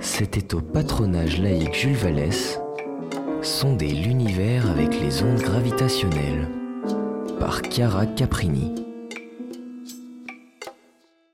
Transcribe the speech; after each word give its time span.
C'était 0.00 0.54
au 0.54 0.60
patronage 0.60 1.40
laïque 1.40 1.74
Jules 1.74 1.94
Vallès, 1.94 2.60
sonder 3.42 3.88
l'univers 3.88 4.70
avec 4.70 5.00
les 5.00 5.22
ondes 5.22 5.40
gravitationnelles, 5.40 6.48
par 7.38 7.62
Chiara 7.62 8.06
Caprini. 8.06 8.74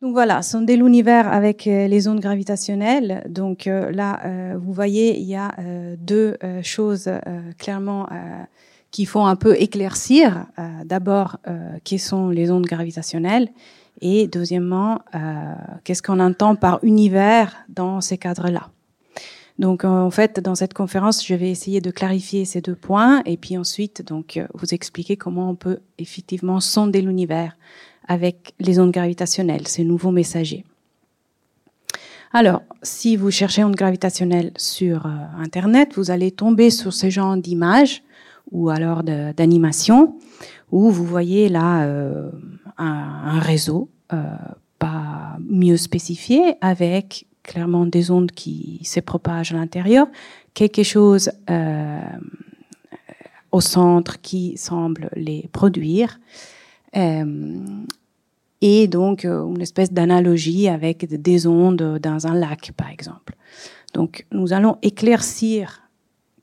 Donc 0.07 0.13
voilà, 0.13 0.43
sonder 0.43 0.77
l'univers 0.77 1.33
avec 1.33 1.67
euh, 1.67 1.89
les 1.89 2.07
ondes 2.07 2.21
gravitationnelles. 2.21 3.25
Donc 3.29 3.67
euh, 3.67 3.91
là, 3.91 4.21
euh, 4.25 4.55
vous 4.57 4.73
voyez, 4.73 5.19
il 5.19 5.27
y 5.27 5.35
a 5.35 5.53
deux 5.99 6.37
choses 6.63 7.11
clairement 7.59 8.09
qui 8.93 9.05
font 9.05 9.27
un 9.27 9.35
peu 9.35 9.61
éclaircir. 9.61 10.47
D'abord, 10.85 11.39
qui 11.83 11.99
sont 11.99 12.29
les 12.29 12.53
ondes 12.53 12.67
gravitationnelles 12.67 13.49
et 14.01 14.27
deuxièmement, 14.29 15.01
qu'est-ce 15.85 16.03
qu'on 16.03 16.21
entend 16.21 16.57
par 16.57 16.81
univers 16.83 17.57
dans 17.69 18.01
ces 18.01 18.19
cadres-là? 18.19 18.71
Donc 19.59 19.85
en 19.85 20.11
fait, 20.11 20.39
dans 20.41 20.55
cette 20.55 20.75
conférence, 20.75 21.27
je 21.27 21.35
vais 21.35 21.51
essayer 21.51 21.81
de 21.81 21.91
clarifier 21.91 22.45
ces 22.45 22.61
deux 22.61 22.75
points 22.75 23.23
et 23.25 23.37
puis 23.39 23.57
ensuite 23.57 24.07
donc 24.07 24.39
vous 24.53 24.75
expliquer 24.75 25.17
comment 25.17 25.49
on 25.49 25.55
peut 25.55 25.79
effectivement 25.99 26.61
sonder 26.61 27.01
l'univers 27.01 27.57
avec 28.07 28.55
les 28.61 28.79
ondes 28.79 28.93
gravitationnelles, 28.93 29.67
ces 29.67 29.85
nouveaux 29.85 30.13
messagers. 30.13 30.65
Alors, 32.33 32.63
si 32.83 33.17
vous 33.17 33.31
cherchez 33.31 33.65
ondes 33.65 33.77
gravitationnelles 33.77 34.53
sur 34.57 35.07
euh, 35.07 35.11
Internet, 35.39 35.95
vous 35.97 36.11
allez 36.11 36.31
tomber 36.31 36.71
sur 36.71 36.93
ce 36.93 37.09
genre 37.09 37.37
d'images 37.37 38.03
ou 38.51 38.69
alors 38.69 39.03
d'animations 39.03 40.17
où 40.71 40.91
vous 40.91 41.05
voyez 41.05 41.49
là 41.49 41.85
euh, 41.85 42.31
un, 42.79 43.39
réseau 43.39 43.91
euh, 44.13 44.25
pas 44.79 45.37
mieux 45.41 45.77
spécifié 45.77 46.55
avec 46.61 47.27
clairement 47.43 47.87
des 47.87 48.11
ondes 48.11 48.33
qui 48.33 48.81
se 48.85 49.01
propagent 49.01 49.53
à 49.53 49.57
l'intérieur, 49.57 50.07
quelque 50.55 50.83
chose 50.83 51.31
au 53.53 53.61
centre 53.61 54.21
qui 54.21 54.57
semble 54.57 55.09
les 55.15 55.49
produire 55.53 56.19
euh, 56.97 57.85
et 58.61 58.89
donc 58.89 59.25
euh, 59.25 59.47
une 59.47 59.61
espèce 59.61 59.93
d'analogie 59.93 60.69
avec 60.69 61.07
des 61.07 61.47
ondes 61.47 61.99
dans 61.99 62.27
un 62.27 62.35
lac, 62.35 62.73
par 62.77 62.91
exemple. 62.91 63.35
Donc 63.95 64.27
nous 64.33 64.53
allons 64.53 64.79
éclaircir 64.83 65.83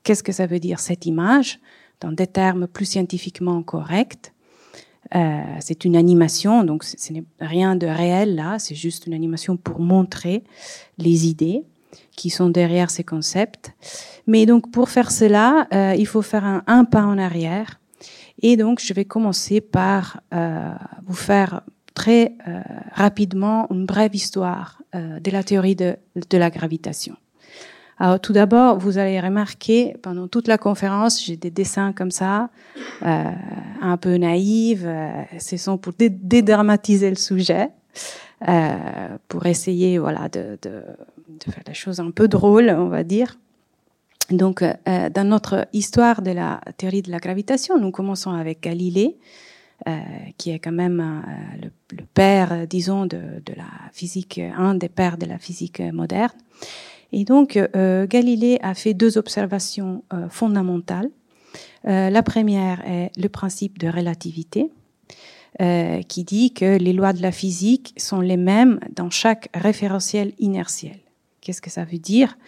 qu'est-ce 0.02 0.22
que 0.22 0.32
ça 0.32 0.46
veut 0.46 0.60
dire 0.60 0.80
cette 0.80 1.06
image 1.06 1.60
dans 2.00 2.12
des 2.12 2.26
termes 2.26 2.66
plus 2.66 2.84
scientifiquement 2.84 3.62
corrects. 3.62 4.32
Euh, 5.14 5.42
c'est 5.60 5.84
une 5.84 5.96
animation, 5.96 6.64
donc 6.64 6.84
ce 6.84 7.12
n'est 7.12 7.24
rien 7.40 7.76
de 7.76 7.86
réel 7.86 8.36
là, 8.36 8.58
c'est 8.58 8.74
juste 8.74 9.06
une 9.06 9.14
animation 9.14 9.56
pour 9.56 9.80
montrer 9.80 10.44
les 10.98 11.26
idées 11.26 11.62
qui 12.16 12.30
sont 12.30 12.48
derrière 12.48 12.90
ces 12.90 13.04
concepts. 13.04 13.72
Mais 14.26 14.46
donc 14.46 14.70
pour 14.70 14.88
faire 14.88 15.10
cela, 15.10 15.66
euh, 15.72 15.94
il 15.96 16.06
faut 16.06 16.22
faire 16.22 16.62
un, 16.66 16.84
pas 16.84 17.04
en 17.04 17.18
arrière 17.18 17.80
et 18.42 18.56
donc, 18.56 18.80
je 18.80 18.92
vais 18.92 19.04
commencer 19.04 19.60
par 19.60 20.20
euh, 20.32 20.72
vous 21.06 21.14
faire 21.14 21.62
très 21.94 22.34
euh, 22.48 22.60
rapidement 22.92 23.68
une 23.70 23.86
brève 23.86 24.14
histoire 24.14 24.80
de 24.92 25.30
la 25.32 25.42
théorie 25.42 25.74
de, 25.74 25.96
la 26.30 26.50
gravitation. 26.50 27.16
Alors, 27.98 28.20
tout 28.20 28.32
d'abord, 28.32 28.78
vous 28.78 28.98
allez 28.98 29.20
remarquer 29.20 29.96
pendant 30.02 30.26
toute 30.28 30.48
la 30.48 30.58
conférence, 30.58 31.24
j'ai 31.24 31.36
des 31.36 31.50
dessins 31.50 31.92
comme 31.92 32.10
ça, 32.10 32.50
euh, 33.02 33.24
un 33.80 33.96
peu 33.96 34.16
naïfs. 34.16 34.82
Euh, 34.84 35.22
ce 35.38 35.56
sont 35.56 35.78
pour 35.78 35.92
dédramatiser 35.98 37.10
le 37.10 37.16
sujet, 37.16 37.68
pour 39.28 39.46
essayer, 39.46 39.98
voilà, 39.98 40.28
de, 40.28 40.58
de, 40.62 40.82
de 41.28 41.52
faire 41.52 41.64
des 41.64 41.74
choses 41.74 42.00
un 42.00 42.10
peu 42.10 42.28
drôles, 42.28 42.70
on 42.70 42.88
va 42.88 43.04
dire. 43.04 43.36
Donc, 44.30 44.62
euh, 44.62 45.10
dans 45.10 45.28
notre 45.28 45.68
histoire 45.72 46.22
de 46.22 46.30
la 46.30 46.60
théorie 46.76 47.02
de 47.02 47.10
la 47.10 47.18
gravitation, 47.18 47.78
nous 47.78 47.90
commençons 47.90 48.30
avec 48.30 48.62
Galilée, 48.62 49.16
euh, 49.86 50.00
qui 50.38 50.50
est 50.50 50.58
quand 50.58 50.72
même 50.72 51.00
euh, 51.00 51.68
le, 51.92 52.04
père, 52.14 52.66
disons, 52.66 53.04
de, 53.04 53.20
de, 53.44 53.52
la 53.54 53.68
physique, 53.92 54.40
un 54.56 54.74
des 54.74 54.88
pères 54.88 55.18
de 55.18 55.26
la 55.26 55.38
physique 55.38 55.80
moderne. 55.92 56.32
Et 57.16 57.24
donc, 57.24 57.56
euh, 57.56 58.08
Galilée 58.08 58.58
a 58.60 58.74
fait 58.74 58.92
deux 58.92 59.18
observations 59.18 60.02
euh, 60.12 60.28
fondamentales. 60.28 61.10
la 61.84 62.22
première 62.24 62.82
est 62.88 63.12
le 63.16 63.28
principe 63.28 63.78
de 63.78 63.88
relativité, 63.88 64.72
qui 66.08 66.24
dit 66.24 66.52
que 66.52 66.78
les 66.78 66.92
lois 66.92 67.12
de 67.12 67.22
la 67.22 67.30
physique 67.30 67.94
sont 67.98 68.20
les 68.20 68.38
mêmes 68.38 68.80
dans 68.96 69.10
chaque 69.10 69.48
référentiel 69.54 70.32
inertiel. 70.38 70.98
Qu'est-ce 71.40 71.60
que 71.60 71.70
ça 71.70 71.84
veut 71.84 71.98
dire? 71.98 72.38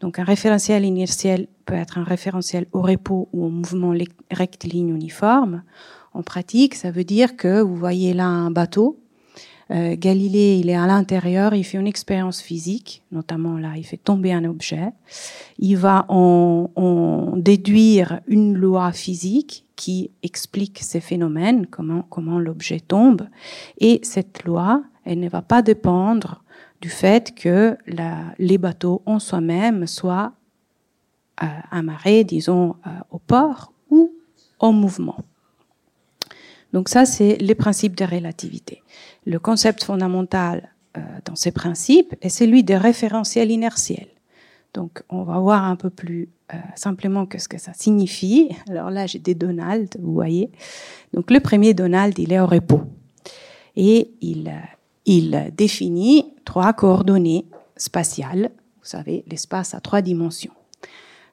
Donc 0.00 0.18
un 0.18 0.24
référentiel 0.24 0.84
inertiel 0.84 1.48
peut 1.64 1.74
être 1.74 1.98
un 1.98 2.04
référentiel 2.04 2.66
au 2.72 2.82
repos 2.82 3.28
ou 3.32 3.46
au 3.46 3.48
mouvement 3.48 3.94
rectiligne 4.30 4.90
uniforme. 4.90 5.62
En 6.12 6.22
pratique, 6.22 6.74
ça 6.74 6.90
veut 6.90 7.04
dire 7.04 7.34
que 7.36 7.62
vous 7.62 7.76
voyez 7.76 8.12
là 8.12 8.26
un 8.26 8.50
bateau. 8.50 9.01
Euh, 9.72 9.96
Galilée, 9.96 10.58
il 10.58 10.68
est 10.68 10.74
à 10.74 10.86
l'intérieur, 10.86 11.54
il 11.54 11.64
fait 11.64 11.78
une 11.78 11.86
expérience 11.86 12.42
physique, 12.42 13.02
notamment 13.10 13.56
là, 13.56 13.72
il 13.76 13.84
fait 13.84 13.96
tomber 13.96 14.32
un 14.32 14.44
objet. 14.44 14.90
Il 15.58 15.76
va 15.76 16.04
en, 16.08 16.70
en 16.76 17.36
déduire 17.36 18.20
une 18.26 18.54
loi 18.54 18.92
physique 18.92 19.64
qui 19.76 20.10
explique 20.22 20.80
ces 20.80 21.00
phénomènes, 21.00 21.66
comment 21.66 22.02
comment 22.10 22.38
l'objet 22.38 22.80
tombe. 22.80 23.28
Et 23.78 24.00
cette 24.02 24.44
loi, 24.44 24.82
elle 25.04 25.20
ne 25.20 25.28
va 25.28 25.40
pas 25.42 25.62
dépendre 25.62 26.44
du 26.82 26.90
fait 26.90 27.34
que 27.34 27.76
la, 27.86 28.34
les 28.38 28.58
bateaux 28.58 29.00
en 29.06 29.18
soi-même 29.18 29.86
soient 29.86 30.32
euh, 31.42 31.46
amarrés, 31.70 32.24
disons, 32.24 32.76
euh, 32.86 32.90
au 33.10 33.18
port 33.18 33.72
ou 33.88 34.12
en 34.58 34.72
mouvement. 34.72 35.16
Donc 36.72 36.88
ça, 36.88 37.04
c'est 37.04 37.36
les 37.36 37.54
principes 37.54 37.96
de 37.96 38.04
relativité. 38.04 38.82
Le 39.24 39.38
concept 39.38 39.84
fondamental 39.84 40.70
euh, 40.96 41.00
dans 41.24 41.36
ces 41.36 41.52
principes 41.52 42.14
est 42.20 42.28
celui 42.28 42.64
des 42.64 42.76
référentiels 42.76 43.50
inertiels. 43.50 44.08
Donc 44.74 45.02
on 45.10 45.22
va 45.22 45.38
voir 45.38 45.64
un 45.64 45.76
peu 45.76 45.90
plus 45.90 46.28
euh, 46.52 46.56
simplement 46.74 47.26
que 47.26 47.38
ce 47.38 47.48
que 47.48 47.58
ça 47.58 47.72
signifie. 47.74 48.50
Alors 48.68 48.90
là, 48.90 49.06
j'ai 49.06 49.18
des 49.18 49.34
Donald, 49.34 49.94
vous 50.00 50.12
voyez. 50.12 50.50
Donc 51.12 51.30
le 51.30 51.40
premier 51.40 51.74
Donald, 51.74 52.18
il 52.18 52.32
est 52.32 52.40
au 52.40 52.46
repos. 52.46 52.82
Et 53.76 54.12
il, 54.20 54.48
euh, 54.48 54.66
il 55.06 55.52
définit 55.56 56.34
trois 56.44 56.72
coordonnées 56.72 57.46
spatiales. 57.76 58.50
Vous 58.80 58.88
savez, 58.88 59.24
l'espace 59.28 59.74
a 59.74 59.80
trois 59.80 60.02
dimensions. 60.02 60.52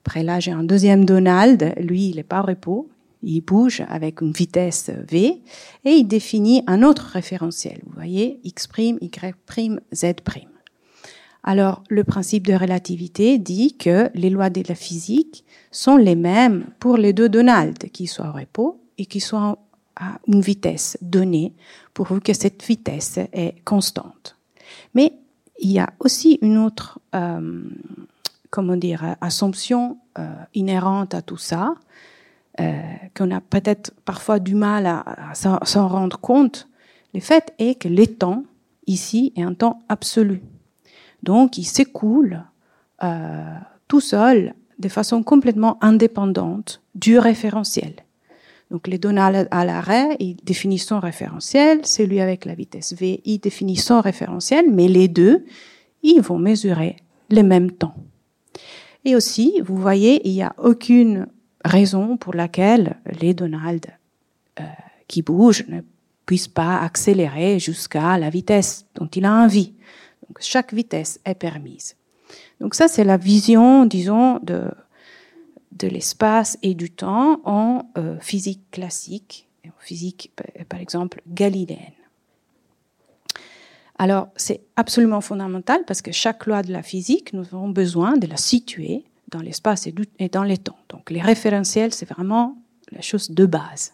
Après 0.06 0.24
là, 0.24 0.40
j'ai 0.40 0.52
un 0.52 0.64
deuxième 0.64 1.06
Donald. 1.06 1.74
Lui, 1.78 2.10
il 2.10 2.18
n'est 2.18 2.24
pas 2.24 2.42
au 2.42 2.46
repos. 2.46 2.90
Il 3.22 3.42
bouge 3.42 3.84
avec 3.90 4.22
une 4.22 4.32
vitesse 4.32 4.90
v 4.90 5.42
et 5.84 5.92
il 5.92 6.06
définit 6.06 6.64
un 6.68 6.84
autre 6.84 7.04
référentiel. 7.04 7.82
Vous 7.86 7.94
voyez, 7.94 8.40
x', 8.44 8.68
y', 8.78 9.80
z'. 9.94 10.16
Alors, 11.44 11.84
le 11.90 12.04
principe 12.04 12.48
de 12.48 12.54
relativité 12.54 13.38
dit 13.38 13.76
que 13.78 14.10
les 14.14 14.30
lois 14.30 14.50
de 14.50 14.64
la 14.68 14.76
physique 14.76 15.46
sont 15.72 15.98
les 15.98 16.16
mêmes 16.16 16.66
pour 16.80 16.98
les 16.98 17.14
deux 17.14 17.30
Donald, 17.30 17.78
qui 17.92 18.08
soient 18.08 18.30
au 18.30 18.34
repos 18.34 18.82
et 18.98 19.06
qui 19.06 19.20
soient 19.20 19.58
à 19.96 20.20
une 20.28 20.42
vitesse 20.42 20.98
donnée, 21.02 21.54
pourvu 21.94 22.22
que 22.22 22.34
cette 22.34 22.64
vitesse 22.64 23.20
est 23.34 23.56
constante. 23.64 24.38
Mais 24.94 25.14
il 25.60 25.72
y 25.72 25.80
a 25.80 25.92
aussi 26.00 26.40
une 26.42 26.58
autre, 26.58 27.00
euh, 27.16 27.64
comment 28.50 28.78
dire, 28.78 29.16
assumption 29.22 29.98
euh, 30.18 30.34
inhérente 30.54 31.14
à 31.14 31.22
tout 31.22 31.38
ça, 31.38 31.76
qu'on 33.16 33.32
a 33.32 33.42
peut-être 33.42 33.92
parfois 34.06 34.40
du 34.40 34.56
mal 34.56 34.86
à, 34.86 35.34
s'en 35.34 35.88
rendre 35.88 36.20
compte. 36.20 36.68
Le 37.14 37.20
fait 37.20 37.54
est 37.58 37.76
que 37.76 37.88
le 37.88 38.08
temps, 38.08 38.44
ici, 38.88 39.34
est 39.36 39.42
un 39.42 39.54
temps 39.54 39.80
absolu. 39.90 40.42
Donc, 41.24 41.58
il 41.58 41.66
s'écoule 41.66 42.44
euh, 43.04 43.56
tout 43.88 44.02
seul, 44.02 44.54
de 44.78 44.90
façon 44.90 45.24
complètement 45.24 45.78
indépendante 45.82 46.82
du 46.96 47.20
référentiel. 47.20 47.94
Donc 48.72 48.88
les 48.88 49.00
données 49.00 49.46
à 49.52 49.66
l'arrêt, 49.66 50.16
il 50.20 50.36
définit 50.38 50.78
son 50.78 51.00
référentiel, 51.00 51.86
celui 51.86 52.22
avec 52.22 52.46
la 52.46 52.54
vitesse 52.54 52.94
v, 52.94 53.20
il 53.26 53.40
définit 53.40 53.78
son 53.78 54.00
référentiel, 54.00 54.66
mais 54.72 54.88
les 54.88 55.08
deux, 55.08 55.44
ils 56.04 56.22
vont 56.22 56.38
mesurer 56.38 56.98
les 57.30 57.44
mêmes 57.44 57.72
temps. 57.72 57.96
Et 59.06 59.16
aussi, 59.16 59.60
vous 59.66 59.76
voyez, 59.76 60.22
il 60.28 60.34
n'y 60.34 60.44
a 60.44 60.54
aucune 60.58 61.28
raison 61.66 62.18
pour 62.18 62.34
laquelle 62.34 62.98
les 63.20 63.34
Donald 63.34 63.86
euh, 64.60 64.64
qui 65.08 65.22
bougent 65.22 65.68
ne 65.68 65.82
puissent 66.26 66.48
pas 66.48 66.80
accélérer 66.80 67.60
jusqu'à 67.60 68.18
la 68.18 68.30
vitesse 68.30 68.86
dont 68.96 69.08
il 69.08 69.26
a 69.26 69.34
envie. 69.34 69.74
Donc 70.28 70.38
chaque 70.42 70.74
vitesse 70.74 71.20
est 71.26 71.36
permise. 71.36 71.96
Donc 72.60 72.76
ça, 72.76 72.88
c'est 72.88 73.04
la 73.04 73.18
vision, 73.18 73.86
disons, 73.86 74.40
de, 74.40 74.70
de 75.72 75.88
l'espace 75.88 76.58
et 76.62 76.76
du 76.76 76.92
temps 76.92 77.42
en 77.46 77.90
euh, 77.98 78.20
physique 78.20 78.62
classique, 78.72 79.48
en 79.66 79.72
physique 79.80 80.32
par 80.68 80.80
exemple 80.80 81.22
galiléenne. 81.28 81.94
Alors, 83.98 84.30
c'est 84.38 84.62
absolument 84.78 85.20
fondamental 85.20 85.84
parce 85.86 86.02
que 86.02 86.14
chaque 86.14 86.46
loi 86.46 86.62
de 86.62 86.72
la 86.72 86.84
physique, 86.84 87.34
nous 87.34 87.46
avons 87.52 87.68
besoin 87.68 88.16
de 88.16 88.28
la 88.28 88.38
situer 88.38 89.04
dans 89.32 89.42
l'espace 89.42 89.88
et 89.88 90.30
dans 90.30 90.44
les 90.44 90.58
temps. 90.58 90.78
Donc, 90.90 91.12
les 91.12 91.22
référentiels, 91.22 91.94
c'est 91.94 92.08
vraiment 92.08 92.58
la 92.92 93.02
chose 93.02 93.32
de 93.32 93.46
base. 93.46 93.94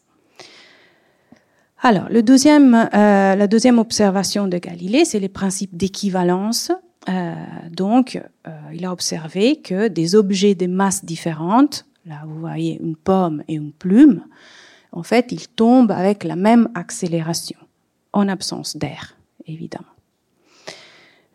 Alors, 1.82 2.08
le 2.10 2.24
deuxième, 2.24 2.74
euh, 2.74 3.36
la 3.36 3.48
deuxième 3.48 3.78
observation 3.78 4.48
de 4.48 4.58
Galilée, 4.58 5.06
c'est 5.06 5.20
les 5.20 5.30
principes 5.30 5.76
d'équivalence. 5.76 6.72
Euh, 7.10 7.36
donc, 7.72 8.20
euh, 8.48 8.52
il 8.74 8.86
a 8.86 8.92
observé 8.92 9.58
que 9.62 9.88
des 9.88 10.16
objets 10.16 10.56
de 10.56 10.66
masses 10.66 11.06
différentes, 11.06 11.86
là 12.06 12.24
vous 12.26 12.40
voyez 12.40 12.80
une 12.82 12.96
pomme 12.96 13.44
et 13.48 13.54
une 13.54 13.72
plume, 13.72 14.24
en 14.92 15.04
fait, 15.04 15.32
ils 15.32 15.48
tombent 15.48 15.92
avec 15.92 16.24
la 16.24 16.36
même 16.36 16.70
accélération, 16.74 17.60
en 18.14 18.28
absence 18.30 18.78
d'air, 18.78 19.16
évidemment. 19.46 19.86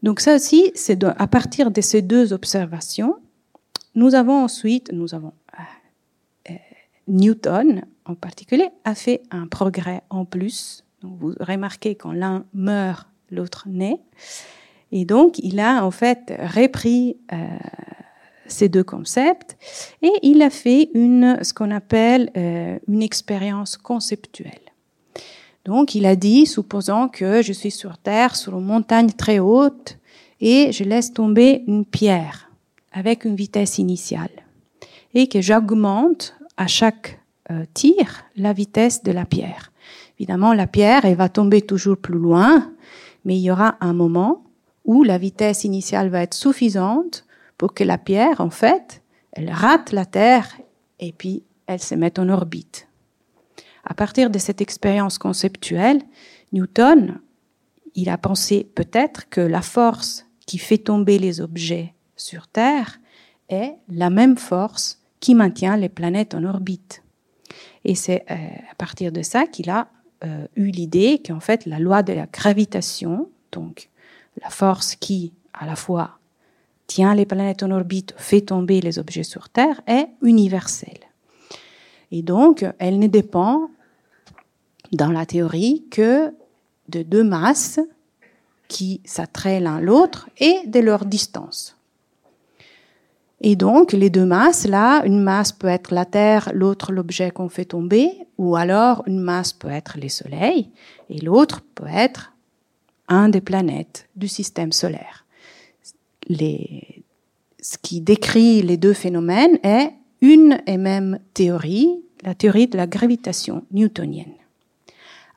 Donc 0.02 0.18
ça 0.18 0.34
aussi, 0.34 0.72
c'est 0.74 1.04
à 1.04 1.26
partir 1.26 1.70
de 1.70 1.80
ces 1.80 2.02
deux 2.02 2.32
observations, 2.32 3.16
nous 3.94 4.14
avons 4.14 4.44
ensuite, 4.44 4.92
nous 4.92 5.14
avons 5.14 5.32
Newton 7.10 7.82
en 8.04 8.14
particulier 8.14 8.68
a 8.84 8.94
fait 8.94 9.22
un 9.30 9.46
progrès 9.46 10.02
en 10.10 10.24
plus. 10.24 10.84
vous 11.02 11.34
remarquez 11.40 11.94
quand 11.94 12.12
l'un 12.12 12.44
meurt, 12.54 13.08
l'autre 13.30 13.64
naît. 13.68 14.00
Et 14.92 15.04
donc, 15.04 15.38
il 15.38 15.60
a 15.60 15.84
en 15.84 15.90
fait 15.90 16.32
repris 16.54 17.16
euh, 17.32 17.36
ces 18.46 18.68
deux 18.68 18.82
concepts 18.82 19.56
et 20.02 20.12
il 20.22 20.42
a 20.42 20.50
fait 20.50 20.90
une, 20.94 21.38
ce 21.42 21.52
qu'on 21.54 21.70
appelle 21.70 22.30
euh, 22.36 22.78
une 22.88 23.02
expérience 23.02 23.76
conceptuelle. 23.76 24.60
Donc, 25.64 25.94
il 25.94 26.06
a 26.06 26.16
dit, 26.16 26.46
supposons 26.46 27.08
que 27.08 27.42
je 27.42 27.52
suis 27.52 27.70
sur 27.70 27.98
Terre, 27.98 28.34
sur 28.34 28.58
une 28.58 28.64
montagne 28.64 29.10
très 29.12 29.38
haute, 29.38 29.98
et 30.40 30.72
je 30.72 30.84
laisse 30.84 31.12
tomber 31.12 31.62
une 31.66 31.84
pierre 31.84 32.49
avec 32.92 33.24
une 33.24 33.36
vitesse 33.36 33.78
initiale, 33.78 34.44
et 35.14 35.28
que 35.28 35.40
j'augmente 35.40 36.34
à 36.56 36.66
chaque 36.66 37.20
euh, 37.50 37.64
tir 37.74 38.24
la 38.36 38.52
vitesse 38.52 39.02
de 39.02 39.12
la 39.12 39.24
pierre. 39.24 39.72
Évidemment, 40.18 40.52
la 40.52 40.66
pierre, 40.66 41.04
elle 41.04 41.16
va 41.16 41.28
tomber 41.28 41.62
toujours 41.62 41.96
plus 41.96 42.18
loin, 42.18 42.72
mais 43.24 43.36
il 43.36 43.42
y 43.42 43.50
aura 43.50 43.76
un 43.80 43.92
moment 43.92 44.44
où 44.84 45.02
la 45.02 45.18
vitesse 45.18 45.64
initiale 45.64 46.08
va 46.08 46.22
être 46.22 46.34
suffisante 46.34 47.24
pour 47.56 47.74
que 47.74 47.84
la 47.84 47.98
pierre, 47.98 48.40
en 48.40 48.50
fait, 48.50 49.02
elle 49.32 49.50
rate 49.50 49.92
la 49.92 50.04
Terre 50.04 50.48
et 50.98 51.12
puis 51.12 51.44
elle 51.66 51.80
se 51.80 51.94
mette 51.94 52.18
en 52.18 52.28
orbite. 52.28 52.88
À 53.84 53.94
partir 53.94 54.30
de 54.30 54.38
cette 54.38 54.60
expérience 54.60 55.18
conceptuelle, 55.18 56.02
Newton, 56.52 57.20
il 57.94 58.08
a 58.08 58.18
pensé 58.18 58.68
peut-être 58.74 59.28
que 59.28 59.40
la 59.40 59.62
force 59.62 60.26
qui 60.46 60.58
fait 60.58 60.78
tomber 60.78 61.18
les 61.18 61.40
objets 61.40 61.94
sur 62.20 62.46
Terre 62.46 63.00
est 63.48 63.74
la 63.88 64.10
même 64.10 64.36
force 64.36 65.00
qui 65.20 65.34
maintient 65.34 65.76
les 65.76 65.88
planètes 65.88 66.34
en 66.34 66.44
orbite. 66.44 67.02
Et 67.84 67.94
c'est 67.94 68.24
euh, 68.30 68.34
à 68.70 68.74
partir 68.76 69.12
de 69.12 69.22
ça 69.22 69.46
qu'il 69.46 69.70
a 69.70 69.88
euh, 70.24 70.46
eu 70.56 70.70
l'idée 70.70 71.22
qu'en 71.24 71.40
fait 71.40 71.66
la 71.66 71.78
loi 71.78 72.02
de 72.02 72.12
la 72.12 72.26
gravitation, 72.26 73.28
donc 73.52 73.88
la 74.40 74.50
force 74.50 74.94
qui 74.96 75.32
à 75.52 75.66
la 75.66 75.76
fois 75.76 76.18
tient 76.86 77.14
les 77.14 77.26
planètes 77.26 77.62
en 77.62 77.70
orbite, 77.70 78.14
fait 78.16 78.40
tomber 78.40 78.80
les 78.80 78.98
objets 78.98 79.22
sur 79.22 79.48
Terre, 79.48 79.80
est 79.86 80.08
universelle. 80.22 81.00
Et 82.10 82.22
donc 82.22 82.64
elle 82.78 82.98
ne 82.98 83.06
dépend 83.06 83.70
dans 84.92 85.12
la 85.12 85.26
théorie 85.26 85.84
que 85.90 86.34
de 86.88 87.02
deux 87.02 87.24
masses 87.24 87.80
qui 88.68 89.00
s'attraient 89.04 89.60
l'un 89.60 89.80
l'autre 89.80 90.28
et 90.38 90.66
de 90.66 90.80
leur 90.80 91.04
distance. 91.04 91.79
Et 93.40 93.56
donc, 93.56 93.92
les 93.92 94.10
deux 94.10 94.26
masses, 94.26 94.66
là, 94.66 95.02
une 95.06 95.22
masse 95.22 95.52
peut 95.52 95.68
être 95.68 95.94
la 95.94 96.04
Terre, 96.04 96.50
l'autre 96.52 96.92
l'objet 96.92 97.30
qu'on 97.30 97.48
fait 97.48 97.64
tomber, 97.64 98.10
ou 98.36 98.54
alors 98.56 99.02
une 99.06 99.20
masse 99.20 99.52
peut 99.52 99.70
être 99.70 99.98
les 99.98 100.10
soleils, 100.10 100.68
et 101.08 101.20
l'autre 101.20 101.62
peut 101.74 101.88
être 101.90 102.32
un 103.08 103.28
des 103.28 103.40
planètes 103.40 104.08
du 104.14 104.28
système 104.28 104.72
solaire. 104.72 105.24
Les, 106.28 107.02
ce 107.60 107.78
qui 107.78 108.00
décrit 108.00 108.62
les 108.62 108.76
deux 108.76 108.92
phénomènes 108.92 109.58
est 109.62 109.92
une 110.20 110.60
et 110.66 110.76
même 110.76 111.18
théorie, 111.32 112.02
la 112.22 112.34
théorie 112.34 112.66
de 112.66 112.76
la 112.76 112.86
gravitation 112.86 113.64
newtonienne. 113.72 114.34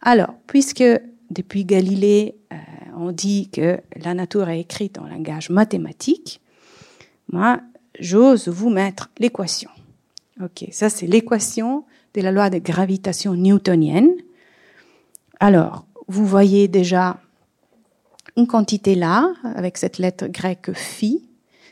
Alors, 0.01 0.33
puisque 0.45 0.83
depuis 1.31 1.63
Galilée, 1.63 2.35
euh, 2.51 2.57
on 2.97 3.11
dit 3.11 3.49
que 3.49 3.79
la 3.95 4.13
nature 4.13 4.49
est 4.49 4.59
écrite 4.59 4.99
en 4.99 5.07
langage 5.07 5.49
mathématique, 5.49 6.41
moi, 7.31 7.61
j'ose 7.99 8.47
vous 8.47 8.69
mettre 8.69 9.09
l'équation. 9.19 9.69
Ok, 10.41 10.65
ça 10.71 10.89
c'est 10.89 11.07
l'équation 11.07 11.85
de 12.13 12.21
la 12.21 12.31
loi 12.31 12.49
de 12.49 12.59
gravitation 12.59 13.33
newtonienne. 13.35 14.11
Alors, 15.39 15.85
vous 16.07 16.25
voyez 16.25 16.67
déjà 16.67 17.19
une 18.35 18.47
quantité 18.47 18.95
là, 18.95 19.31
avec 19.43 19.77
cette 19.77 19.97
lettre 19.97 20.27
grecque 20.27 20.73
phi. 20.73 21.23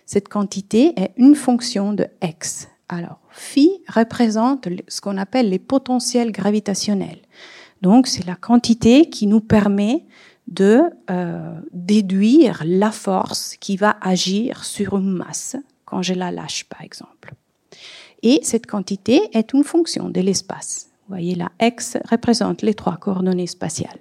Cette 0.05 0.29
quantité 0.29 0.93
est 0.97 1.13
une 1.17 1.35
fonction 1.35 1.93
de 1.93 2.07
x. 2.21 2.67
Alors, 2.89 3.19
phi 3.29 3.81
représente 3.87 4.67
ce 4.87 5.01
qu'on 5.01 5.17
appelle 5.17 5.49
les 5.49 5.59
potentiels 5.59 6.31
gravitationnels. 6.31 7.21
Donc, 7.81 8.07
c'est 8.07 8.25
la 8.25 8.35
quantité 8.35 9.09
qui 9.09 9.25
nous 9.25 9.39
permet 9.39 10.05
de 10.47 10.81
euh, 11.09 11.59
déduire 11.71 12.61
la 12.65 12.91
force 12.91 13.55
qui 13.59 13.77
va 13.77 13.97
agir 14.01 14.65
sur 14.65 14.97
une 14.97 15.11
masse 15.11 15.55
quand 15.91 16.01
je 16.01 16.13
la 16.13 16.31
lâche, 16.31 16.63
par 16.63 16.81
exemple. 16.81 17.33
Et 18.23 18.39
cette 18.43 18.65
quantité 18.65 19.19
est 19.33 19.51
une 19.51 19.65
fonction 19.65 20.07
de 20.09 20.21
l'espace. 20.21 20.87
Vous 21.01 21.15
voyez, 21.15 21.35
la 21.35 21.51
x 21.61 21.97
représente 22.09 22.61
les 22.61 22.73
trois 22.73 22.95
coordonnées 22.95 23.47
spatiales. 23.47 23.99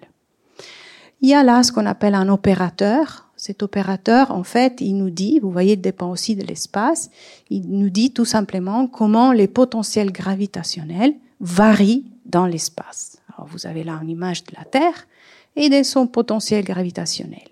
Il 1.21 1.29
y 1.29 1.35
a 1.35 1.43
là 1.43 1.65
ce 1.65 1.73
qu'on 1.73 1.87
appelle 1.87 2.15
un 2.15 2.29
opérateur. 2.29 3.29
Cet 3.37 3.65
opérateur, 3.65 4.31
en 4.31 4.45
fait, 4.45 4.81
il 4.81 4.99
nous 4.99 5.11
dit, 5.11 5.41
vous 5.41 5.51
voyez, 5.51 5.73
il 5.73 5.81
dépend 5.81 6.11
aussi 6.11 6.37
de 6.37 6.47
l'espace, 6.47 7.11
il 7.49 7.69
nous 7.69 7.91
dit 7.91 8.13
tout 8.13 8.25
simplement 8.25 8.87
comment 8.87 9.33
les 9.33 9.49
potentiels 9.49 10.13
gravitationnels 10.13 11.15
varient 11.41 12.05
dans 12.27 12.47
l'espace. 12.47 13.19
Vous 13.49 13.67
avez 13.67 13.83
là 13.83 13.99
une 14.03 14.11
image 14.11 14.45
de 14.45 14.53
la 14.57 14.65
Terre 14.65 15.09
et 15.57 15.71
de 15.71 15.83
son 15.83 16.07
potentiel 16.07 16.63
gravitationnel. 16.63 17.49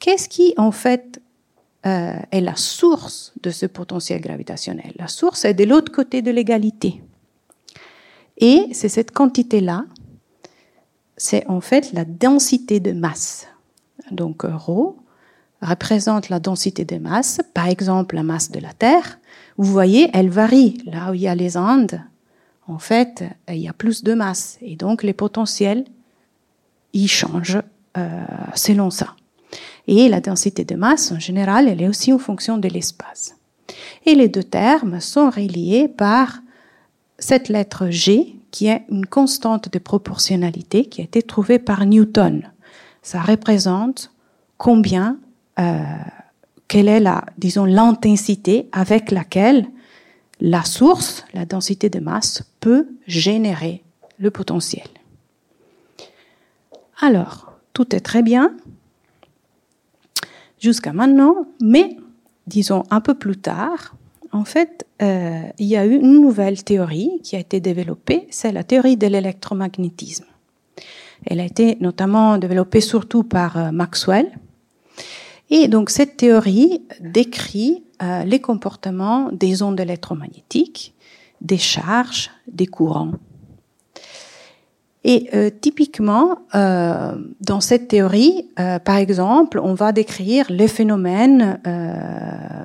Qu'est-ce 0.00 0.28
qui, 0.28 0.52
en 0.58 0.72
fait, 0.72 1.22
euh, 1.86 2.16
est 2.30 2.40
la 2.40 2.56
source 2.56 3.32
de 3.42 3.50
ce 3.50 3.66
potentiel 3.66 4.20
gravitationnel. 4.20 4.92
La 4.98 5.08
source 5.08 5.44
est 5.44 5.54
de 5.54 5.64
l'autre 5.64 5.92
côté 5.92 6.22
de 6.22 6.30
l'égalité. 6.30 7.02
Et 8.38 8.68
c'est 8.72 8.88
cette 8.88 9.10
quantité-là, 9.10 9.84
c'est 11.16 11.46
en 11.46 11.60
fait 11.60 11.92
la 11.92 12.04
densité 12.04 12.80
de 12.80 12.92
masse. 12.92 13.48
Donc 14.10 14.42
ρ 14.42 14.94
représente 15.62 16.28
la 16.28 16.40
densité 16.40 16.84
de 16.84 16.96
masse, 16.96 17.40
par 17.54 17.68
exemple 17.68 18.16
la 18.16 18.22
masse 18.22 18.50
de 18.50 18.60
la 18.60 18.72
Terre. 18.72 19.18
Vous 19.56 19.70
voyez, 19.70 20.10
elle 20.12 20.30
varie. 20.30 20.82
Là 20.86 21.10
où 21.10 21.14
il 21.14 21.20
y 21.20 21.28
a 21.28 21.34
les 21.34 21.56
Andes, 21.56 22.00
en 22.66 22.78
fait, 22.78 23.24
il 23.48 23.58
y 23.58 23.68
a 23.68 23.72
plus 23.72 24.02
de 24.02 24.14
masse. 24.14 24.58
Et 24.62 24.76
donc 24.76 25.02
les 25.02 25.12
potentiels, 25.12 25.84
ils 26.92 27.08
changent 27.08 27.62
euh, 27.96 28.24
selon 28.54 28.90
ça. 28.90 29.14
Et 29.86 30.08
la 30.08 30.20
densité 30.20 30.64
de 30.64 30.76
masse, 30.76 31.12
en 31.12 31.18
général, 31.18 31.68
elle 31.68 31.82
est 31.82 31.88
aussi 31.88 32.12
en 32.12 32.18
fonction 32.18 32.58
de 32.58 32.68
l'espace. 32.68 33.36
Et 34.06 34.14
les 34.14 34.28
deux 34.28 34.44
termes 34.44 35.00
sont 35.00 35.30
reliés 35.30 35.88
par 35.88 36.40
cette 37.18 37.48
lettre 37.48 37.88
G, 37.90 38.36
qui 38.50 38.66
est 38.66 38.84
une 38.88 39.06
constante 39.06 39.72
de 39.72 39.78
proportionnalité 39.78 40.86
qui 40.86 41.00
a 41.00 41.04
été 41.04 41.22
trouvée 41.22 41.58
par 41.58 41.86
Newton. 41.86 42.50
Ça 43.02 43.20
représente 43.20 44.12
combien, 44.58 45.18
euh, 45.58 45.82
quelle 46.68 46.88
est 46.88 47.00
la, 47.00 47.24
disons, 47.38 47.64
l'intensité 47.64 48.68
avec 48.72 49.10
laquelle 49.10 49.66
la 50.40 50.64
source, 50.64 51.24
la 51.34 51.46
densité 51.46 51.90
de 51.90 52.00
masse, 52.00 52.42
peut 52.60 52.88
générer 53.06 53.82
le 54.18 54.30
potentiel. 54.30 54.86
Alors, 57.00 57.52
tout 57.72 57.94
est 57.94 58.00
très 58.00 58.22
bien, 58.22 58.54
jusqu'à 60.64 60.94
maintenant, 60.94 61.46
mais 61.60 61.96
disons 62.46 62.82
un 62.90 63.00
peu 63.00 63.14
plus 63.14 63.36
tard, 63.36 63.94
en 64.32 64.44
fait, 64.44 64.86
euh, 65.02 65.42
il 65.58 65.66
y 65.66 65.76
a 65.76 65.84
eu 65.86 65.94
une 65.94 66.20
nouvelle 66.20 66.64
théorie 66.64 67.20
qui 67.22 67.36
a 67.36 67.38
été 67.38 67.60
développée, 67.60 68.26
c'est 68.30 68.50
la 68.50 68.64
théorie 68.64 68.96
de 68.96 69.06
l'électromagnétisme. 69.06 70.24
Elle 71.26 71.40
a 71.40 71.44
été 71.44 71.76
notamment 71.80 72.38
développée 72.38 72.80
surtout 72.80 73.22
par 73.22 73.56
euh, 73.56 73.70
Maxwell. 73.70 74.26
Et 75.50 75.68
donc 75.68 75.90
cette 75.90 76.16
théorie 76.16 76.82
décrit 77.00 77.84
euh, 78.02 78.24
les 78.24 78.40
comportements 78.40 79.30
des 79.30 79.62
ondes 79.62 79.78
électromagnétiques, 79.78 80.94
des 81.40 81.58
charges, 81.58 82.30
des 82.48 82.66
courants. 82.66 83.12
Et 85.04 85.28
euh, 85.34 85.50
typiquement, 85.50 86.38
euh, 86.54 87.14
dans 87.40 87.60
cette 87.60 87.88
théorie, 87.88 88.48
euh, 88.58 88.78
par 88.78 88.96
exemple, 88.96 89.60
on 89.62 89.74
va 89.74 89.92
décrire 89.92 90.46
les 90.48 90.66
phénomènes 90.66 91.60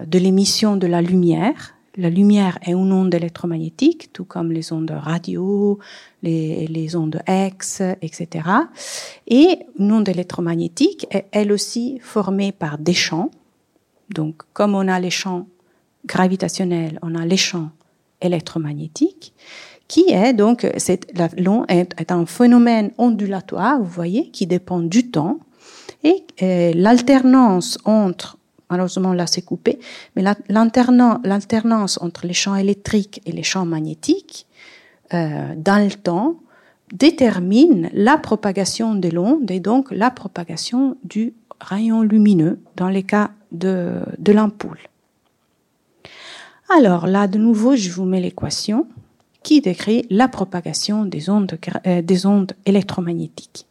de 0.08 0.19
l'émission 0.19 0.77
de 0.77 0.88
la 0.88 1.01
lumière. 1.01 1.75
La 1.98 2.10
lumière 2.10 2.58
est 2.65 2.72
une 2.72 2.93
onde 2.93 3.13
électromagnétique, 3.13 4.13
tout 4.13 4.24
comme 4.24 4.53
les 4.53 4.72
ondes 4.72 4.91
radio, 4.91 5.79
les, 6.24 6.65
les 6.67 6.96
ondes 6.96 7.22
X, 7.27 7.81
etc. 8.01 8.48
Et 9.27 9.60
une 9.77 9.91
onde 9.91 10.08
électromagnétique 10.08 11.08
est 11.12 11.25
elle 11.31 11.51
aussi 11.51 12.00
formée 12.01 12.53
par 12.53 12.77
des 12.77 12.93
champs. 12.93 13.31
Donc, 14.12 14.43
comme 14.53 14.75
on 14.75 14.88
a 14.88 14.98
les 15.01 15.10
champs 15.10 15.46
gravitationnels, 16.05 17.00
on 17.01 17.15
a 17.15 17.25
les 17.25 17.38
champs 17.38 17.72
électromagnétiques 18.22 19.34
qui 19.89 20.05
est 20.12 20.34
donc, 20.34 20.65
c'est, 20.77 21.12
la, 21.17 21.29
est, 21.67 22.00
est, 22.00 22.12
un 22.12 22.25
phénomène 22.25 22.91
ondulatoire, 22.98 23.79
vous 23.79 23.89
voyez, 23.89 24.29
qui 24.29 24.46
dépend 24.48 24.79
du 24.79 25.10
temps, 25.10 25.39
et 26.03 26.24
euh, 26.41 26.72
l'alternance 26.75 27.77
entre, 27.84 28.38
malheureusement 28.69 29.13
là 29.13 29.27
c'est 29.27 29.41
coupé, 29.41 29.79
mais 30.15 30.24
l'alternance 30.48 32.00
entre 32.01 32.25
les 32.27 32.34
champs 32.34 32.55
électriques 32.55 33.22
et 33.25 33.31
les 33.31 33.43
champs 33.43 33.65
magnétiques 33.65 34.46
euh, 35.13 35.55
dans 35.58 35.84
le 35.84 35.91
temps 35.91 36.36
détermine 36.93 37.89
la 37.93 38.17
propagation 38.17 38.96
de 38.96 39.10
l'onde 39.10 39.50
et 39.50 39.60
donc 39.60 39.91
la 39.91 40.12
propagation 40.12 40.98
du 41.03 41.34
rayon 41.60 42.03
lumineux 42.03 42.60
dans 42.75 42.89
les 42.89 43.03
cas 43.03 43.31
de, 43.51 44.01
de 44.19 44.31
l'ampoule. 44.31 44.79
Alors 46.69 47.08
là, 47.08 47.27
de 47.27 47.39
nouveau, 47.39 47.75
je 47.75 47.89
vous 47.89 48.05
mets 48.05 48.22
l'équation 48.22 48.88
qui 49.43 49.62
décrit 49.62 50.05
la 50.10 50.27
propagation 50.27 51.05
des 51.05 51.29
ondes, 51.29 51.58
euh, 51.86 52.01
des 52.01 52.25
ondes 52.25 52.53
électromagnétiques. 52.65 53.65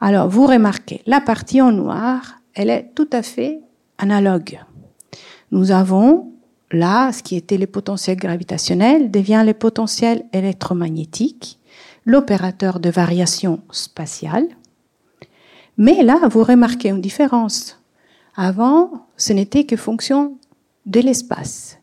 Alors, 0.00 0.28
vous 0.28 0.46
remarquez, 0.46 1.02
la 1.06 1.20
partie 1.20 1.62
en 1.62 1.72
noir, 1.72 2.40
elle 2.54 2.70
est 2.70 2.90
tout 2.94 3.08
à 3.12 3.22
fait 3.22 3.60
analogue. 3.98 4.60
Nous 5.50 5.70
avons 5.70 6.32
là, 6.72 7.12
ce 7.12 7.22
qui 7.22 7.36
était 7.36 7.56
les 7.56 7.66
potentiels 7.66 8.16
gravitationnels 8.16 9.10
devient 9.10 9.42
les 9.44 9.54
potentiels 9.54 10.24
électromagnétiques, 10.32 11.58
l'opérateur 12.04 12.80
de 12.80 12.90
variation 12.90 13.60
spatiale. 13.70 14.46
Mais 15.78 16.02
là, 16.02 16.28
vous 16.28 16.42
remarquez 16.42 16.88
une 16.88 17.00
différence. 17.00 17.80
Avant, 18.36 19.06
ce 19.16 19.32
n'était 19.32 19.64
que 19.64 19.76
fonction 19.76 20.38
de 20.84 21.00
l'espace. 21.00 21.78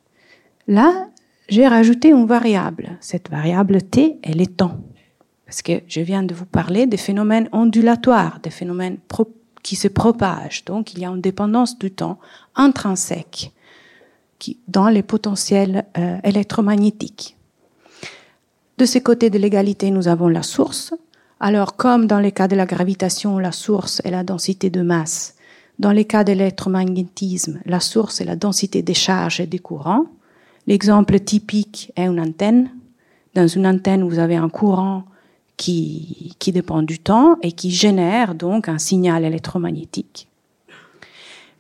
Là, 0.68 1.08
j'ai 1.50 1.68
rajouté 1.68 2.10
une 2.10 2.26
variable. 2.26 2.98
Cette 3.02 3.30
variable 3.30 3.82
t, 3.82 4.18
elle 4.24 4.42
est 4.42 4.58
temps. 4.58 4.78
Parce 5.46 5.62
que 5.62 5.82
je 5.88 6.02
viens 6.02 6.24
de 6.24 6.34
vous 6.34 6.46
parler 6.46 6.86
des 6.88 6.98
phénomènes 6.98 7.50
ondulatoires, 7.52 8.40
des 8.42 8.50
phénomènes 8.50 8.98
qui 9.62 9.76
se 9.76 9.88
propagent. 9.88 10.66
Donc, 10.66 10.94
il 10.94 11.00
y 11.00 11.06
a 11.06 11.10
une 11.10 11.22
dépendance 11.22 11.78
du 11.78 11.92
temps 11.92 12.20
intrinsèque 12.56 13.52
qui, 14.40 14.58
dans 14.68 14.90
les 14.90 15.04
potentiels 15.04 15.86
euh, 15.98 16.18
électromagnétiques. 16.24 17.38
De 18.78 18.86
ce 18.86 19.00
côté 19.00 19.30
de 19.30 19.38
l'égalité, 19.38 19.92
nous 19.92 20.08
avons 20.08 20.28
la 20.28 20.44
source. 20.44 20.94
Alors, 21.40 21.76
comme 21.76 22.08
dans 22.08 22.20
les 22.20 22.32
cas 22.32 22.48
de 22.48 22.56
la 22.56 22.66
gravitation, 22.66 23.38
la 23.38 23.52
source 23.52 24.02
est 24.04 24.12
la 24.12 24.24
densité 24.24 24.70
de 24.70 24.82
masse, 24.82 25.36
dans 25.80 25.92
les 25.92 26.06
cas 26.06 26.24
de 26.24 26.34
l'électromagnétisme, 26.34 27.60
la 27.66 27.80
source 27.80 28.22
est 28.22 28.26
la 28.26 28.36
densité 28.36 28.82
des 28.82 28.94
charges 28.94 29.40
et 29.40 29.48
des 29.48 29.60
courants. 29.60 30.06
L'exemple 30.68 31.20
typique 31.20 31.92
est 31.96 32.06
une 32.06 32.20
antenne. 32.20 32.70
Dans 33.36 33.48
une 33.48 33.68
antenne, 33.68 34.04
vous 34.04 34.20
avez 34.20 34.36
un 34.36 34.50
courant 34.50 35.04
qui, 35.58 36.36
dépend 36.48 36.82
du 36.82 37.00
temps 37.00 37.38
et 37.42 37.52
qui 37.52 37.72
génère 37.72 38.36
donc 38.36 38.68
un 38.68 38.78
signal 38.78 39.24
électromagnétique. 39.24 40.28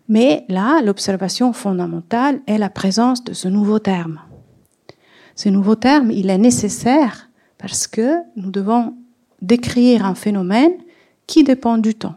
Mais 0.09 0.45
là, 0.49 0.81
l'observation 0.81 1.53
fondamentale 1.53 2.41
est 2.47 2.57
la 2.57 2.69
présence 2.69 3.23
de 3.23 3.33
ce 3.33 3.47
nouveau 3.47 3.79
terme. 3.79 4.19
Ce 5.35 5.49
nouveau 5.49 5.75
terme, 5.75 6.11
il 6.11 6.29
est 6.29 6.37
nécessaire 6.37 7.29
parce 7.57 7.87
que 7.87 8.17
nous 8.35 8.51
devons 8.51 8.93
décrire 9.41 10.05
un 10.05 10.15
phénomène 10.15 10.73
qui 11.25 11.43
dépend 11.43 11.77
du 11.77 11.95
temps. 11.95 12.15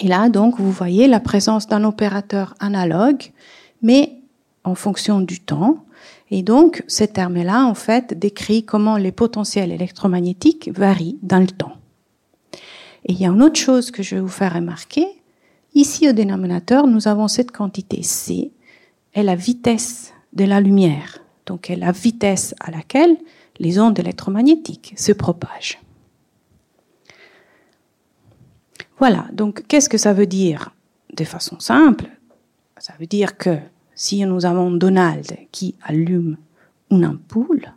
Et 0.00 0.08
là, 0.08 0.28
donc, 0.28 0.58
vous 0.58 0.70
voyez 0.70 1.08
la 1.08 1.20
présence 1.20 1.66
d'un 1.66 1.84
opérateur 1.84 2.54
analogue, 2.60 3.32
mais 3.80 4.18
en 4.64 4.74
fonction 4.74 5.20
du 5.20 5.40
temps. 5.40 5.84
Et 6.30 6.42
donc, 6.42 6.82
ce 6.88 7.04
terme-là, 7.04 7.64
en 7.64 7.74
fait, 7.74 8.18
décrit 8.18 8.64
comment 8.64 8.96
les 8.96 9.12
potentiels 9.12 9.70
électromagnétiques 9.70 10.70
varient 10.74 11.18
dans 11.22 11.40
le 11.40 11.46
temps. 11.46 11.76
Et 13.04 13.12
il 13.12 13.20
y 13.20 13.26
a 13.26 13.28
une 13.28 13.42
autre 13.42 13.60
chose 13.60 13.90
que 13.90 14.02
je 14.02 14.16
vais 14.16 14.20
vous 14.20 14.28
faire 14.28 14.54
remarquer. 14.54 15.06
Ici, 15.74 16.08
au 16.08 16.12
dénominateur, 16.12 16.86
nous 16.86 17.08
avons 17.08 17.28
cette 17.28 17.52
quantité 17.52 18.02
C, 18.02 18.52
est 19.12 19.22
la 19.22 19.36
vitesse 19.36 20.12
de 20.32 20.44
la 20.44 20.60
lumière. 20.60 21.18
Donc, 21.46 21.68
est 21.68 21.76
la 21.76 21.92
vitesse 21.92 22.54
à 22.60 22.70
laquelle 22.70 23.16
les 23.58 23.78
ondes 23.78 23.98
électromagnétiques 23.98 24.94
se 24.96 25.12
propagent. 25.12 25.78
Voilà, 28.98 29.26
donc 29.32 29.66
qu'est-ce 29.66 29.88
que 29.88 29.98
ça 29.98 30.12
veut 30.12 30.26
dire? 30.26 30.70
De 31.14 31.24
façon 31.24 31.60
simple 31.60 32.06
Ça 32.78 32.94
veut 32.98 33.06
dire 33.06 33.36
que 33.36 33.58
si 33.94 34.24
nous 34.24 34.44
avons 34.44 34.70
Donald 34.70 35.26
qui 35.52 35.74
allume 35.82 36.36
une 36.90 37.06
ampoule, 37.06 37.72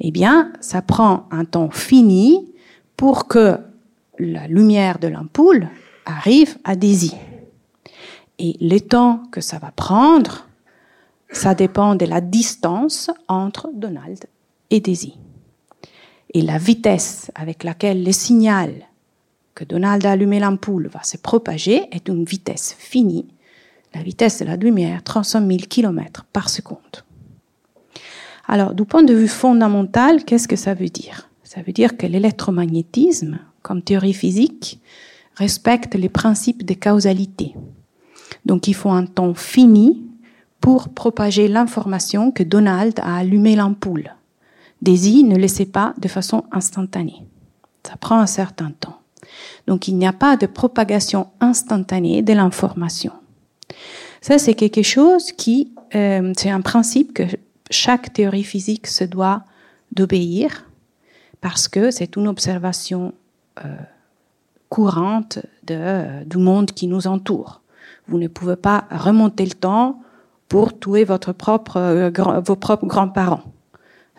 eh 0.00 0.10
bien, 0.10 0.52
ça 0.60 0.82
prend 0.82 1.26
un 1.30 1.44
temps 1.44 1.70
fini 1.70 2.52
pour 2.96 3.26
que 3.26 3.58
la 4.18 4.46
lumière 4.46 4.98
de 4.98 5.08
l'ampoule 5.08 5.68
arrive 6.06 6.56
à 6.64 6.76
Daisy. 6.76 7.14
Et 8.38 8.56
le 8.60 8.78
temps 8.78 9.22
que 9.32 9.40
ça 9.40 9.58
va 9.58 9.72
prendre, 9.72 10.46
ça 11.30 11.54
dépend 11.54 11.94
de 11.96 12.06
la 12.06 12.20
distance 12.20 13.10
entre 13.26 13.70
Donald 13.74 14.24
et 14.70 14.80
Daisy. 14.80 15.16
Et 16.34 16.42
la 16.42 16.58
vitesse 16.58 17.30
avec 17.34 17.64
laquelle 17.64 18.04
le 18.04 18.12
signal 18.12 18.72
que 19.54 19.64
Donald 19.64 20.04
a 20.06 20.12
allumé 20.12 20.38
l'ampoule 20.38 20.88
va 20.88 21.02
se 21.02 21.16
propager 21.16 21.82
est 21.90 22.08
une 22.08 22.24
vitesse 22.24 22.76
finie 22.78 23.26
la 23.98 24.04
vitesse 24.04 24.38
de 24.38 24.44
la 24.44 24.56
lumière, 24.56 25.02
300 25.02 25.44
000 25.44 25.58
km 25.68 26.24
par 26.32 26.48
seconde. 26.48 26.78
Alors, 28.46 28.72
du 28.72 28.84
point 28.84 29.02
de 29.02 29.12
vue 29.12 29.28
fondamental, 29.28 30.24
qu'est-ce 30.24 30.46
que 30.46 30.56
ça 30.56 30.72
veut 30.72 30.88
dire? 30.88 31.28
Ça 31.42 31.62
veut 31.62 31.72
dire 31.72 31.96
que 31.96 32.06
l'électromagnétisme, 32.06 33.40
comme 33.62 33.82
théorie 33.82 34.14
physique, 34.14 34.80
respecte 35.34 35.96
les 35.96 36.08
principes 36.08 36.64
de 36.64 36.74
causalité. 36.74 37.54
Donc, 38.46 38.68
il 38.68 38.74
faut 38.74 38.90
un 38.90 39.04
temps 39.04 39.34
fini 39.34 40.04
pour 40.60 40.90
propager 40.90 41.48
l'information 41.48 42.30
que 42.30 42.44
Donald 42.44 43.00
a 43.00 43.16
allumé 43.16 43.56
l'ampoule. 43.56 44.14
Daisy 44.80 45.24
ne 45.24 45.36
le 45.36 45.48
sait 45.48 45.66
pas 45.66 45.94
de 45.98 46.06
façon 46.06 46.44
instantanée. 46.52 47.24
Ça 47.82 47.96
prend 47.96 48.20
un 48.20 48.26
certain 48.26 48.70
temps. 48.70 49.00
Donc, 49.66 49.88
il 49.88 49.96
n'y 49.96 50.06
a 50.06 50.12
pas 50.12 50.36
de 50.36 50.46
propagation 50.46 51.26
instantanée 51.40 52.22
de 52.22 52.32
l'information. 52.32 53.12
Ça, 54.20 54.38
c'est 54.38 54.54
quelque 54.54 54.82
chose 54.82 55.32
qui, 55.32 55.72
euh, 55.94 56.32
c'est 56.36 56.50
un 56.50 56.60
principe 56.60 57.14
que 57.14 57.24
chaque 57.70 58.12
théorie 58.12 58.44
physique 58.44 58.86
se 58.86 59.04
doit 59.04 59.44
d'obéir 59.92 60.66
parce 61.40 61.68
que 61.68 61.90
c'est 61.90 62.16
une 62.16 62.28
observation 62.28 63.14
euh, 63.64 63.76
courante 64.68 65.38
de, 65.64 66.24
du 66.24 66.38
monde 66.38 66.72
qui 66.72 66.86
nous 66.86 67.06
entoure. 67.06 67.62
Vous 68.06 68.18
ne 68.18 68.28
pouvez 68.28 68.56
pas 68.56 68.86
remonter 68.90 69.44
le 69.44 69.52
temps 69.52 70.00
pour 70.48 70.78
tuer 70.78 71.06
euh, 71.08 72.10
vos 72.44 72.56
propres 72.56 72.86
grands-parents. 72.86 73.42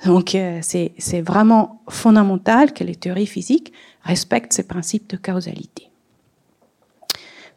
Donc 0.06 0.36
euh, 0.36 0.60
c'est 0.62 1.22
vraiment 1.22 1.82
fondamental 1.90 2.74
que 2.74 2.84
les 2.84 2.96
théories 2.96 3.28
physiques 3.28 3.74
respectent 4.04 4.54
ces 4.54 4.64
principes 4.64 5.10
de 5.10 5.18
causalité 5.18 5.89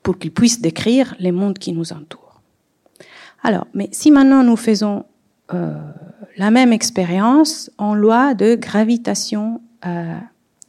pour 0.03 0.19
qu'ils 0.19 0.33
puissent 0.33 0.61
décrire 0.61 1.15
les 1.19 1.33
mondes 1.33 1.59
qui 1.59 1.73
nous 1.73 1.93
entourent. 1.93 2.41
Alors, 3.43 3.67
mais 3.75 3.89
si 3.93 4.11
maintenant 4.11 4.43
nous 4.43 4.57
faisons 4.57 5.05
euh, 5.53 5.75
la 6.37 6.51
même 6.51 6.73
expérience 6.73 7.71
en 7.79 7.95
loi 7.95 8.35
de 8.35 8.55
gravitation 8.55 9.61
euh, 9.85 10.17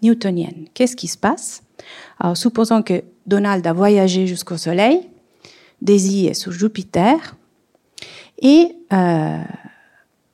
newtonienne, 0.02 0.66
qu'est-ce 0.74 0.96
qui 0.96 1.08
se 1.08 1.18
passe? 1.18 1.64
Alors, 2.20 2.36
supposons 2.36 2.82
que 2.82 3.04
Donald 3.26 3.66
a 3.66 3.74
voyagé 3.74 4.28
jusqu'au 4.28 4.58
Soleil, 4.58 5.10
Daisy 5.82 6.28
est 6.28 6.34
sous 6.34 6.52
Jupiter, 6.52 7.36
et 8.40 8.76
euh, 8.92 9.42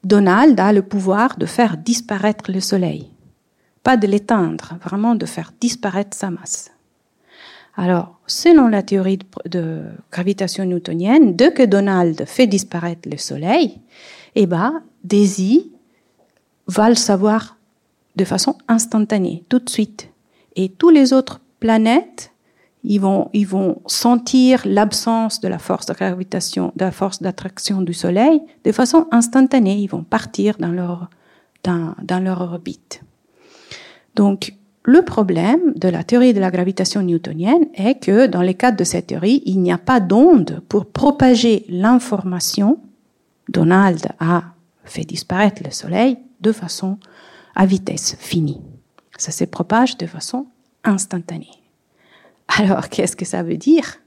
Donald 0.03 0.59
a 0.59 0.71
le 0.71 0.81
pouvoir 0.81 1.37
de 1.37 1.45
faire 1.45 1.77
disparaître 1.77 2.51
le 2.51 2.59
Soleil. 2.59 3.09
Pas 3.83 3.97
de 3.97 4.07
l'éteindre, 4.07 4.75
vraiment 4.83 5.15
de 5.15 5.25
faire 5.25 5.51
disparaître 5.59 6.15
sa 6.15 6.29
masse. 6.31 6.71
Alors, 7.75 8.19
selon 8.27 8.67
la 8.67 8.83
théorie 8.83 9.19
de, 9.45 9.83
gravitation 10.11 10.65
newtonienne, 10.65 11.35
dès 11.35 11.53
que 11.53 11.63
Donald 11.63 12.25
fait 12.25 12.47
disparaître 12.47 13.07
le 13.09 13.17
Soleil, 13.17 13.79
eh 14.35 14.45
ben, 14.45 14.83
Daisy 15.03 15.71
va 16.67 16.89
le 16.89 16.95
savoir 16.95 17.57
de 18.15 18.25
façon 18.25 18.57
instantanée, 18.67 19.43
tout 19.49 19.59
de 19.59 19.69
suite. 19.69 20.09
Et 20.55 20.69
tous 20.69 20.89
les 20.89 21.13
autres 21.13 21.39
planètes, 21.59 22.31
ils 22.83 22.99
vont, 22.99 23.29
ils 23.33 23.47
vont 23.47 23.81
sentir 23.87 24.61
l'absence 24.65 25.41
de 25.41 25.47
la 25.47 25.59
force 25.59 25.85
de 25.85 25.93
gravitation, 25.93 26.71
de 26.75 26.85
la 26.85 26.91
force 26.91 27.21
d'attraction 27.21 27.81
du 27.81 27.93
Soleil 27.93 28.41
de 28.63 28.71
façon 28.71 29.07
instantanée. 29.11 29.77
Ils 29.77 29.87
vont 29.89 30.03
partir 30.03 30.57
dans 30.59 30.71
leur, 30.71 31.09
dans, 31.63 31.95
dans 32.01 32.23
leur 32.23 32.41
orbite. 32.41 33.01
Donc, 34.15 34.53
le 34.83 35.01
problème 35.01 35.73
de 35.75 35.89
la 35.89 36.03
théorie 36.03 36.33
de 36.33 36.39
la 36.39 36.51
gravitation 36.51 37.01
newtonienne 37.01 37.67
est 37.73 37.95
que 37.95 38.27
dans 38.27 38.41
les 38.41 38.53
cadre 38.53 38.77
de 38.77 38.83
cette 38.83 39.07
théorie, 39.07 39.43
il 39.45 39.61
n'y 39.61 39.71
a 39.71 39.77
pas 39.77 39.99
d'onde 39.99 40.61
pour 40.69 40.85
propager 40.85 41.65
l'information. 41.69 42.79
Donald 43.49 44.07
a 44.19 44.43
fait 44.85 45.03
disparaître 45.03 45.61
le 45.63 45.71
Soleil 45.71 46.17
de 46.41 46.51
façon 46.51 46.97
à 47.55 47.65
vitesse 47.65 48.15
finie. 48.19 48.61
Ça 49.17 49.31
se 49.31 49.43
propage 49.43 49.97
de 49.97 50.07
façon 50.07 50.47
instantanée. 50.83 51.51
Alors, 52.47 52.87
qu'est-ce 52.89 53.17
que 53.17 53.25
ça 53.25 53.43
veut 53.43 53.57
dire? 53.57 53.97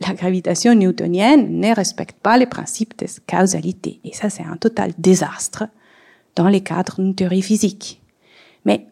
La 0.00 0.14
gravitation 0.14 0.74
newtonienne 0.74 1.60
ne 1.60 1.74
respecte 1.74 2.18
pas 2.20 2.38
les 2.38 2.46
principes 2.46 2.96
de 2.98 3.06
causalité. 3.28 4.00
Et 4.04 4.12
ça, 4.12 4.30
c'est 4.30 4.44
un 4.44 4.56
total 4.56 4.92
désastre 4.96 5.64
dans 6.36 6.48
les 6.48 6.62
cadres 6.62 7.00
d'une 7.00 7.14
théorie 7.14 7.42
physique. 7.42 8.00
Mais 8.64 8.86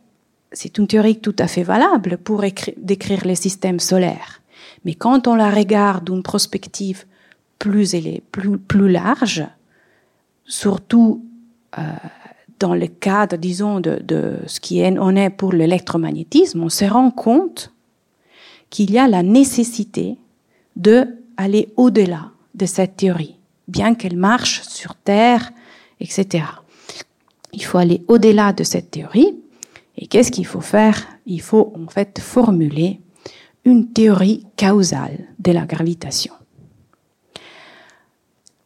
c'est 0.52 0.78
une 0.78 0.86
théorie 0.86 1.18
tout 1.20 1.36
à 1.38 1.46
fait 1.46 1.62
valable 1.62 2.18
pour 2.18 2.44
décrire 2.76 3.24
les 3.24 3.34
systèmes 3.34 3.80
solaires. 3.80 4.40
Mais 4.84 4.94
quand 4.94 5.26
on 5.28 5.34
la 5.34 5.50
regarde 5.50 6.04
d'une 6.04 6.22
perspective 6.22 7.04
plus, 7.58 7.94
plus, 8.30 8.58
plus 8.58 8.90
large, 8.90 9.44
surtout 10.44 11.24
euh, 11.78 11.82
dans 12.58 12.74
le 12.74 12.86
cadre, 12.86 13.36
disons, 13.36 13.80
de, 13.80 14.00
de 14.02 14.38
ce 14.46 14.60
qui 14.60 14.80
est, 14.80 14.98
on 14.98 15.16
est 15.16 15.30
pour 15.30 15.52
l'électromagnétisme, 15.52 16.62
on 16.62 16.68
se 16.68 16.84
rend 16.84 17.10
compte 17.10 17.72
qu'il 18.70 18.90
y 18.90 18.98
a 18.98 19.06
la 19.08 19.22
nécessité 19.22 20.16
de 20.76 21.06
aller 21.36 21.72
au-delà 21.76 22.30
de 22.54 22.66
cette 22.66 22.96
théorie, 22.96 23.36
bien 23.68 23.94
qu'elle 23.94 24.16
marche 24.16 24.62
sur 24.62 24.94
Terre, 24.94 25.50
etc. 26.00 26.44
Il 27.52 27.64
faut 27.64 27.78
aller 27.78 28.02
au-delà 28.08 28.52
de 28.52 28.64
cette 28.64 28.90
théorie. 28.90 29.36
Et 30.02 30.08
qu'est-ce 30.08 30.32
qu'il 30.32 30.46
faut 30.46 30.60
faire? 30.60 31.06
Il 31.26 31.40
faut 31.40 31.72
en 31.80 31.86
fait 31.86 32.18
formuler 32.18 33.00
une 33.64 33.92
théorie 33.92 34.44
causale 34.56 35.28
de 35.38 35.52
la 35.52 35.64
gravitation. 35.64 36.34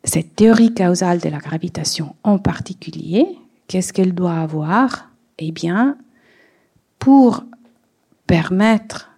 Cette 0.02 0.34
théorie 0.34 0.72
causale 0.72 1.20
de 1.20 1.28
la 1.28 1.36
gravitation 1.36 2.16
en 2.24 2.38
particulier, 2.38 3.26
qu'est-ce 3.68 3.92
qu'elle 3.92 4.14
doit 4.14 4.38
avoir? 4.38 5.10
Eh 5.38 5.52
bien, 5.52 5.98
pour 6.98 7.44
permettre 8.26 9.10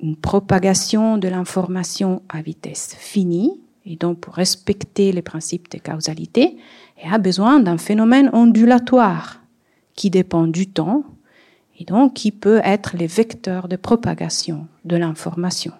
une 0.00 0.16
propagation 0.16 1.18
de 1.18 1.28
l'information 1.28 2.22
à 2.30 2.40
vitesse 2.40 2.96
finie, 2.98 3.60
et 3.84 3.96
donc 3.96 4.20
pour 4.20 4.32
respecter 4.32 5.12
les 5.12 5.20
principes 5.20 5.70
de 5.70 5.78
causalité, 5.78 6.56
elle 6.96 7.12
a 7.12 7.18
besoin 7.18 7.60
d'un 7.60 7.76
phénomène 7.76 8.30
ondulatoire 8.32 9.42
qui 9.94 10.08
dépend 10.08 10.46
du 10.46 10.68
temps 10.68 11.04
et 11.78 11.84
donc 11.84 12.14
qui 12.14 12.32
peut 12.32 12.60
être 12.64 12.96
les 12.96 13.06
vecteurs 13.06 13.68
de 13.68 13.76
propagation 13.76 14.66
de 14.84 14.96
l'information 14.96 15.72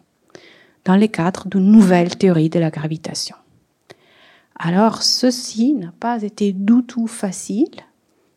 dans 0.85 0.97
le 0.97 1.07
cadre 1.07 1.49
d'une 1.49 1.71
nouvelle 1.71 2.17
théorie 2.17 2.51
de 2.51 2.61
la 2.61 2.71
gravitation. 2.71 3.37
Alors 4.59 5.03
ceci 5.03 5.75
n'a 5.75 5.93
pas 5.99 6.23
été 6.23 6.53
du 6.53 6.83
tout 6.87 7.07
facile 7.07 7.83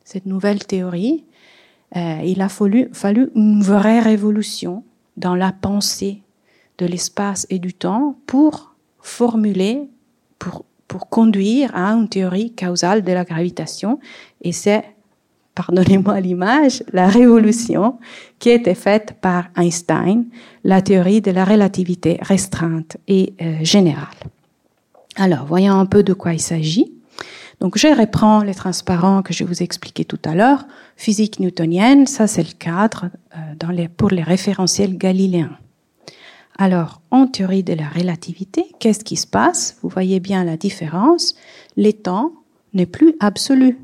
cette 0.10 0.26
nouvelle 0.26 0.66
théorie, 0.66 1.24
euh, 1.96 2.22
il 2.26 2.42
a 2.42 2.50
fallu, 2.50 2.90
une 3.36 3.62
vraie 3.62 4.00
révolution 4.00 4.84
dans 5.18 5.36
la 5.36 5.52
pensée 5.52 6.24
de 6.80 6.88
l'espace 6.88 7.46
et 7.52 7.60
du 7.60 7.76
temps 7.76 8.18
pour 8.26 8.74
formuler, 9.02 9.88
pour, 10.40 10.66
pour 10.88 11.10
conduire 11.10 11.76
à 11.76 11.92
une 11.92 12.10
théorie 12.10 12.56
causale 12.56 13.04
de 13.04 13.12
la 13.12 13.24
gravitation. 13.24 14.00
Et 14.42 14.52
c'est, 14.52 14.84
pardonnez-moi 15.56 16.20
l'image, 16.20 16.84
la 16.94 17.08
révolution 17.08 18.00
qui 18.40 18.50
été 18.50 18.76
faite 18.76 19.16
par 19.22 19.46
Einstein, 19.58 20.26
la 20.64 20.82
théorie 20.82 21.22
de 21.22 21.32
la 21.32 21.46
relativité 21.46 22.18
restreinte 22.22 22.98
et 23.08 23.34
euh, 23.42 23.58
générale. 23.62 24.08
Alors, 25.16 25.46
voyons 25.46 25.74
un 25.74 25.86
peu 25.86 26.04
de 26.04 26.14
quoi 26.14 26.34
il 26.34 26.40
s'agit. 26.40 26.94
Donc 27.60 27.78
je 27.78 27.88
reprends 27.88 28.42
les 28.42 28.56
transparents 28.56 29.22
que 29.22 29.34
je 29.34 29.44
vous 29.44 29.62
ai 29.62 29.66
expliqués 29.66 30.06
tout 30.06 30.20
à 30.24 30.34
l'heure. 30.34 30.66
Physique 30.96 31.40
newtonienne, 31.40 32.08
ça 32.08 32.26
c'est 32.26 32.44
le 32.44 32.58
cadre 32.58 33.10
euh, 33.36 33.88
pour 33.98 34.10
les 34.10 34.24
référentiels 34.24 34.98
galiléens. 34.98 35.58
Alors, 36.58 37.02
en 37.12 37.28
théorie 37.28 37.64
de 37.64 37.74
la 37.74 37.88
relativité, 37.88 38.66
qu'est-ce 38.80 39.06
qui 39.06 39.16
se 39.16 39.28
passe? 39.28 39.78
Vous 39.82 39.90
voyez 39.90 40.20
bien 40.20 40.44
la 40.44 40.58
différence. 40.58 41.36
Les 41.78 41.94
temps 41.94 42.34
n'est 42.74 42.86
plus 42.86 43.16
absolu, 43.22 43.78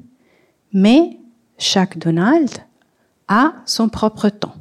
mais 0.73 1.17
chaque 1.57 1.97
Donald 1.97 2.49
a 3.27 3.53
son 3.65 3.89
propre 3.89 4.29
temps. 4.29 4.55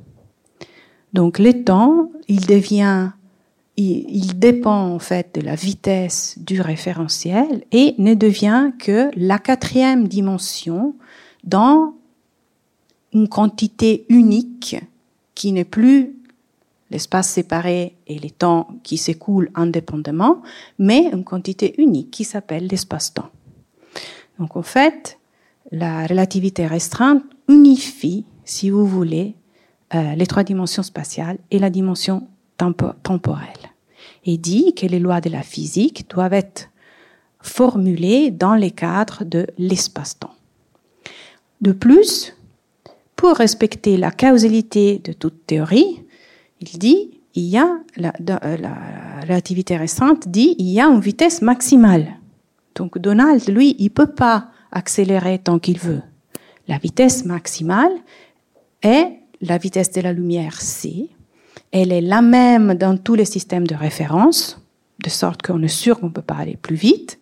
Donc, 1.12 1.38
les 1.38 1.64
temps, 1.64 2.10
il 2.28 2.46
devient 2.46 3.10
il, 3.76 4.38
dépend 4.38 4.94
en 4.94 4.98
fait 4.98 5.34
de 5.34 5.40
la 5.40 5.54
vitesse 5.54 6.38
du 6.38 6.60
référentiel 6.60 7.64
et 7.72 7.94
ne 7.98 8.14
devient 8.14 8.70
que 8.78 9.10
la 9.16 9.38
quatrième 9.38 10.06
dimension 10.06 10.94
dans 11.42 11.94
une 13.12 13.28
quantité 13.28 14.06
unique 14.08 14.76
qui 15.34 15.52
n'est 15.52 15.64
plus 15.64 16.14
l'espace 16.90 17.28
séparé 17.28 17.96
et 18.06 18.18
les 18.18 18.30
temps 18.30 18.68
qui 18.82 18.96
s'écoulent 18.96 19.50
indépendamment, 19.54 20.42
mais 20.78 21.10
une 21.12 21.24
quantité 21.24 21.74
unique 21.80 22.10
qui 22.10 22.24
s'appelle 22.24 22.68
l'espace-temps. 22.68 23.30
Donc 24.38 24.56
en 24.56 24.62
fait, 24.62 25.18
la 25.72 26.06
relativité 26.06 26.66
restreinte 26.66 27.22
unifie, 27.48 28.24
si 28.44 28.70
vous 28.70 28.86
voulez, 28.86 29.34
euh, 29.94 30.14
les 30.14 30.26
trois 30.26 30.44
dimensions 30.44 30.82
spatiales 30.82 31.38
et 31.50 31.58
la 31.58 31.70
dimension 31.70 32.28
temporelle 32.56 33.74
et 34.24 34.38
dit 34.38 34.74
que 34.74 34.86
les 34.86 34.98
lois 34.98 35.20
de 35.20 35.30
la 35.30 35.42
physique 35.42 36.08
doivent 36.08 36.32
être 36.32 36.70
formulées 37.40 38.30
dans 38.30 38.54
les 38.54 38.70
cadres 38.70 39.24
de 39.24 39.46
l'espace-temps. 39.58 40.34
De 41.60 41.72
plus, 41.72 42.34
pour 43.16 43.36
respecter 43.36 43.96
la 43.96 44.10
causalité 44.10 45.00
de 45.04 45.12
toute 45.12 45.46
théorie, 45.46 46.02
il 46.60 46.78
dit, 46.78 47.20
il 47.34 47.44
y 47.44 47.58
a, 47.58 47.78
la, 47.96 48.12
euh, 48.44 48.56
la 48.56 49.20
relativité 49.22 49.76
récente 49.76 50.28
dit, 50.28 50.54
il 50.58 50.70
y 50.70 50.80
a 50.80 50.86
une 50.86 51.00
vitesse 51.00 51.42
maximale. 51.42 52.14
Donc 52.74 52.98
Donald, 52.98 53.46
lui, 53.48 53.76
il 53.78 53.90
peut 53.90 54.12
pas 54.12 54.48
accélérer 54.74 55.38
tant 55.38 55.58
qu'il 55.58 55.78
veut. 55.78 56.02
La 56.68 56.78
vitesse 56.78 57.24
maximale 57.24 57.92
est 58.82 59.08
la 59.40 59.58
vitesse 59.58 59.92
de 59.92 60.00
la 60.00 60.12
lumière 60.12 60.60
c, 60.60 61.08
elle 61.72 61.92
est 61.92 62.00
la 62.00 62.22
même 62.22 62.74
dans 62.74 62.96
tous 62.96 63.14
les 63.14 63.24
systèmes 63.24 63.66
de 63.66 63.74
référence, 63.74 64.60
de 65.02 65.10
sorte 65.10 65.42
qu'on 65.42 65.62
est 65.62 65.68
sûr 65.68 65.98
qu'on 65.98 66.06
ne 66.06 66.12
peut 66.12 66.22
pas 66.22 66.36
aller 66.36 66.56
plus 66.56 66.76
vite, 66.76 67.18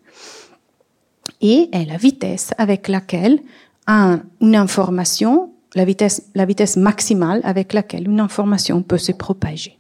et 1.40 1.68
est 1.72 1.86
la 1.86 1.96
vitesse 1.96 2.52
avec 2.58 2.88
laquelle 2.88 3.40
une 3.88 4.56
information, 4.56 5.52
la 5.74 5.84
vitesse, 5.84 6.30
la 6.34 6.44
vitesse 6.44 6.76
maximale 6.76 7.40
avec 7.42 7.72
laquelle 7.72 8.06
une 8.08 8.20
information 8.20 8.82
peut 8.82 8.98
se 8.98 9.12
propager. 9.12 9.78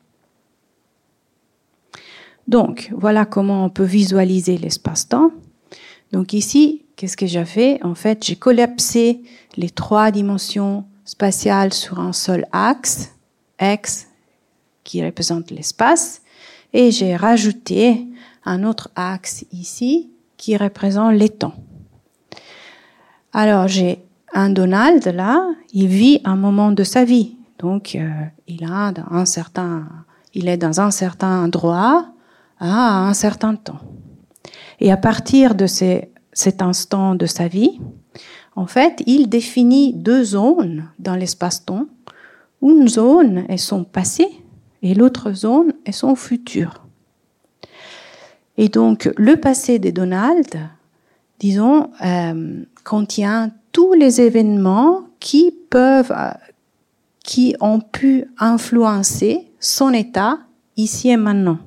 Donc, 2.48 2.90
voilà 2.96 3.24
comment 3.26 3.64
on 3.64 3.70
peut 3.70 3.84
visualiser 3.84 4.58
l'espace-temps. 4.58 5.30
Donc 6.12 6.32
ici, 6.32 6.81
qu'est-ce 7.02 7.16
que 7.16 7.26
j'ai 7.26 7.44
fait? 7.44 7.80
En 7.82 7.96
fait, 7.96 8.24
j'ai 8.24 8.36
collapsé 8.36 9.24
les 9.56 9.70
trois 9.70 10.12
dimensions 10.12 10.84
spatiales 11.04 11.72
sur 11.72 11.98
un 11.98 12.12
seul 12.12 12.46
axe, 12.52 13.10
x, 13.60 14.06
qui 14.84 15.04
représente 15.04 15.50
l'espace, 15.50 16.22
et 16.72 16.92
j'ai 16.92 17.16
rajouté 17.16 18.06
un 18.44 18.62
autre 18.62 18.88
axe 18.94 19.44
ici 19.50 20.10
qui 20.36 20.56
représente 20.56 21.14
les 21.14 21.28
temps. 21.28 21.56
Alors 23.32 23.66
j'ai 23.66 23.98
un 24.32 24.50
Donald 24.50 25.04
là, 25.08 25.44
il 25.72 25.88
vit 25.88 26.20
un 26.22 26.36
moment 26.36 26.70
de 26.70 26.84
sa 26.84 27.04
vie, 27.04 27.34
donc 27.58 27.96
euh, 27.96 28.08
il 28.46 28.64
un 28.64 29.24
certain, 29.24 29.88
il 30.34 30.46
est 30.46 30.56
dans 30.56 30.80
un 30.80 30.92
certain 30.92 31.46
endroit 31.46 32.12
à 32.60 33.08
un 33.08 33.14
certain 33.14 33.56
temps. 33.56 33.80
Et 34.78 34.92
à 34.92 34.96
partir 34.96 35.56
de 35.56 35.66
cet 36.32 36.62
instant 36.62 37.14
de 37.14 37.26
sa 37.26 37.48
vie, 37.48 37.80
en 38.54 38.66
fait, 38.66 39.02
il 39.06 39.28
définit 39.28 39.94
deux 39.94 40.24
zones 40.24 40.88
dans 40.98 41.14
l'espace-temps. 41.14 41.86
Une 42.62 42.88
zone 42.88 43.44
est 43.48 43.56
son 43.56 43.84
passé 43.84 44.26
et 44.82 44.94
l'autre 44.94 45.32
zone 45.32 45.72
est 45.86 45.92
son 45.92 46.14
futur. 46.14 46.82
Et 48.58 48.68
donc, 48.68 49.10
le 49.16 49.36
passé 49.36 49.78
de 49.78 49.90
Donald, 49.90 50.46
disons, 51.38 51.90
euh, 52.04 52.62
contient 52.84 53.50
tous 53.72 53.94
les 53.94 54.20
événements 54.20 55.04
qui 55.18 55.54
peuvent, 55.70 56.14
qui 57.24 57.56
ont 57.60 57.80
pu 57.80 58.26
influencer 58.38 59.50
son 59.58 59.92
état 59.92 60.38
ici 60.76 61.08
et 61.08 61.16
maintenant. 61.16 61.58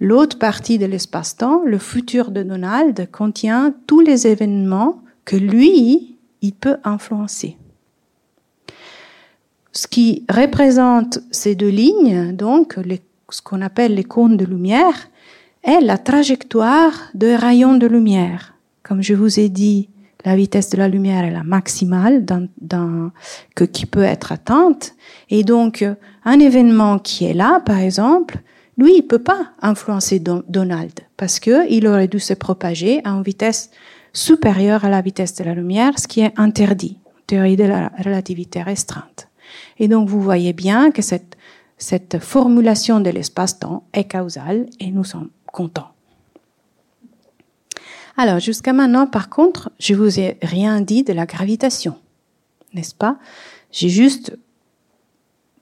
L'autre 0.00 0.38
partie 0.38 0.78
de 0.78 0.86
l'espace-temps, 0.86 1.62
le 1.64 1.78
futur 1.78 2.30
de 2.30 2.42
Donald, 2.42 3.08
contient 3.10 3.74
tous 3.86 4.00
les 4.00 4.26
événements 4.26 5.02
que 5.24 5.36
lui, 5.36 6.16
il 6.40 6.52
peut 6.52 6.76
influencer. 6.84 7.56
Ce 9.72 9.86
qui 9.86 10.24
représente 10.30 11.20
ces 11.30 11.54
deux 11.54 11.68
lignes, 11.68 12.32
donc 12.34 12.78
ce 13.30 13.42
qu'on 13.42 13.60
appelle 13.60 13.94
les 13.94 14.04
cônes 14.04 14.36
de 14.36 14.44
lumière, 14.44 15.08
est 15.62 15.80
la 15.80 15.98
trajectoire 15.98 17.10
de 17.14 17.28
rayons 17.28 17.76
de 17.76 17.86
lumière. 17.86 18.54
Comme 18.82 19.02
je 19.02 19.14
vous 19.14 19.38
ai 19.38 19.48
dit, 19.48 19.88
la 20.24 20.36
vitesse 20.36 20.70
de 20.70 20.78
la 20.78 20.88
lumière 20.88 21.24
est 21.24 21.30
la 21.30 21.42
maximale 21.42 22.24
que, 23.54 23.64
qui 23.64 23.86
peut 23.86 24.02
être 24.02 24.32
atteinte. 24.32 24.94
Et 25.30 25.44
donc, 25.44 25.84
un 26.24 26.40
événement 26.40 26.98
qui 26.98 27.24
est 27.24 27.34
là, 27.34 27.60
par 27.60 27.78
exemple, 27.78 28.38
lui, 28.78 28.96
il 28.96 29.02
peut 29.02 29.18
pas 29.18 29.50
influencer 29.60 30.20
Donald 30.20 31.00
parce 31.16 31.40
que 31.40 31.68
il 31.70 31.86
aurait 31.88 32.06
dû 32.08 32.20
se 32.20 32.32
propager 32.32 33.00
à 33.04 33.10
une 33.10 33.24
vitesse 33.24 33.70
supérieure 34.12 34.84
à 34.84 34.88
la 34.88 35.00
vitesse 35.00 35.34
de 35.34 35.44
la 35.44 35.54
lumière, 35.54 35.98
ce 35.98 36.08
qui 36.08 36.20
est 36.20 36.32
interdit, 36.36 36.98
théorie 37.26 37.56
de 37.56 37.64
la 37.64 37.90
relativité 37.98 38.62
restreinte. 38.62 39.28
Et 39.78 39.88
donc, 39.88 40.08
vous 40.08 40.20
voyez 40.20 40.52
bien 40.52 40.90
que 40.92 41.02
cette, 41.02 41.36
cette 41.76 42.18
formulation 42.18 43.00
de 43.00 43.10
l'espace-temps 43.10 43.84
est 43.92 44.10
causale 44.10 44.66
et 44.80 44.90
nous 44.90 45.04
sommes 45.04 45.30
contents. 45.52 45.90
Alors, 48.16 48.38
jusqu'à 48.40 48.72
maintenant, 48.72 49.06
par 49.06 49.28
contre, 49.28 49.70
je 49.78 49.94
vous 49.94 50.18
ai 50.18 50.38
rien 50.42 50.80
dit 50.80 51.04
de 51.04 51.12
la 51.12 51.26
gravitation, 51.26 51.96
n'est-ce 52.74 52.94
pas? 52.94 53.18
J'ai 53.70 53.88
juste 53.88 54.36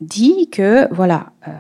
dit 0.01 0.49
que, 0.51 0.93
voilà, 0.95 1.33
euh, 1.49 1.53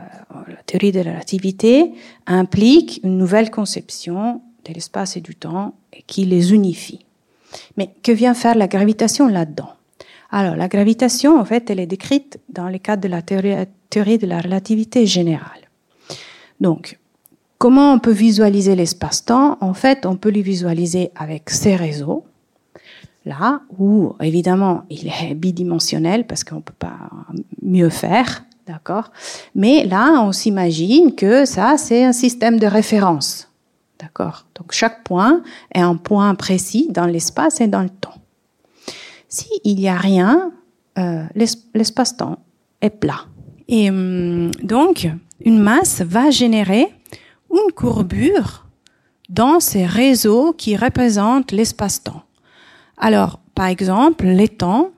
la 0.48 0.62
théorie 0.64 0.92
de 0.92 1.00
la 1.00 1.12
relativité 1.12 1.92
implique 2.26 3.00
une 3.04 3.18
nouvelle 3.18 3.50
conception 3.50 4.40
de 4.64 4.72
l'espace 4.72 5.16
et 5.16 5.20
du 5.20 5.34
temps 5.34 5.74
qui 6.06 6.24
les 6.24 6.52
unifie. 6.52 7.04
Mais 7.76 7.90
que 8.02 8.12
vient 8.12 8.34
faire 8.34 8.56
la 8.56 8.68
gravitation 8.68 9.28
là-dedans? 9.28 9.70
Alors, 10.30 10.56
la 10.56 10.68
gravitation, 10.68 11.38
en 11.38 11.44
fait, 11.44 11.70
elle 11.70 11.80
est 11.80 11.86
décrite 11.86 12.40
dans 12.48 12.68
le 12.68 12.78
cadre 12.78 13.02
de 13.02 13.08
la 13.08 13.22
théorie, 13.22 13.54
théorie 13.90 14.18
de 14.18 14.26
la 14.26 14.40
relativité 14.40 15.06
générale. 15.06 15.70
Donc, 16.60 16.98
Comment 17.58 17.94
on 17.94 17.98
peut 17.98 18.12
visualiser 18.12 18.76
l'espace-temps? 18.76 19.56
En 19.60 19.72
fait, 19.72 20.04
on 20.04 20.16
peut 20.16 20.30
le 20.30 20.42
visualiser 20.42 21.10
avec 21.14 21.48
ces 21.48 21.74
réseaux, 21.74 22.26
là, 23.24 23.62
où 23.78 24.14
évidemment 24.20 24.82
il 24.90 25.08
est 25.08 25.34
bidimensionnel 25.34 26.26
parce 26.26 26.44
qu'on 26.44 26.56
ne 26.56 26.60
peut 26.60 26.74
pas 26.78 27.10
mieux 27.62 27.88
faire, 27.88 28.44
d'accord 28.66 29.10
Mais 29.54 29.84
là, 29.84 30.20
on 30.22 30.32
s'imagine 30.32 31.14
que 31.14 31.44
ça, 31.44 31.76
c'est 31.78 32.04
un 32.04 32.12
système 32.12 32.58
de 32.58 32.66
référence, 32.66 33.48
d'accord 33.98 34.46
Donc 34.54 34.72
chaque 34.72 35.04
point 35.04 35.42
est 35.74 35.80
un 35.80 35.96
point 35.96 36.34
précis 36.34 36.88
dans 36.90 37.06
l'espace 37.06 37.60
et 37.60 37.68
dans 37.68 37.82
le 37.82 37.88
temps. 37.88 38.14
S'il 39.28 39.76
n'y 39.76 39.88
a 39.88 39.96
rien, 39.96 40.52
euh, 40.98 41.24
l'espace-temps 41.74 42.38
est 42.80 42.90
plat. 42.90 43.26
Et 43.68 43.90
hum, 43.90 44.50
donc, 44.62 45.08
une 45.40 45.58
masse 45.58 46.00
va 46.02 46.30
générer 46.30 46.92
une 47.50 47.72
courbure 47.72 48.66
dans 49.28 49.60
ces 49.60 49.86
réseaux 49.86 50.52
qui 50.52 50.76
représentent 50.76 51.52
l'espace-temps. 51.52 52.22
Alors, 52.96 53.40
par 53.54 53.66
exemple, 53.66 54.26
les 54.26 54.48
temps 54.48 54.90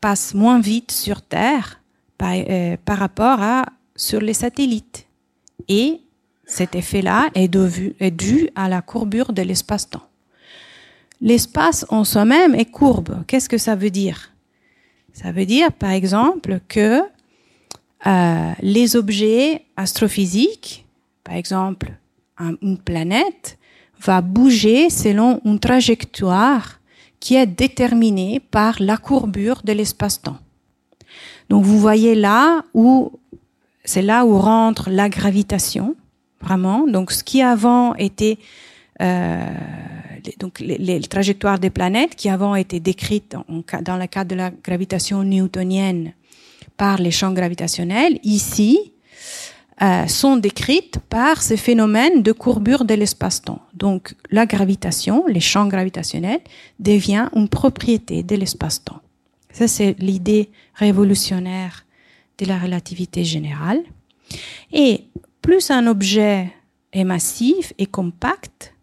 passent 0.00 0.34
moins 0.34 0.60
vite 0.60 0.90
sur 0.90 1.22
Terre 1.22 1.81
par, 2.18 2.34
euh, 2.34 2.76
rapport 2.88 3.40
à 3.40 3.66
sur 3.96 4.20
les 4.20 4.34
satellites. 4.34 5.06
Et 5.68 6.00
cet 6.44 6.74
effet-là 6.74 7.30
est, 7.34 7.54
est 8.00 8.10
dû 8.10 8.48
à 8.54 8.68
la 8.68 8.82
courbure 8.82 9.32
de 9.32 9.42
l'espace-temps. 9.42 10.06
L'espace 11.20 11.86
en 11.88 12.04
soi-même 12.04 12.54
est 12.54 12.70
courbe. 12.70 13.22
Qu'est-ce 13.26 13.48
que 13.48 13.58
ça 13.58 13.76
veut 13.76 13.90
dire? 13.90 14.32
Ça 15.12 15.30
veut 15.30 15.46
dire, 15.46 15.72
par 15.72 15.90
exemple, 15.90 16.60
que 16.68 17.02
euh, 18.06 18.52
les 18.60 18.96
objets 18.96 19.64
astrophysiques 19.76 20.82
par 21.24 21.34
exemple, 21.34 21.92
une 22.38 22.78
planète 22.78 23.58
va 24.00 24.20
bouger 24.20 24.90
selon 24.90 25.40
une 25.44 25.60
trajectoire 25.60 26.80
qui 27.20 27.36
est 27.36 27.46
déterminée 27.46 28.40
par 28.40 28.82
la 28.82 28.96
courbure 28.96 29.62
de 29.62 29.72
l'espace-temps. 29.72 30.38
Donc 31.52 31.64
vous 31.66 31.78
voyez 31.78 32.14
là 32.14 32.64
où 32.72 33.12
c'est 33.84 34.00
là 34.00 34.24
où 34.24 34.38
rentre 34.38 34.88
la 34.88 35.10
gravitation, 35.10 35.96
vraiment. 36.40 36.86
Donc 36.86 37.12
ce 37.12 37.22
qui 37.22 37.42
avant 37.42 37.94
était 37.96 38.38
euh, 39.02 39.44
donc 40.38 40.60
les, 40.60 40.98
trajectoires 41.00 41.58
des 41.58 41.68
planètes 41.68 42.14
qui 42.16 42.30
avant 42.30 42.54
étaient 42.54 42.80
décrites 42.80 43.36
dans 43.82 43.98
le 43.98 44.06
cadre 44.06 44.30
de 44.30 44.34
la 44.34 44.50
gravitation 44.50 45.24
newtonienne 45.24 46.14
par 46.78 46.96
les 46.96 47.10
champs 47.10 47.34
gravitationnels, 47.34 48.18
ici 48.22 48.94
euh, 49.82 50.06
sont 50.06 50.38
décrites 50.38 51.00
par 51.10 51.42
ces 51.42 51.58
phénomènes 51.58 52.22
de 52.22 52.32
courbure 52.32 52.86
de 52.86 52.94
l'espace-temps. 52.94 53.60
Donc 53.74 54.14
la 54.30 54.46
gravitation, 54.46 55.26
les 55.26 55.40
champs 55.40 55.66
gravitationnels, 55.66 56.40
devient 56.80 57.28
une 57.36 57.50
propriété 57.50 58.22
de 58.22 58.36
l'espace-temps. 58.36 59.01
Ça, 59.52 59.68
c'est 59.68 59.94
l'idée 59.98 60.50
révolutionnaire 60.74 61.84
de 62.38 62.46
la 62.46 62.58
relativité 62.58 63.24
générale. 63.24 63.82
Et 64.72 65.04
plus 65.42 65.70
un 65.70 65.86
objet 65.86 66.52
est 66.92 67.04
massif 67.04 67.72
et 67.78 67.86
compact, 67.86 68.74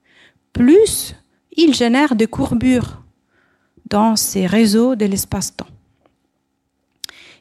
plus 0.54 1.16
il 1.56 1.74
génère 1.74 2.16
des 2.16 2.28
courbures 2.28 3.02
dans 3.90 4.16
ces 4.16 4.46
réseaux 4.46 4.96
de 4.96 5.06
l'espace-temps. 5.06 5.68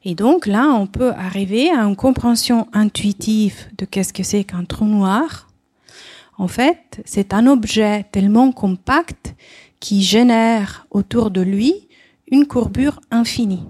Et 0.05 0.15
donc 0.15 0.47
là, 0.47 0.69
on 0.69 0.87
peut 0.87 1.11
arriver 1.11 1.71
à 1.71 1.83
une 1.83 1.97
compréhension 1.97 2.69
intuitive 2.73 3.67
de 3.77 3.85
qu'est-ce 3.85 4.13
que 4.13 4.23
c'est 4.23 4.45
qu'un 4.45 4.65
trou 4.65 4.87
noir. 4.87 5.49
En 6.39 6.49
fait, 6.49 7.03
c'est 7.05 7.35
un 7.35 7.47
objet 7.47 8.07
tellement 8.13 8.53
compact 8.53 9.35
qui 9.81 10.03
génère 10.03 10.87
autour 10.91 11.31
de 11.31 11.41
lui 11.41 11.88
une 12.31 12.47
courbure 12.47 13.01
infinie. 13.11 13.65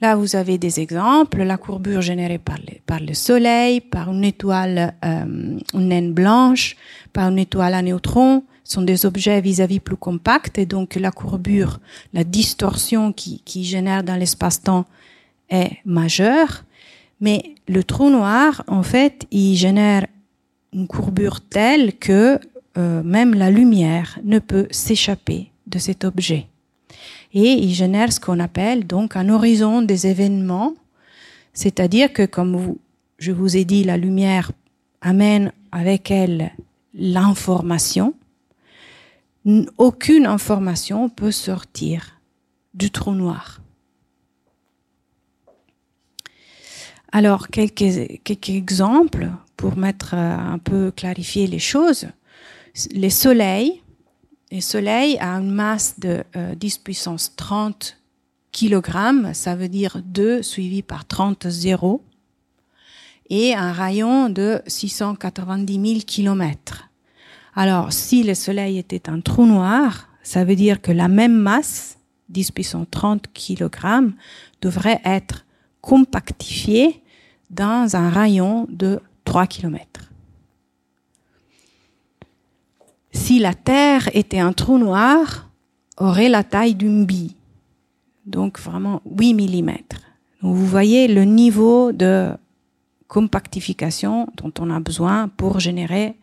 Là, 0.00 0.16
vous 0.16 0.36
avez 0.36 0.58
des 0.58 0.80
exemples, 0.80 1.42
la 1.44 1.56
courbure 1.56 2.02
générée 2.02 2.38
par, 2.38 2.58
le 3.00 3.14
Soleil, 3.14 3.80
par 3.80 4.10
une 4.12 4.24
étoile, 4.24 4.94
euh, 5.04 5.58
une 5.72 5.88
naine 5.88 6.12
blanche, 6.12 6.76
par 7.12 7.30
une 7.30 7.38
étoile 7.38 7.74
à 7.74 7.82
neutrons, 7.82 8.44
sont 8.64 8.82
des 8.82 9.06
objets 9.06 9.40
vis-à-vis 9.40 9.80
plus 9.80 9.96
compacts 9.96 10.58
et 10.58 10.66
donc 10.66 10.96
la 10.96 11.10
courbure, 11.10 11.80
la 12.12 12.24
distorsion 12.24 13.12
qui, 13.12 13.64
génère 13.64 14.02
dans 14.02 14.16
l'espace-temps 14.16 14.86
est 15.50 15.78
majeur, 15.84 16.64
mais 17.20 17.54
le 17.68 17.84
trou 17.84 18.10
noir, 18.10 18.64
en 18.66 18.82
fait, 18.82 19.26
il 19.30 19.54
génère 19.54 20.06
une 20.72 20.88
courbure 20.88 21.40
telle 21.40 21.96
que 21.96 22.38
euh, 22.76 23.02
même 23.02 23.34
la 23.34 23.50
lumière 23.50 24.18
ne 24.24 24.38
peut 24.38 24.66
s'échapper 24.70 25.50
de 25.66 25.78
cet 25.78 26.04
objet. 26.04 26.48
Et 27.34 27.52
il 27.52 27.74
génère 27.74 28.12
ce 28.12 28.20
qu'on 28.20 28.40
appelle 28.40 28.86
donc 28.86 29.16
un 29.16 29.28
horizon 29.28 29.82
des 29.82 30.06
événements, 30.06 30.74
c'est-à-dire 31.52 32.12
que 32.12 32.24
comme 32.24 32.76
je 33.18 33.32
vous 33.32 33.56
ai 33.56 33.64
dit, 33.64 33.84
la 33.84 33.96
lumière 33.96 34.52
amène 35.00 35.52
avec 35.72 36.10
elle 36.10 36.52
l'information, 36.94 38.14
aucune 39.76 40.26
information 40.26 41.08
peut 41.08 41.32
sortir 41.32 42.20
du 42.72 42.90
trou 42.90 43.12
noir. 43.12 43.60
Alors, 47.12 47.46
quelques, 47.46 48.22
quelques 48.24 48.48
exemples 48.48 49.30
pour 49.56 49.76
mettre 49.76 50.14
euh, 50.14 50.36
un 50.36 50.58
peu 50.58 50.90
clarifier 50.90 51.46
les 51.46 51.60
choses. 51.60 52.08
Les 52.90 53.10
soleils, 53.10 53.83
les 54.54 54.60
soleils 54.60 55.18
a 55.18 55.32
une 55.32 55.50
masse 55.50 55.98
de 55.98 56.22
10 56.32 56.76
euh, 56.76 56.78
puissance 56.84 57.32
30 57.34 57.96
kg, 58.52 59.32
ça 59.32 59.56
veut 59.56 59.68
dire 59.68 60.00
2 60.04 60.42
suivi 60.42 60.80
par 60.80 61.04
30 61.04 61.48
zéros, 61.48 62.04
et 63.28 63.52
un 63.52 63.72
rayon 63.72 64.30
de 64.30 64.62
690 64.68 65.88
000 65.88 66.00
km. 66.06 66.88
Alors, 67.56 67.92
si 67.92 68.22
le 68.22 68.34
soleil 68.34 68.78
était 68.78 69.10
un 69.10 69.20
trou 69.20 69.44
noir, 69.44 70.08
ça 70.22 70.44
veut 70.44 70.54
dire 70.54 70.80
que 70.80 70.92
la 70.92 71.08
même 71.08 71.34
masse, 71.34 71.98
10 72.28 72.52
puissance 72.52 72.86
30 72.92 73.26
kg, 73.34 74.12
devrait 74.62 75.00
être 75.04 75.44
compactifiée 75.80 77.02
dans 77.50 77.96
un 77.96 78.08
rayon 78.08 78.68
de 78.70 79.00
3 79.24 79.48
km. 79.48 80.12
Si 83.14 83.38
la 83.38 83.54
Terre 83.54 84.10
était 84.12 84.40
un 84.40 84.52
trou 84.52 84.76
noir, 84.76 85.48
aurait 85.96 86.28
la 86.28 86.42
taille 86.42 86.74
d'une 86.74 87.06
bille, 87.06 87.36
donc 88.26 88.58
vraiment 88.58 89.00
8 89.06 89.34
mm. 89.34 89.72
vous 90.42 90.66
voyez 90.66 91.06
le 91.06 91.24
niveau 91.24 91.92
de 91.92 92.32
compactification 93.06 94.26
dont 94.36 94.52
on 94.58 94.70
a 94.70 94.80
besoin 94.80 95.28
pour 95.28 95.60
générer 95.60 96.16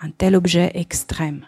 un 0.00 0.10
tel 0.10 0.34
objet 0.34 0.70
extrême. 0.74 1.44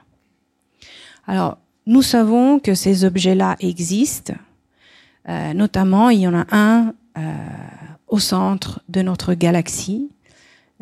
Alors, 1.27 1.57
nous 1.87 2.03
savons 2.03 2.59
que 2.59 2.75
ces 2.75 3.05
objets-là 3.05 3.57
existent. 3.61 4.35
Euh, 5.29 5.55
notamment, 5.55 6.11
il 6.11 6.21
y 6.21 6.29
en 6.29 6.35
a 6.35 6.45
un 6.51 6.93
euh, 7.17 7.21
au 8.09 8.19
centre 8.19 8.81
de 8.91 9.01
notre 9.01 9.33
galaxie 9.33 10.11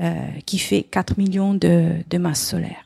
euh, 0.00 0.26
qui 0.46 0.58
fait 0.58 0.82
4 0.82 1.16
millions 1.16 1.54
de, 1.54 1.92
de 2.10 2.18
masses 2.18 2.48
solaires. 2.48 2.84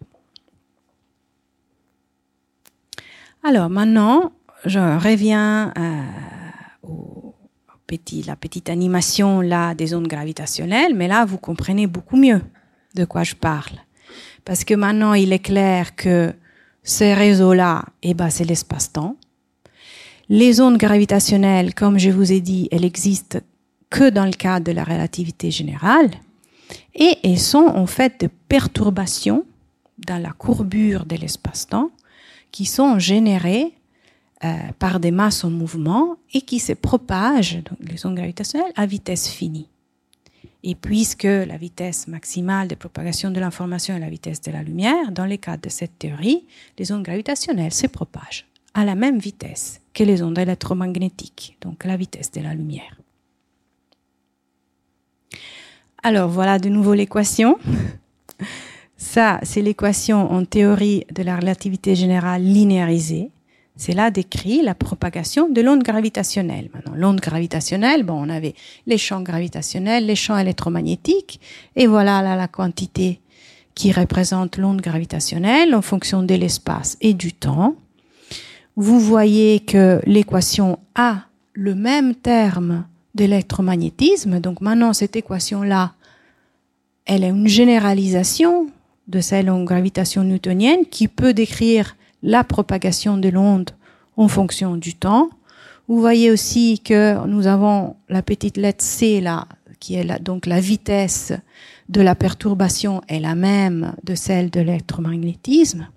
Alors 3.46 3.68
maintenant, 3.68 4.33
je 4.64 4.78
reviens 4.78 5.70
euh, 5.76 6.02
au 6.83 7.35
petit, 7.87 8.22
la 8.22 8.37
petite 8.37 8.70
animation 8.70 9.42
là 9.42 9.74
des 9.74 9.94
ondes 9.94 10.09
gravitationnelles, 10.09 10.94
mais 10.94 11.09
là 11.09 11.26
vous 11.26 11.37
comprenez 11.37 11.87
beaucoup 11.87 12.16
mieux 12.16 12.40
de 12.94 13.04
quoi 13.04 13.22
je 13.22 13.35
parle, 13.35 13.74
parce 14.46 14.64
que 14.64 14.72
maintenant 14.72 15.12
il 15.12 15.30
est 15.35 15.40
clair 15.40 15.94
que 15.94 16.33
ces 16.83 17.12
réseaux-là, 17.12 17.85
eh 18.02 18.14
ben 18.14 18.30
c'est 18.30 18.44
l'espace-temps. 18.44 19.16
Les 20.30 20.62
ondes 20.62 20.78
gravitationnelles, 20.78 21.74
comme 21.74 21.98
je 21.98 22.09
vous 22.09 22.33
ai 22.33 22.40
dit, 22.40 22.68
elles 22.72 22.87
existent 22.87 23.40
que 23.90 24.09
dans 24.09 24.24
le 24.24 24.33
cadre 24.33 24.64
de 24.64 24.72
la 24.72 24.85
relativité 24.85 25.50
générale, 25.50 26.09
et 26.94 27.18
elles 27.22 27.38
sont 27.38 27.66
en 27.66 27.85
fait 27.85 28.22
de 28.22 28.30
perturbations 28.48 29.44
dans 29.98 30.20
la 30.22 30.30
courbure 30.30 31.04
de 31.04 31.16
l'espace-temps 31.16 31.90
qui 32.55 32.67
sont 32.67 33.01
générées 33.01 33.73
euh, 34.45 34.55
par 34.79 35.01
des 35.01 35.11
masses 35.11 35.43
en 35.43 35.51
mouvement 35.51 36.19
et 36.33 36.40
qui 36.40 36.61
se 36.61 36.73
propagent, 36.73 37.64
donc 37.64 37.79
les 37.81 38.07
ondes 38.07 38.14
gravitationnelles, 38.14 38.73
à 38.77 38.87
vitesse 38.87 39.27
finie. 39.27 39.69
Et 40.62 40.77
puisque 40.77 41.25
la 41.25 41.57
vitesse 41.57 42.07
maximale 42.07 42.69
de 42.69 42.77
propagation 42.77 43.33
de 43.33 43.40
l'information 43.40 43.97
est 43.97 43.99
la 43.99 44.09
vitesse 44.09 44.40
de 44.40 44.53
la 44.53 44.62
lumière, 44.62 45.11
dans 45.11 45.27
le 45.27 45.37
cadre 45.37 45.62
de 45.62 45.69
cette 45.69 45.99
théorie, 45.99 46.45
les 46.79 46.93
ondes 46.93 47.03
gravitationnelles 47.03 47.75
se 47.75 47.88
propagent 47.88 48.47
à 48.73 48.85
la 48.85 48.95
même 48.95 49.19
vitesse 49.19 49.81
que 49.93 50.05
les 50.05 50.23
ondes 50.23 50.38
électromagnétiques, 50.38 51.57
donc 51.61 51.83
la 51.85 51.97
vitesse 51.97 52.31
de 52.31 52.40
la 52.40 52.55
lumière. 52.55 53.01
Alors 56.05 56.31
voilà 56.31 56.61
de 56.61 56.69
nouveau 56.69 56.95
l'équation. 56.95 57.59
Ça, 59.05 59.38
c'est 59.43 59.61
l'équation 59.61 60.33
en 60.33 60.47
théorie 60.47 61.05
de 61.14 61.23
la 61.23 61.37
relativité 61.37 61.95
générale 61.95 62.43
linéarisée. 62.43 63.31
C'est 63.77 63.93
là 63.93 64.11
décrit 64.11 64.62
la 64.62 64.75
propagation 64.75 65.49
de 65.49 65.61
l'onde 65.61 65.83
gravitationnelle. 65.83 66.71
Maintenant, 66.73 66.95
l'onde 66.97 67.21
gravitationnelle, 67.21 68.03
bon, 68.03 68.14
on 68.14 68.31
avait 68.31 68.55
les 68.87 68.97
champs 68.97 69.21
gravitationnels, 69.21 70.07
les 70.07 70.17
champs 70.17 70.38
électromagnétiques, 70.38 71.38
et 71.77 71.87
voilà 71.87 72.23
là, 72.23 72.35
la 72.35 72.49
quantité 72.49 73.21
qui 73.75 73.93
représente 73.93 74.57
l'onde 74.57 74.81
gravitationnelle 74.81 75.75
en 75.75 75.83
fonction 75.83 76.23
de 76.23 76.35
l'espace 76.35 76.97
et 77.03 77.12
du 77.12 77.35
temps. 77.35 77.77
Vous 78.75 78.99
voyez 78.99 79.61
que 79.61 80.01
l'équation 80.07 80.79
a 80.95 81.27
le 81.53 81.75
même 81.75 82.14
terme 82.14 82.87
d'électromagnétisme. 83.14 84.40
Donc 84.40 84.62
maintenant, 84.62 84.95
cette 84.95 85.14
équation-là, 85.14 85.93
elle 87.05 87.23
est 87.23 87.29
une 87.29 87.49
généralisation 87.49 88.71
de 89.09 89.21
celle 89.21 89.51
en 89.51 89.64
gravitation 89.64 90.25
newtonienne 90.25 90.87
qui 90.90 91.09
peut 91.09 91.35
décrire 91.35 91.97
la 92.23 92.45
propagation 92.45 93.17
de 93.17 93.29
l'onde 93.29 93.71
en 94.17 94.29
fonction 94.29 94.77
du 94.77 94.95
temps. 94.95 95.29
Vous 95.88 96.01
voyez 96.01 96.31
aussi 96.31 96.81
que 96.81 97.27
nous 97.27 97.47
avons 97.47 97.97
la 98.09 98.23
petite 98.23 98.57
lettre 98.57 98.83
C 98.83 99.21
là, 99.21 99.47
qui 99.81 99.97
est 99.97 100.23
donc 100.23 100.47
la 100.47 100.61
vitesse 100.61 101.33
de 101.90 102.01
la 102.01 102.14
perturbation 102.14 103.03
est 103.09 103.21
la 103.21 103.35
même 103.35 103.95
de 104.05 104.14
celle 104.14 104.51
de 104.51 104.61
l'électromagnétisme. 104.61 105.88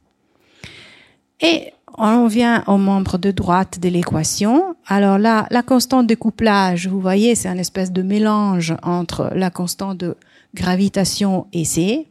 Et 1.39 1.71
on 1.97 2.27
vient 2.27 2.63
au 2.67 2.77
membre 2.77 3.17
de 3.17 3.31
droite 3.31 3.79
de 3.79 3.89
l'équation. 3.89 4.75
Alors 4.85 5.17
là, 5.17 5.47
la 5.49 5.63
constante 5.63 6.07
de 6.07 6.15
couplage, 6.15 6.87
vous 6.87 6.99
voyez, 6.99 7.35
c'est 7.35 7.47
un 7.47 7.57
espèce 7.57 7.91
de 7.91 8.01
mélange 8.01 8.75
entre 8.83 9.31
la 9.33 9.49
constante 9.49 9.97
de 9.97 10.17
gravitation 10.53 11.47
et 11.53 11.65
C, 11.65 12.07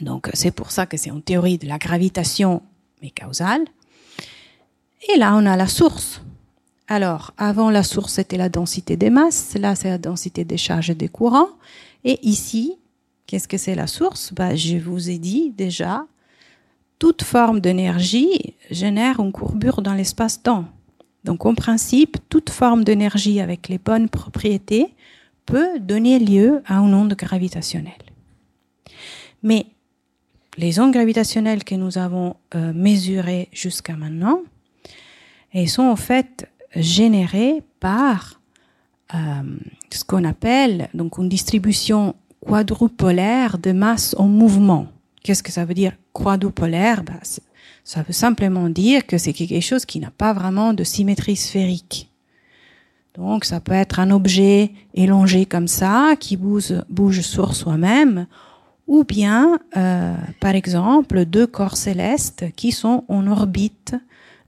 donc 0.00 0.30
c'est 0.34 0.50
pour 0.50 0.70
ça 0.70 0.86
que 0.86 0.96
c'est 0.96 1.10
une 1.10 1.22
théorie 1.22 1.58
de 1.58 1.66
la 1.66 1.78
gravitation 1.78 2.62
mais 3.02 3.10
causale. 3.10 3.64
Et 5.12 5.18
là, 5.18 5.36
on 5.36 5.44
a 5.44 5.56
la 5.56 5.66
source. 5.66 6.22
Alors, 6.88 7.32
avant 7.36 7.70
la 7.70 7.82
source, 7.82 8.14
c'était 8.14 8.36
la 8.36 8.48
densité 8.48 8.96
des 8.96 9.10
masses. 9.10 9.54
Là, 9.58 9.74
c'est 9.74 9.90
la 9.90 9.98
densité 9.98 10.44
des 10.44 10.56
charges 10.56 10.90
et 10.90 10.94
des 10.94 11.08
courants. 11.08 11.50
Et 12.04 12.18
ici, 12.26 12.74
qu'est-ce 13.26 13.48
que 13.48 13.58
c'est 13.58 13.74
la 13.74 13.86
source? 13.86 14.32
Bah, 14.32 14.54
Je 14.54 14.78
vous 14.78 15.10
ai 15.10 15.18
dit 15.18 15.50
déjà, 15.50 16.06
toute 16.98 17.22
forme 17.22 17.60
d'énergie 17.60 18.54
génère 18.70 19.20
une 19.20 19.32
courbure 19.32 19.82
dans 19.82 19.94
l'espace-temps. 19.94 20.64
Donc, 21.24 21.46
en 21.46 21.54
principe, 21.54 22.16
toute 22.28 22.50
forme 22.50 22.84
d'énergie 22.84 23.40
avec 23.40 23.68
les 23.68 23.78
bonnes 23.78 24.08
propriétés 24.08 24.94
peut 25.46 25.78
donner 25.78 26.18
lieu 26.18 26.62
à 26.66 26.76
une 26.76 26.94
onde 26.94 27.14
gravitationnelle. 27.14 27.92
Mais 29.42 29.66
les 30.56 30.78
ondes 30.78 30.92
gravitationnelles 30.92 31.64
que 31.64 31.74
nous 31.74 31.98
avons 31.98 32.36
euh, 32.54 32.72
mesurées 32.72 33.48
jusqu'à 33.52 33.96
maintenant, 33.96 34.40
elles 35.52 35.68
sont 35.68 35.82
en 35.82 35.96
fait 35.96 36.48
générées 36.74 37.62
par 37.80 38.40
euh, 39.14 39.18
ce 39.90 40.04
qu'on 40.04 40.24
appelle 40.24 40.88
donc 40.94 41.18
une 41.18 41.28
distribution 41.28 42.14
quadrupolaire 42.44 43.58
de 43.58 43.72
masse 43.72 44.14
en 44.18 44.26
mouvement. 44.26 44.88
Qu'est-ce 45.22 45.42
que 45.42 45.52
ça 45.52 45.64
veut 45.64 45.74
dire 45.74 45.92
quadrupolaire? 46.12 47.02
Ben, 47.02 47.18
Ça 47.84 48.02
veut 48.02 48.12
simplement 48.12 48.68
dire 48.68 49.06
que 49.06 49.18
c'est 49.18 49.32
quelque 49.32 49.60
chose 49.60 49.84
qui 49.84 50.00
n'a 50.00 50.10
pas 50.10 50.32
vraiment 50.32 50.74
de 50.74 50.84
symétrie 50.84 51.36
sphérique. 51.36 52.10
Donc 53.14 53.44
ça 53.44 53.60
peut 53.60 53.72
être 53.72 54.00
un 54.00 54.10
objet 54.10 54.72
élongé 54.94 55.46
comme 55.46 55.68
ça, 55.68 56.16
qui 56.18 56.36
bouge 56.36 57.20
sur 57.20 57.54
soi-même, 57.54 58.26
ou 58.86 59.04
bien, 59.04 59.58
euh, 59.76 60.14
par 60.40 60.54
exemple, 60.54 61.24
deux 61.24 61.46
corps 61.46 61.76
célestes 61.76 62.44
qui 62.56 62.72
sont 62.72 63.04
en 63.08 63.26
orbite 63.26 63.94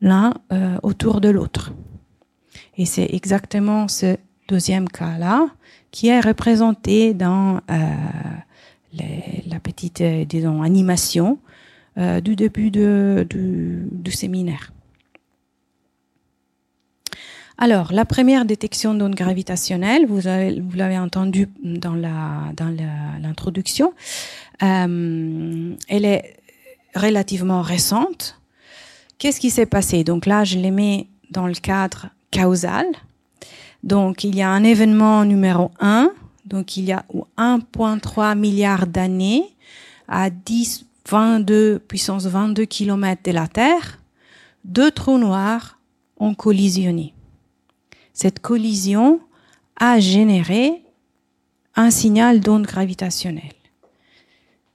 l'un 0.00 0.34
euh, 0.52 0.76
autour 0.82 1.20
de 1.20 1.28
l'autre. 1.28 1.72
Et 2.76 2.84
c'est 2.84 3.08
exactement 3.12 3.88
ce 3.88 4.16
deuxième 4.48 4.88
cas-là 4.88 5.46
qui 5.90 6.08
est 6.08 6.20
représenté 6.20 7.14
dans 7.14 7.60
euh, 7.70 9.00
la 9.46 9.60
petite, 9.60 10.02
disons, 10.02 10.62
animation 10.62 11.38
du 12.22 12.36
début 12.36 12.70
de, 12.70 13.26
du, 13.28 13.88
du 13.90 14.10
séminaire. 14.10 14.72
Alors, 17.58 17.90
la 17.90 18.04
première 18.04 18.44
détection 18.44 18.92
d'ondes 18.92 19.14
gravitationnelles, 19.14 20.04
vous 20.06 20.26
avez, 20.26 20.60
vous 20.60 20.76
l'avez 20.76 20.98
entendu 20.98 21.48
dans 21.62 21.94
l'introduction, 21.94 23.94
euh, 24.62 25.74
elle 25.88 26.04
est 26.04 26.36
relativement 26.94 27.62
récente. 27.62 28.38
Qu'est-ce 29.18 29.40
qui 29.40 29.48
s'est 29.48 29.66
passé? 29.66 30.04
Donc 30.04 30.26
là, 30.26 30.44
je 30.44 30.58
les 30.58 30.70
mets 30.70 31.08
dans 31.30 31.46
le 31.46 31.54
cadre 31.54 32.08
causal. 32.30 32.84
Donc, 33.82 34.22
il 34.22 34.36
y 34.36 34.42
a 34.42 34.50
un 34.50 34.62
événement 34.62 35.24
numéro 35.24 35.70
1, 35.80 36.10
donc 36.44 36.76
il 36.76 36.84
y 36.84 36.92
a 36.92 37.06
1,3 37.38 38.36
milliard 38.36 38.86
d'années 38.86 39.44
à 40.08 40.28
10, 40.28 40.84
22 41.08 41.78
puissance 41.78 42.26
22 42.26 42.66
km 42.66 43.22
de 43.24 43.32
la 43.32 43.48
Terre, 43.48 43.98
deux 44.64 44.90
trous 44.90 45.18
noirs 45.18 45.78
ont 46.18 46.34
collisionné 46.34 47.14
cette 48.16 48.40
collision 48.40 49.20
a 49.78 50.00
généré 50.00 50.82
un 51.74 51.90
signal 51.90 52.40
d'onde 52.40 52.64
gravitationnelle. 52.64 53.52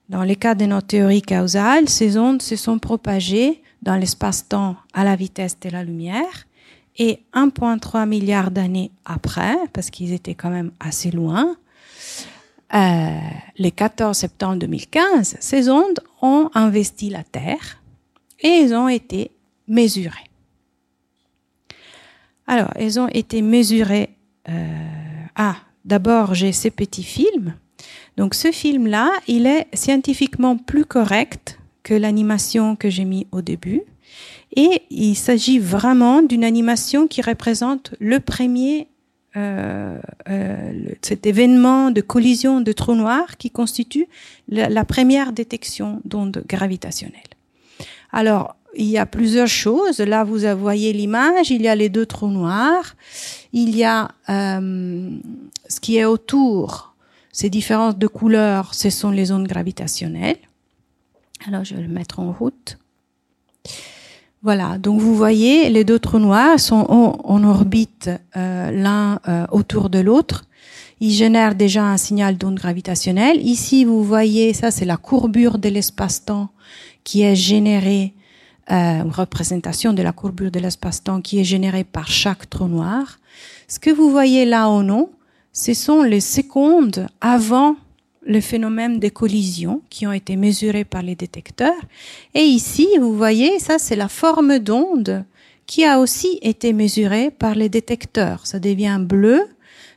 Dans 0.10 0.24
le 0.24 0.36
cas 0.36 0.54
de 0.54 0.66
notre 0.66 0.86
théorie 0.86 1.24
causale, 1.24 1.90
ces 1.90 2.20
ondes 2.20 2.44
se 2.44 2.56
sont 2.56 2.78
propagées 2.78 3.64
dans 3.82 3.96
l'espace-temps 3.96 4.76
à 4.94 5.04
la 5.04 5.16
vitesse 5.16 5.60
de 5.60 5.70
la 5.72 5.84
lumière 5.84 6.46
et 6.98 7.24
1,3 7.34 8.08
milliard 8.08 8.52
d'années 8.52 8.92
après, 9.06 9.58
parce 9.74 9.90
qu'ils 9.90 10.14
étaient 10.14 10.36
quand 10.36 10.52
même 10.52 10.72
assez 10.80 11.10
loin, 11.10 11.56
euh, 12.76 13.20
le 13.58 13.70
14 13.72 14.16
septembre 14.16 14.58
2015, 14.58 15.38
ces 15.40 15.68
ondes 15.68 16.00
ont 16.22 16.52
investi 16.54 17.10
la 17.10 17.24
Terre 17.24 17.82
et 18.40 18.50
elles 18.50 18.76
ont 18.76 18.88
été 18.88 19.32
mesurées. 19.68 20.31
Alors, 22.48 22.72
elles 22.76 23.00
ont 23.00 23.08
été 23.08 23.42
mesurées. 23.42 24.10
Euh, 24.50 24.54
ah, 25.36 25.56
d'abord, 25.86 26.34
j'ai 26.34 26.52
ces 26.52 26.72
petits 26.72 27.04
films. 27.04 27.56
Donc, 28.18 28.34
ce 28.34 28.52
film-là, 28.52 29.12
il 29.28 29.48
est 29.48 29.68
scientifiquement 29.74 30.58
plus 30.58 30.86
correct 30.86 31.60
que 31.84 31.94
l'animation 31.94 32.76
que 32.76 32.90
j'ai 32.90 33.06
mis 33.06 33.28
au 33.32 33.42
début. 33.42 33.82
Et 34.56 34.82
il 34.90 35.16
s'agit 35.16 35.60
vraiment 35.60 36.22
d'une 36.22 36.44
animation 36.44 37.08
qui 37.08 37.22
représente 37.22 37.96
le 38.00 38.20
premier 38.20 38.88
euh, 39.38 39.98
euh, 40.28 40.90
cet 41.02 41.26
événement 41.26 41.90
de 41.90 42.02
collision 42.02 42.60
de 42.60 42.74
trous 42.74 42.96
noirs 42.96 43.38
qui 43.38 43.50
constitue 43.50 44.08
la, 44.50 44.68
la 44.68 44.84
première 44.84 45.32
détection 45.32 46.02
d'ondes 46.04 46.44
gravitationnelles. 46.50 47.22
Alors, 48.12 48.58
il 48.76 48.86
y 48.86 48.98
a 48.98 49.06
plusieurs 49.06 49.48
choses. 49.48 50.00
Là, 50.00 50.24
vous 50.24 50.40
voyez 50.58 50.94
l'image. 50.94 51.50
Il 51.52 51.62
y 51.62 51.68
a 51.68 51.76
les 51.76 51.90
deux 51.90 52.06
trous 52.06 52.30
noirs. 52.30 52.96
Il 53.54 53.76
y 53.76 53.84
a 53.84 54.12
euh, 54.30 55.10
ce 55.68 55.80
qui 55.80 55.98
est 55.98 56.06
autour. 56.06 56.96
Ces 57.32 57.50
différences 57.50 57.98
de 57.98 58.08
couleurs, 58.08 58.74
ce 58.74 58.90
sont 58.90 59.12
les 59.12 59.32
ondes 59.32 59.48
gravitationnelles. 59.48 60.38
Alors, 61.48 61.64
je 61.64 61.76
vais 61.76 61.82
le 61.82 61.88
mettre 61.88 62.20
en 62.20 62.32
route. 62.32 62.78
Voilà, 64.44 64.80
donc 64.80 65.00
vous 65.00 65.16
voyez, 65.16 65.70
les 65.70 65.84
deux 65.84 66.00
trous 66.00 66.18
noirs 66.18 66.60
sont 66.60 66.86
en, 66.90 67.44
orbite 67.44 68.10
euh, 68.36 68.72
l'un 68.72 69.20
euh, 69.28 69.46
autour 69.52 69.92
de 69.92 70.00
l'autre. 70.00 70.46
Ils 71.00 71.12
génèrent 71.12 71.54
déjà 71.54 71.84
un 71.84 71.98
signal 71.98 72.38
d'onde 72.38 72.56
gravitationnelle. 72.56 73.40
Ici, 73.40 73.86
vous 73.86 74.04
voyez, 74.04 74.54
ça 74.54 74.72
c'est 74.72 74.86
la 74.86 74.98
courbure 74.98 75.60
de 75.60 75.70
l'espace-temps 75.70 76.50
qui 77.04 77.22
est 77.22 77.36
générée, 77.36 78.14
euh, 78.70 79.04
représentation 79.04 79.94
de 79.94 80.02
la 80.02 80.12
courbure 80.12 80.52
de 80.52 80.60
l'espace-temps 80.60 81.22
qui 81.22 81.40
est 81.40 81.44
générée 81.44 81.84
par 81.84 82.08
chaque 82.08 82.50
trou 82.50 82.68
noir. 82.68 83.20
Ce 83.68 83.80
que 83.80 83.90
vous 83.90 84.12
voyez 84.12 84.46
là 84.46 84.70
en 84.70 84.88
haut, 84.90 85.12
ce 85.52 85.74
sont 85.74 86.04
les 86.04 86.22
secondes 86.22 87.08
avant 87.20 87.76
le 88.26 88.40
phénomène 88.40 89.00
des 89.00 89.10
collisions 89.10 89.82
qui 89.90 90.06
ont 90.06 90.12
été 90.12 90.36
mesurées 90.36 90.86
par 90.86 91.02
les 91.02 91.16
détecteurs. 91.16 91.82
Et 92.36 92.44
ici, 92.44 92.88
vous 93.00 93.16
voyez, 93.16 93.60
ça 93.60 93.80
c'est 93.80 93.96
la 93.96 94.08
forme 94.08 94.60
d'onde 94.60 95.26
qui 95.66 95.86
a 95.86 96.00
aussi 96.00 96.38
été 96.42 96.74
mesurée 96.74 97.32
par 97.32 97.56
les 97.56 97.70
détecteurs. 97.70 98.46
Ça 98.46 98.60
devient 98.60 99.00
bleu 99.00 99.42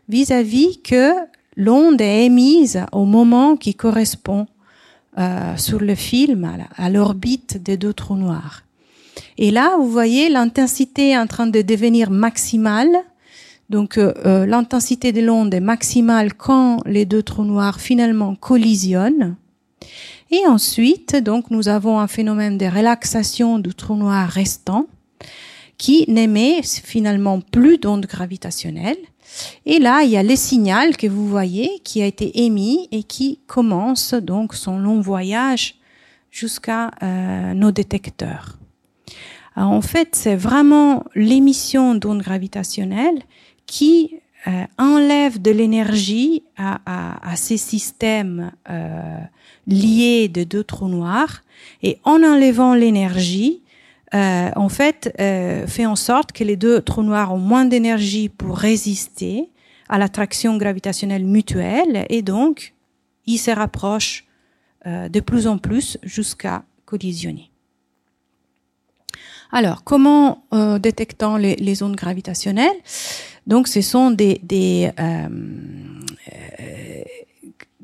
vis-à-vis 0.08 0.80
que 0.80 1.12
l'onde 1.56 2.00
est 2.00 2.24
émise 2.24 2.80
au 2.92 3.04
moment 3.04 3.56
qui 3.56 3.74
correspond 3.74 4.46
euh, 5.18 5.56
sur 5.56 5.80
le 5.80 5.94
film 5.94 6.48
à 6.76 6.90
l'orbite 6.90 7.62
des 7.62 7.76
deux 7.76 7.92
trous 7.92 8.16
noirs. 8.16 8.62
Et 9.38 9.50
là, 9.50 9.76
vous 9.78 9.90
voyez 9.90 10.28
l'intensité 10.28 11.16
en 11.16 11.26
train 11.26 11.46
de 11.46 11.62
devenir 11.62 12.10
maximale 12.10 13.04
donc 13.70 13.98
euh, 13.98 14.12
euh, 14.26 14.46
l'intensité 14.46 15.12
de 15.12 15.20
l'onde 15.20 15.54
est 15.54 15.60
maximale 15.60 16.34
quand 16.34 16.82
les 16.86 17.06
deux 17.06 17.22
trous 17.22 17.44
noirs 17.44 17.80
finalement 17.80 18.34
collisionnent. 18.34 19.36
Et 20.30 20.46
ensuite, 20.46 21.16
donc 21.16 21.50
nous 21.50 21.68
avons 21.68 21.98
un 21.98 22.06
phénomène 22.06 22.58
de 22.58 22.66
relaxation 22.66 23.58
du 23.58 23.74
trou 23.74 23.96
noir 23.96 24.28
restant 24.28 24.86
qui 25.78 26.04
n'émet 26.08 26.62
finalement 26.62 27.40
plus 27.40 27.78
d'ondes 27.78 28.06
gravitationnelles. 28.06 28.98
Et 29.66 29.78
là, 29.78 30.02
il 30.02 30.10
y 30.10 30.16
a 30.16 30.22
le 30.22 30.36
signal 30.36 30.96
que 30.96 31.06
vous 31.06 31.28
voyez 31.28 31.80
qui 31.84 32.02
a 32.02 32.06
été 32.06 32.44
émis 32.44 32.88
et 32.92 33.02
qui 33.02 33.40
commence 33.46 34.14
donc 34.14 34.54
son 34.54 34.78
long 34.78 35.00
voyage 35.00 35.76
jusqu'à 36.30 36.90
euh, 37.02 37.54
nos 37.54 37.70
détecteurs. 37.70 38.58
en 39.56 39.80
fait, 39.82 40.16
c'est 40.16 40.36
vraiment 40.36 41.04
l'émission 41.14 41.94
d'ondes 41.94 42.22
gravitationnelles 42.22 43.22
qui 43.66 44.20
euh, 44.46 44.64
enlève 44.76 45.40
de 45.40 45.50
l'énergie 45.50 46.42
à, 46.58 47.34
ces 47.34 47.56
systèmes 47.56 48.52
euh, 48.68 49.18
liés 49.66 50.28
de 50.28 50.44
deux 50.44 50.62
trous 50.62 50.88
noirs 50.88 51.42
et 51.82 51.98
en 52.04 52.22
enlevant 52.22 52.74
l'énergie, 52.74 53.62
euh, 54.14 54.50
en 54.54 54.68
fait, 54.68 55.14
euh, 55.20 55.66
fait 55.66 55.86
en 55.86 55.96
sorte 55.96 56.32
que 56.32 56.44
les 56.44 56.56
deux 56.56 56.80
trous 56.80 57.02
noirs 57.02 57.32
ont 57.32 57.38
moins 57.38 57.64
d'énergie 57.64 58.28
pour 58.28 58.56
résister 58.56 59.50
à 59.88 59.98
l'attraction 59.98 60.56
gravitationnelle 60.56 61.24
mutuelle 61.24 62.06
et 62.08 62.22
donc 62.22 62.74
ils 63.26 63.38
se 63.38 63.50
rapprochent 63.50 64.24
euh, 64.86 65.08
de 65.08 65.20
plus 65.20 65.46
en 65.46 65.58
plus 65.58 65.98
jusqu'à 66.02 66.64
collisionner. 66.84 67.50
Alors, 69.50 69.84
comment 69.84 70.44
euh, 70.52 70.78
détectons 70.78 71.36
les, 71.36 71.54
les 71.56 71.82
ondes 71.82 71.96
gravitationnelles? 71.96 72.76
Donc, 73.46 73.68
ce 73.68 73.80
sont 73.82 74.10
des, 74.10 74.40
des, 74.42 74.90
euh, 74.98 75.28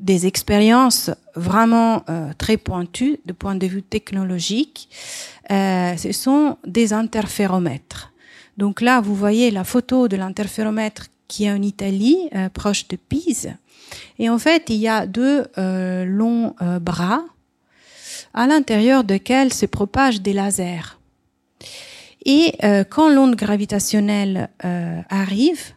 des 0.01 0.27
expériences 0.27 1.11
vraiment 1.35 2.03
euh, 2.09 2.31
très 2.37 2.57
pointues 2.57 3.19
du 3.25 3.33
point 3.33 3.55
de 3.55 3.67
vue 3.67 3.83
technologique. 3.83 4.89
Euh, 5.51 5.95
ce 5.95 6.11
sont 6.11 6.57
des 6.65 6.91
interféromètres. 6.93 8.11
Donc 8.57 8.81
là, 8.81 8.99
vous 8.99 9.15
voyez 9.15 9.51
la 9.51 9.63
photo 9.63 10.07
de 10.07 10.17
l'interféromètre 10.17 11.07
qui 11.27 11.45
est 11.45 11.51
en 11.51 11.61
Italie, 11.61 12.29
euh, 12.35 12.49
proche 12.49 12.87
de 12.87 12.97
Pise. 12.97 13.53
Et 14.19 14.29
en 14.29 14.37
fait, 14.37 14.65
il 14.69 14.77
y 14.77 14.87
a 14.87 15.05
deux 15.05 15.45
euh, 15.57 16.05
longs 16.05 16.55
bras 16.81 17.23
à 18.33 18.47
l'intérieur 18.47 19.03
desquels 19.03 19.53
se 19.53 19.65
propagent 19.65 20.21
des 20.21 20.33
lasers. 20.33 20.97
Et 22.25 22.53
euh, 22.63 22.83
quand 22.83 23.09
l'onde 23.09 23.35
gravitationnelle 23.35 24.49
euh, 24.63 25.01
arrive, 25.09 25.73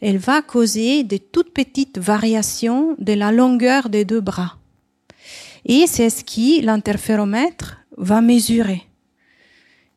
elle 0.00 0.18
va 0.18 0.42
causer 0.42 1.04
de 1.04 1.16
toutes 1.16 1.52
petites 1.52 1.98
variations 1.98 2.96
de 2.98 3.12
la 3.12 3.32
longueur 3.32 3.88
des 3.88 4.04
deux 4.04 4.20
bras. 4.20 4.56
Et 5.64 5.86
c'est 5.86 6.10
ce 6.10 6.24
qui 6.24 6.60
l'interféromètre 6.62 7.80
va 7.96 8.20
mesurer. 8.20 8.82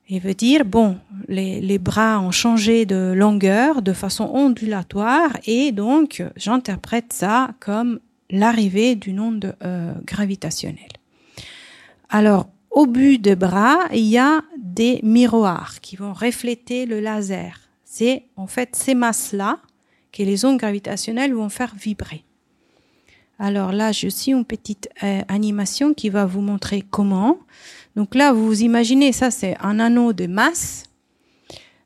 Il 0.10 0.20
veut 0.20 0.34
dire, 0.34 0.66
bon, 0.66 0.98
les, 1.30 1.62
les, 1.62 1.80
bras 1.80 2.20
ont 2.20 2.32
changé 2.32 2.86
de 2.86 3.14
longueur 3.16 3.82
de 3.82 3.94
façon 3.94 4.26
ondulatoire 4.26 5.38
et 5.46 5.72
donc 5.72 6.22
j'interprète 6.36 7.14
ça 7.14 7.56
comme 7.60 8.00
l'arrivée 8.30 8.96
d'une 8.96 9.20
onde 9.20 9.56
euh, 9.64 9.94
gravitationnelle. 10.06 10.92
Alors, 12.10 12.50
au 12.70 12.86
but 12.86 13.20
des 13.20 13.36
bras, 13.36 13.80
il 13.94 14.06
y 14.06 14.18
a 14.18 14.42
des 14.58 15.00
miroirs 15.04 15.80
qui 15.82 15.96
vont 15.96 16.14
refléter 16.14 16.86
le 16.86 17.00
laser. 17.00 17.63
C'est 17.96 18.24
en 18.38 18.48
fait 18.48 18.76
ces 18.76 18.96
masses-là 18.96 19.60
que 20.12 20.24
les 20.24 20.46
ondes 20.46 20.58
gravitationnelles 20.58 21.36
vont 21.36 21.50
faire 21.50 21.76
vibrer. 21.76 22.24
Alors 23.38 23.72
là, 23.72 23.92
je 23.92 24.08
suis 24.08 24.32
une 24.32 24.46
petite 24.46 24.90
euh, 25.04 25.22
animation 25.28 25.94
qui 25.94 26.10
va 26.10 26.26
vous 26.26 26.42
montrer 26.42 26.82
comment. 26.82 27.38
Donc 27.96 28.16
là, 28.16 28.34
vous 28.34 28.64
imaginez, 28.64 29.12
ça 29.12 29.30
c'est 29.30 29.56
un 29.60 29.80
anneau 29.80 30.12
de 30.12 30.26
masse. 30.26 30.86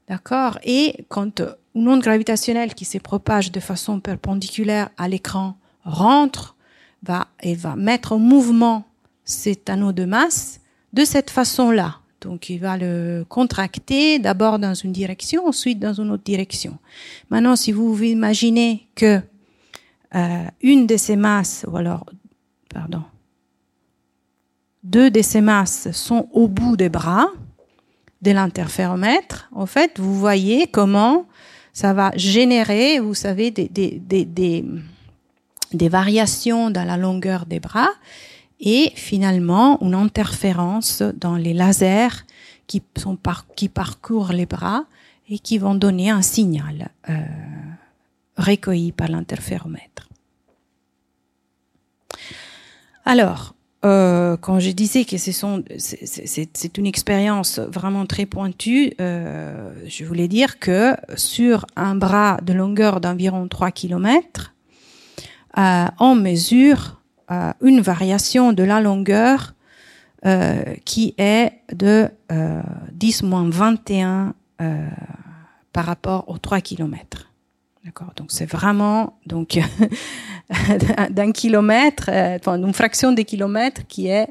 D'accord? 0.08 0.60
Et 0.64 1.04
quand 1.10 1.42
une 1.76 1.90
onde 1.90 2.04
gravitationnelle 2.04 2.74
qui 2.74 2.86
se 2.86 3.00
propage 3.00 3.52
de 3.52 3.60
façon 3.60 4.00
perpendiculaire 4.00 4.90
à 4.96 5.10
l'écran 5.10 5.58
rentre, 5.84 6.56
va, 7.04 7.28
et 7.44 7.54
va 7.54 7.76
mettre 7.76 8.14
en 8.14 8.18
mouvement 8.18 8.86
cet 9.26 9.70
anneau 9.70 9.92
de 9.92 10.06
masse, 10.06 10.62
de 10.94 11.04
cette 11.04 11.32
façon-là. 11.32 12.00
Donc, 12.28 12.50
il 12.50 12.60
va 12.60 12.76
le 12.76 13.26
contracter 13.30 14.20
d'abord 14.20 14.60
dans 14.60 14.74
une 14.74 14.92
direction, 14.92 15.48
ensuite 15.48 15.80
dans 15.80 15.94
une 15.94 16.12
autre 16.12 16.26
direction. 16.26 16.78
Maintenant, 17.30 17.56
si 17.56 17.72
vous 17.72 18.04
imaginez 18.04 18.86
que 18.96 19.22
euh, 20.14 20.44
une 20.62 20.88
de 20.88 20.98
ces 20.98 21.16
masses, 21.16 21.66
ou 21.72 21.78
alors, 21.78 22.06
pardon, 22.70 23.04
deux 24.84 25.10
de 25.10 25.22
ces 25.22 25.40
masses 25.40 25.90
sont 25.94 26.28
au 26.34 26.50
bout 26.50 26.76
des 26.76 26.90
bras 26.90 27.28
de 28.22 28.32
l'interféromètre, 28.32 29.48
en 29.54 29.66
fait, 29.66 29.98
vous 29.98 30.20
voyez 30.20 30.68
comment 30.68 31.28
ça 31.72 31.94
va 31.94 32.12
générer, 32.16 33.00
vous 33.00 33.14
savez, 33.14 33.52
des, 33.52 33.70
des, 33.70 34.02
des, 34.26 34.66
des 35.72 35.90
variations 35.90 36.72
dans 36.72 36.84
la 36.84 36.98
longueur 36.98 37.46
des 37.46 37.62
bras 37.62 37.92
et 38.60 38.92
finalement 38.96 39.80
une 39.82 39.94
interférence 39.94 41.02
dans 41.02 41.36
les 41.36 41.54
lasers 41.54 42.26
qui, 42.66 42.82
sont 42.98 43.16
par, 43.16 43.46
qui 43.56 43.70
parcourent 43.70 44.34
les 44.34 44.46
bras 44.46 44.86
et 45.30 45.40
qui 45.40 45.58
vont 45.58 45.76
donner 45.76 46.10
un 46.10 46.22
signal 46.22 46.90
euh, 47.10 47.14
recueilli 48.38 48.92
par 48.92 49.10
l'interféromètre. 49.10 50.08
Alors, 53.06 53.56
euh, 53.86 54.38
quand 54.38 54.60
je 54.60 54.72
disais 54.72 55.06
que 55.06 55.18
c'est 55.18 56.78
une 56.78 56.86
expérience 56.86 57.60
vraiment 57.60 58.06
très 58.06 58.26
pointue, 58.26 58.94
euh, 59.00 59.72
je 59.86 60.04
voulais 60.04 60.28
dire 60.28 60.60
que 60.60 60.96
sur 61.16 61.66
un 61.76 61.96
bras 61.96 62.40
de 62.44 62.54
longueur 62.54 63.00
d'environ 63.00 63.48
3 63.48 63.72
km, 63.72 64.54
euh, 65.58 65.86
on 66.00 66.16
mesure 66.16 66.97
une 67.30 67.82
variation 67.82 68.54
de 68.54 68.64
la 68.64 68.80
longueur 68.80 69.54
euh, 70.26 70.76
qui 70.84 71.14
est 71.18 71.54
de 71.72 72.10
euh, 72.32 72.62
10-21 72.98 74.32
euh, 74.60 74.88
par 75.72 75.86
rapport 75.86 76.28
aux 76.28 76.38
3 76.40 76.62
km. 76.62 77.32
D'accord? 77.86 78.14
Donc 78.16 78.32
c'est 78.32 78.46
vraiment 78.46 79.20
donc 79.26 79.60
d'un 81.12 81.32
kilomètre, 81.32 82.10
euh, 82.12 82.38
enfin, 82.40 82.58
d'une 82.58 82.74
fraction 82.74 83.12
de 83.12 83.22
kilomètre 83.22 83.86
qui 83.88 84.08
est 84.08 84.28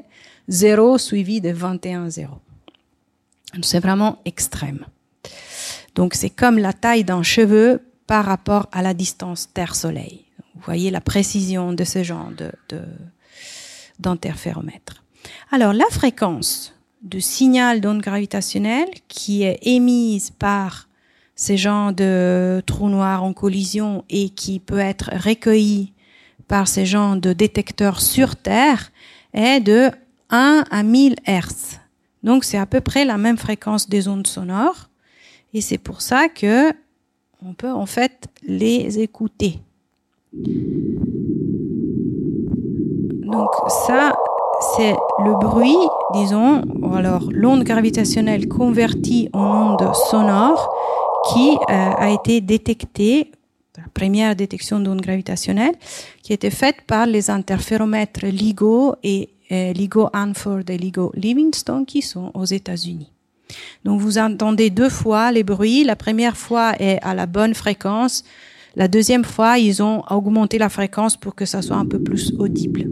0 0.49 0.97
suivi 0.97 1.41
de 1.41 1.51
21 1.51 2.09
0. 2.09 2.33
C'est 3.61 3.79
vraiment 3.79 4.19
extrême. 4.25 4.85
Donc 5.95 6.13
c'est 6.13 6.29
comme 6.29 6.59
la 6.59 6.73
taille 6.73 7.05
d'un 7.05 7.23
cheveu 7.23 7.81
par 8.05 8.25
rapport 8.25 8.67
à 8.71 8.81
la 8.81 8.93
distance 8.93 9.49
Terre-Soleil. 9.53 10.26
Vous 10.57 10.63
voyez 10.65 10.89
la 10.89 11.01
précision 11.01 11.71
de 11.71 11.83
ce 11.83 12.03
genre 12.03 12.31
d'interféromètre. 13.99 15.03
Alors 15.51 15.71
la 15.71 15.85
fréquence 15.91 16.73
du 17.03 17.21
signal 17.21 17.79
d'onde 17.79 18.01
gravitationnelle 18.01 18.89
qui 19.07 19.43
est 19.43 19.59
émise 19.61 20.31
par 20.31 20.89
ces 21.35 21.57
genres 21.57 21.93
de 21.93 22.63
trous 22.65 22.89
noirs 22.89 23.23
en 23.23 23.33
collision 23.33 24.03
et 24.09 24.29
qui 24.29 24.59
peut 24.59 24.79
être 24.79 25.11
recueilli 25.13 25.93
par 26.47 26.67
ces 26.67 26.87
genres 26.87 27.17
de 27.17 27.33
détecteurs 27.33 28.01
sur 28.01 28.35
Terre 28.35 28.91
est 29.33 29.59
de 29.59 29.91
1 30.31 30.63
à 30.71 30.83
1000 30.83 31.17
Hz. 31.27 31.79
Donc 32.23 32.43
c'est 32.43 32.57
à 32.57 32.65
peu 32.65 32.81
près 32.81 33.05
la 33.05 33.19
même 33.19 33.37
fréquence 33.37 33.87
des 33.87 34.07
ondes 34.07 34.25
sonores 34.25 34.89
et 35.53 35.61
c'est 35.61 35.77
pour 35.77 36.01
ça 36.01 36.29
que 36.29 36.73
on 37.45 37.53
peut 37.53 37.71
en 37.71 37.85
fait 37.85 38.27
les 38.41 38.97
écouter. 38.99 39.59
Donc 43.23 43.49
ça, 43.87 44.13
c'est 44.75 44.95
le 45.23 45.39
bruit, 45.39 45.77
disons, 46.13 46.61
alors 46.93 47.29
l'onde 47.31 47.63
gravitationnelle 47.63 48.47
convertie 48.47 49.29
en 49.33 49.73
onde 49.73 49.95
sonore 50.09 50.73
qui 51.31 51.57
euh, 51.69 51.91
a 51.97 52.09
été 52.09 52.41
détectée, 52.41 53.31
la 53.77 53.83
première 53.93 54.35
détection 54.35 54.79
d'onde 54.79 55.01
gravitationnelle, 55.01 55.75
qui 56.23 56.33
a 56.33 56.35
été 56.35 56.49
faite 56.49 56.77
par 56.87 57.05
les 57.05 57.29
interféromètres 57.29 58.25
LIGO 58.25 58.95
et 59.03 59.29
euh, 59.51 59.71
LIGO 59.73 60.09
Hanford 60.13 60.63
et 60.69 60.77
LIGO 60.77 61.11
Livingston 61.15 61.85
qui 61.85 62.01
sont 62.01 62.31
aux 62.33 62.45
États-Unis. 62.45 63.11
Donc 63.85 64.01
vous 64.01 64.17
entendez 64.17 64.69
deux 64.69 64.89
fois 64.89 65.31
les 65.31 65.43
bruits. 65.43 65.83
La 65.83 65.95
première 65.95 66.35
fois 66.35 66.73
est 66.79 66.99
à 67.01 67.13
la 67.13 67.25
bonne 67.25 67.53
fréquence. 67.53 68.23
La 68.77 68.87
deuxième 68.87 69.23
fois, 69.23 69.57
ils 69.57 69.81
ont 69.81 70.03
augmenté 70.11 70.59
la 70.59 70.69
fréquence 70.69 71.17
pour 71.17 71.33
que 71.33 71.45
ça 71.45 71.63
soit 71.63 71.77
un 71.77 71.87
peu 71.87 71.97
plus 71.97 72.31
audible. 72.37 72.85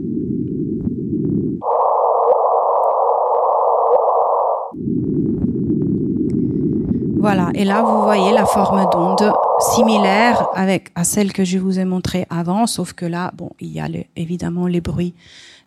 Voilà, 7.19 7.51
et 7.53 7.65
là 7.65 7.83
vous 7.83 8.01
voyez 8.01 8.33
la 8.33 8.47
forme 8.47 8.89
d'onde 8.91 9.31
similaire 9.75 10.47
à 10.95 11.03
celle 11.03 11.31
que 11.31 11.43
je 11.43 11.59
vous 11.59 11.79
ai 11.79 11.85
montrée 11.85 12.25
avant, 12.31 12.65
sauf 12.65 12.93
que 12.93 13.05
là, 13.05 13.31
bon, 13.35 13.51
il 13.59 13.71
y 13.71 13.79
a 13.79 13.87
évidemment 14.15 14.65
les 14.65 14.81
bruits 14.81 15.13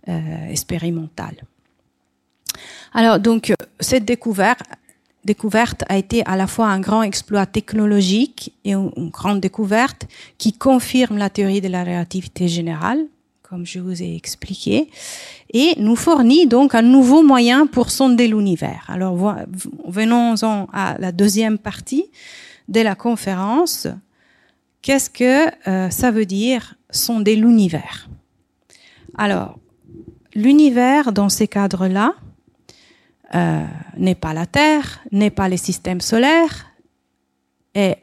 euh, 0.09 0.49
expérimentaux. 0.49 1.23
Alors 2.93 3.21
donc 3.21 3.53
cette 3.79 4.05
découverte, 4.05 4.63
découverte 5.25 5.85
a 5.89 5.97
été 5.97 6.25
à 6.27 6.37
la 6.37 6.47
fois 6.47 6.67
un 6.69 6.81
grand 6.81 7.03
exploit 7.03 7.47
technologique 7.47 8.55
et 8.65 8.73
une 8.73 9.11
grande 9.11 9.41
découverte 9.41 10.07
qui 10.39 10.53
confirme 10.53 11.19
la 11.19 11.31
théorie 11.31 11.61
de 11.61 11.69
la 11.69 11.85
relativité 11.85 12.49
générale, 12.49 13.07
comme 13.43 13.67
je 13.67 13.79
vous 13.81 14.03
ai 14.03 14.15
expliqué, 14.15 14.91
et 15.53 15.75
nous 15.79 15.97
fournit 15.97 16.47
donc 16.47 16.75
un 16.75 16.83
nouveau 16.83 17.23
moyen 17.23 17.67
pour 17.67 17.91
sonder 17.91 18.29
l'univers. 18.29 18.85
Alors 18.89 19.37
venons-en 19.87 20.69
à 20.73 20.97
la 20.99 21.13
deuxième 21.13 21.59
partie 21.59 22.07
de 22.69 22.81
la 22.81 22.95
conférence. 22.95 23.89
Qu'est-ce 24.83 25.11
que 25.11 25.49
euh, 25.69 25.91
ça 25.91 26.11
veut 26.11 26.27
dire 26.27 26.75
sonder 26.91 27.37
l'univers? 27.37 28.09
Alors, 29.17 29.59
l'univers 30.35 31.13
dans 31.13 31.29
ces 31.29 31.49
cadres-là 31.49 32.15
euh, 33.35 33.65
n'est 33.97 34.15
pas 34.15 34.35
la 34.35 34.47
Terre, 34.47 35.01
n'est 35.13 35.31
pas 35.31 35.49
les 35.49 35.57
systèmes 35.57 36.01
solaires, 36.01 36.67
et 37.75 37.97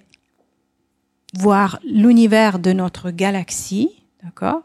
voir 1.34 1.80
l'univers 1.84 2.60
de 2.60 2.72
notre 2.72 3.12
galaxie, 3.12 3.90
d'accord? 4.24 4.62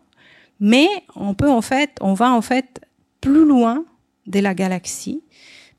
Mais 0.61 0.89
on 1.17 1.35
peut 1.35 1.51
en 1.51 1.63
fait, 1.63 1.97
on 2.01 2.15
va 2.15 2.33
en 2.33 2.43
fait 2.43 2.81
plus 3.21 3.47
loin 3.47 3.85
de 4.27 4.39
la 4.39 4.55
galaxie 4.55 5.23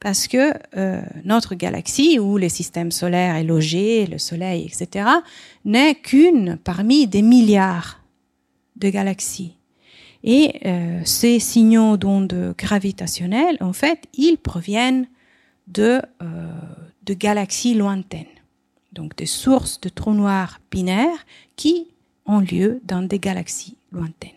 parce 0.01 0.27
que 0.27 0.51
euh, 0.75 1.01
notre 1.23 1.53
galaxie, 1.53 2.17
où 2.19 2.37
les 2.37 2.49
systèmes 2.49 2.91
solaires 2.91 3.35
est 3.35 3.43
logé, 3.43 4.07
le 4.07 4.17
Soleil, 4.17 4.65
etc., 4.65 5.07
n'est 5.63 5.93
qu'une 5.93 6.57
parmi 6.57 7.05
des 7.07 7.21
milliards 7.21 8.01
de 8.77 8.89
galaxies. 8.89 9.55
Et 10.23 10.59
euh, 10.65 11.01
ces 11.03 11.39
signaux 11.39 11.97
d'ondes 11.97 12.53
gravitationnelles, 12.57 13.57
en 13.59 13.73
fait, 13.73 14.03
ils 14.13 14.37
proviennent 14.37 15.07
de, 15.67 16.01
euh, 16.21 16.51
de 17.03 17.13
galaxies 17.13 17.73
lointaines, 17.73 18.25
donc 18.93 19.15
des 19.15 19.25
sources 19.25 19.81
de 19.81 19.89
trous 19.89 20.13
noirs 20.13 20.59
binaires 20.69 21.25
qui 21.55 21.87
ont 22.25 22.39
lieu 22.39 22.81
dans 22.83 23.01
des 23.01 23.19
galaxies 23.19 23.77
lointaines. 23.91 24.31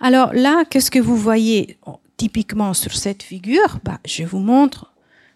Alors 0.00 0.32
là, 0.32 0.64
qu'est-ce 0.64 0.90
que 0.90 0.98
vous 0.98 1.16
voyez 1.16 1.78
typiquement 2.16 2.74
sur 2.74 2.94
cette 2.94 3.22
figure? 3.22 3.78
Bah, 3.84 4.00
Je 4.04 4.24
vous 4.24 4.38
montre 4.38 4.92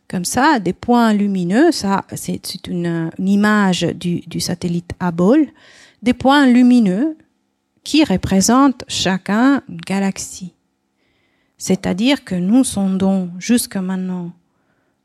comme 0.08 0.24
ça 0.24 0.58
des 0.58 0.72
points 0.72 1.12
lumineux. 1.12 1.70
Ça, 1.72 2.04
c'est 2.14 2.66
une, 2.66 3.10
image 3.18 3.82
du, 3.82 4.40
satellite 4.40 4.92
Hubble. 5.00 5.48
Des 6.02 6.14
points 6.14 6.46
lumineux 6.46 7.16
qui 7.84 8.04
représentent 8.04 8.84
chacun 8.88 9.62
une 9.68 9.80
galaxie. 9.80 10.54
C'est-à-dire 11.56 12.24
que 12.24 12.34
nous 12.34 12.64
sondons 12.64 13.30
jusqu'à 13.38 13.82
maintenant, 13.82 14.32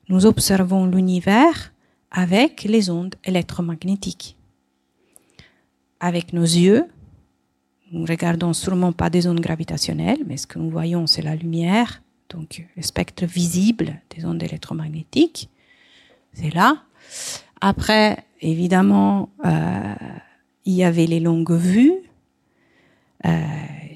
nous 0.10 0.26
observons 0.26 0.86
l'univers 0.86 1.74
avec 2.12 2.64
les 2.64 2.90
ondes 2.90 3.16
électromagnétiques. 3.24 4.38
Avec 6.00 6.34
nos 6.34 6.44
yeux, 6.44 6.86
nous 7.92 8.06
regardons 8.06 8.54
sûrement 8.54 8.92
pas 8.92 9.10
des 9.10 9.28
ondes 9.28 9.40
gravitationnelles, 9.40 10.24
mais 10.26 10.38
ce 10.38 10.48
que 10.48 10.60
nous 10.60 10.70
voyons, 10.70 11.08
c'est 11.08 11.22
la 11.22 11.36
lumière, 11.36 12.02
donc 12.30 12.66
le 12.76 12.82
spectre 12.82 13.26
visible 13.26 14.02
des 14.16 14.26
ondes 14.26 14.42
électromagnétiques. 14.42 15.50
C'est 16.34 16.54
là. 16.54 16.84
Après, 17.62 18.26
évidemment, 18.42 19.30
euh, 19.46 19.94
il 20.66 20.74
y 20.74 20.84
avait 20.84 21.06
les 21.06 21.20
longues 21.20 21.54
vues. 21.54 21.94
Euh, 23.26 23.30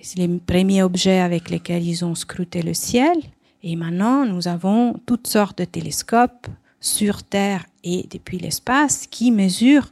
c'est 0.02 0.20
les 0.20 0.28
premiers 0.28 0.84
objets 0.84 1.20
avec 1.20 1.50
lesquels 1.50 1.86
ils 1.86 2.06
ont 2.06 2.16
scruté 2.16 2.62
le 2.62 2.74
ciel. 2.74 3.18
Et 3.64 3.76
maintenant, 3.76 4.26
nous 4.26 4.48
avons 4.48 5.00
toutes 5.06 5.28
sortes 5.28 5.58
de 5.58 5.66
télescopes 5.66 6.48
sur 6.80 7.24
Terre 7.24 7.66
et 7.84 8.08
depuis 8.10 8.38
l'espace 8.38 9.08
qui 9.08 9.32
mesurent 9.32 9.92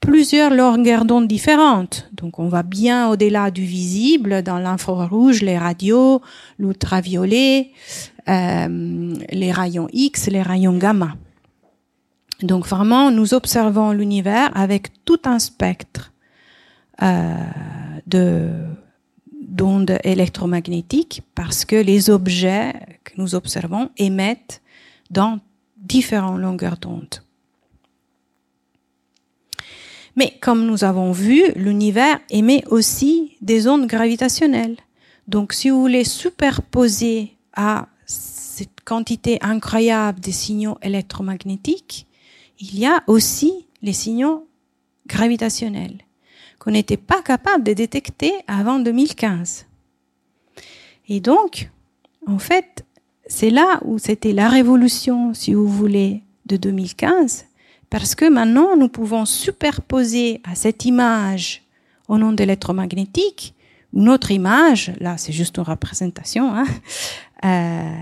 plusieurs 0.00 0.50
longueurs 0.50 1.04
d'onde 1.04 1.26
différentes. 1.26 2.08
Donc 2.12 2.38
on 2.38 2.48
va 2.48 2.62
bien 2.62 3.08
au-delà 3.08 3.50
du 3.50 3.64
visible, 3.64 4.42
dans 4.42 4.58
l'infrarouge, 4.58 5.40
les 5.40 5.58
radios, 5.58 6.20
l'ultraviolet, 6.58 7.70
euh, 8.28 9.14
les 9.30 9.52
rayons 9.52 9.88
X, 9.92 10.28
les 10.28 10.42
rayons 10.42 10.76
gamma. 10.76 11.16
Donc 12.42 12.66
vraiment, 12.66 13.10
nous 13.10 13.32
observons 13.32 13.92
l'univers 13.92 14.50
avec 14.54 15.04
tout 15.04 15.20
un 15.24 15.38
spectre 15.38 16.12
euh, 17.02 17.34
de 18.06 18.50
d'ondes 19.54 19.98
électromagnétiques 20.04 21.22
parce 21.34 21.64
que 21.64 21.76
les 21.76 22.10
objets 22.10 22.72
que 23.04 23.12
nous 23.18 23.34
observons 23.34 23.90
émettent 23.98 24.62
dans 25.10 25.38
différentes 25.76 26.40
longueurs 26.40 26.78
d'onde. 26.78 27.22
Mais 30.16 30.36
comme 30.40 30.64
nous 30.66 30.84
avons 30.84 31.12
vu, 31.12 31.42
l'univers 31.56 32.20
émet 32.30 32.64
aussi 32.68 33.36
des 33.40 33.66
ondes 33.66 33.86
gravitationnelles. 33.86 34.76
Donc 35.28 35.52
si 35.52 35.70
vous 35.70 35.80
voulez 35.80 36.04
superposer 36.04 37.36
à 37.54 37.88
cette 38.06 38.80
quantité 38.84 39.38
incroyable 39.40 40.20
de 40.20 40.30
signaux 40.30 40.78
électromagnétiques, 40.82 42.06
il 42.60 42.78
y 42.78 42.86
a 42.86 43.02
aussi 43.06 43.66
les 43.82 43.92
signaux 43.92 44.46
gravitationnels 45.06 46.03
qu'on 46.64 46.70
n'était 46.70 46.96
pas 46.96 47.20
capable 47.20 47.62
de 47.62 47.74
détecter 47.74 48.32
avant 48.46 48.78
2015. 48.78 49.66
Et 51.08 51.20
donc, 51.20 51.70
en 52.26 52.38
fait, 52.38 52.86
c'est 53.26 53.50
là 53.50 53.80
où 53.84 53.98
c'était 53.98 54.32
la 54.32 54.48
révolution, 54.48 55.34
si 55.34 55.52
vous 55.52 55.68
voulez, 55.68 56.22
de 56.46 56.56
2015, 56.56 57.44
parce 57.90 58.14
que 58.14 58.28
maintenant, 58.28 58.76
nous 58.76 58.88
pouvons 58.88 59.26
superposer 59.26 60.40
à 60.44 60.54
cette 60.54 60.86
image 60.86 61.62
au 62.08 62.16
nom 62.16 62.32
de 62.32 62.38
l'électromagnétique 62.38 63.54
une 63.92 64.08
autre 64.08 64.30
image, 64.30 64.92
là 64.98 65.16
c'est 65.16 65.32
juste 65.32 65.58
une 65.58 65.62
représentation, 65.64 66.52
hein, 66.52 66.66
euh, 67.44 68.00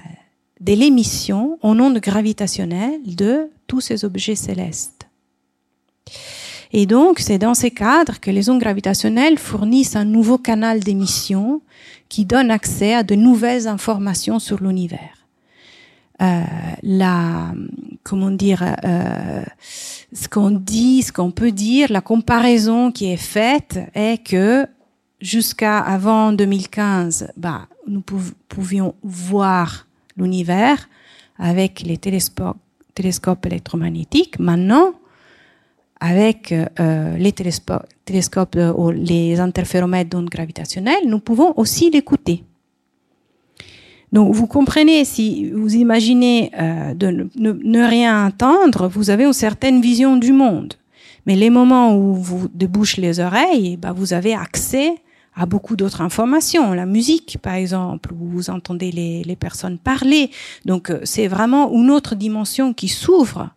de 0.60 0.72
l'émission 0.72 1.58
en 1.62 1.78
ondes 1.78 1.98
gravitationnelles 1.98 3.02
de 3.04 3.50
tous 3.66 3.80
ces 3.80 4.04
objets 4.04 4.36
célestes. 4.36 5.06
Et 6.72 6.86
donc, 6.86 7.18
c'est 7.18 7.38
dans 7.38 7.54
ces 7.54 7.70
cadres 7.70 8.18
que 8.20 8.30
les 8.30 8.48
ondes 8.48 8.60
gravitationnelles 8.60 9.38
fournissent 9.38 9.96
un 9.96 10.06
nouveau 10.06 10.38
canal 10.38 10.80
d'émission 10.80 11.60
qui 12.08 12.24
donne 12.24 12.50
accès 12.50 12.94
à 12.94 13.02
de 13.02 13.14
nouvelles 13.14 13.68
informations 13.68 14.38
sur 14.38 14.62
l'univers. 14.62 15.26
Euh, 16.22 16.42
la 16.82 17.52
comment 18.04 18.30
dire, 18.30 18.62
euh, 18.84 19.44
ce 20.12 20.28
qu'on 20.28 20.50
dit, 20.50 21.02
ce 21.02 21.12
qu'on 21.12 21.30
peut 21.30 21.52
dire, 21.52 21.90
la 21.90 22.00
comparaison 22.00 22.90
qui 22.90 23.06
est 23.06 23.16
faite 23.16 23.80
est 23.94 24.22
que 24.24 24.66
jusqu'à 25.20 25.78
avant 25.78 26.32
2015, 26.32 27.32
bah, 27.36 27.68
nous 27.86 28.02
pouvions 28.48 28.94
voir 29.02 29.86
l'univers 30.16 30.88
avec 31.38 31.82
les 31.82 31.96
télescopes, 31.96 32.58
télescopes 32.94 33.46
électromagnétiques. 33.46 34.38
Maintenant, 34.38 34.94
avec 36.02 36.52
euh, 36.52 37.16
les 37.16 37.30
télescopes, 37.30 38.56
euh, 38.56 38.72
ou 38.72 38.90
les 38.90 39.38
interféromètres 39.38 40.10
d'ondes 40.10 40.28
gravitationnelles, 40.28 41.06
nous 41.06 41.20
pouvons 41.20 41.54
aussi 41.56 41.90
l'écouter. 41.90 42.42
Donc 44.12 44.34
vous 44.34 44.48
comprenez, 44.48 45.04
si 45.04 45.50
vous 45.52 45.76
imaginez 45.76 46.50
euh, 46.58 46.92
de 46.94 47.28
ne, 47.36 47.88
rien 47.88 48.26
entendre, 48.26 48.88
vous 48.88 49.10
avez 49.10 49.24
une 49.24 49.32
certaine 49.32 49.80
vision 49.80 50.16
du 50.16 50.32
monde. 50.32 50.74
Mais 51.24 51.36
les 51.36 51.50
moments 51.50 51.96
où 51.96 52.14
vous 52.14 52.48
débouchez 52.52 53.00
les 53.00 53.20
oreilles, 53.20 53.76
bah, 53.76 53.92
vous 53.92 54.12
avez 54.12 54.34
accès 54.34 54.96
à 55.36 55.46
beaucoup 55.46 55.76
d'autres 55.76 56.00
informations. 56.00 56.72
La 56.72 56.84
musique, 56.84 57.38
par 57.40 57.54
exemple, 57.54 58.12
où 58.12 58.26
vous 58.28 58.50
entendez 58.50 58.90
les, 58.90 59.36
personnes 59.36 59.78
parler. 59.78 60.30
Donc 60.66 60.92
c'est 61.04 61.28
vraiment 61.28 61.72
une 61.72 61.92
autre 61.92 62.16
dimension 62.16 62.74
qui 62.74 62.88
s'ouvre 62.88 63.50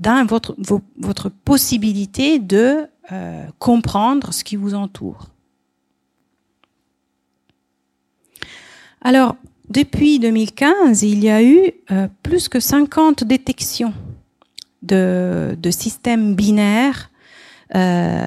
dans 0.00 0.26
votre, 0.26 1.28
possibilité 1.44 2.38
de 2.38 2.86
euh, 3.12 3.46
comprendre 3.58 4.32
ce 4.32 4.42
qui 4.42 4.56
vous 4.56 4.74
entoure. 4.74 5.28
Alors, 9.02 9.36
depuis 9.68 10.18
2015, 10.18 11.02
il 11.02 11.22
y 11.22 11.30
a 11.30 11.42
eu 11.42 11.72
euh, 11.90 12.08
plus 12.22 12.48
que 12.48 12.60
50 12.60 13.24
détections 13.24 13.94
de, 14.82 15.56
de 15.58 15.70
systèmes 15.70 16.34
binaires 16.34 17.10
euh, 17.74 18.26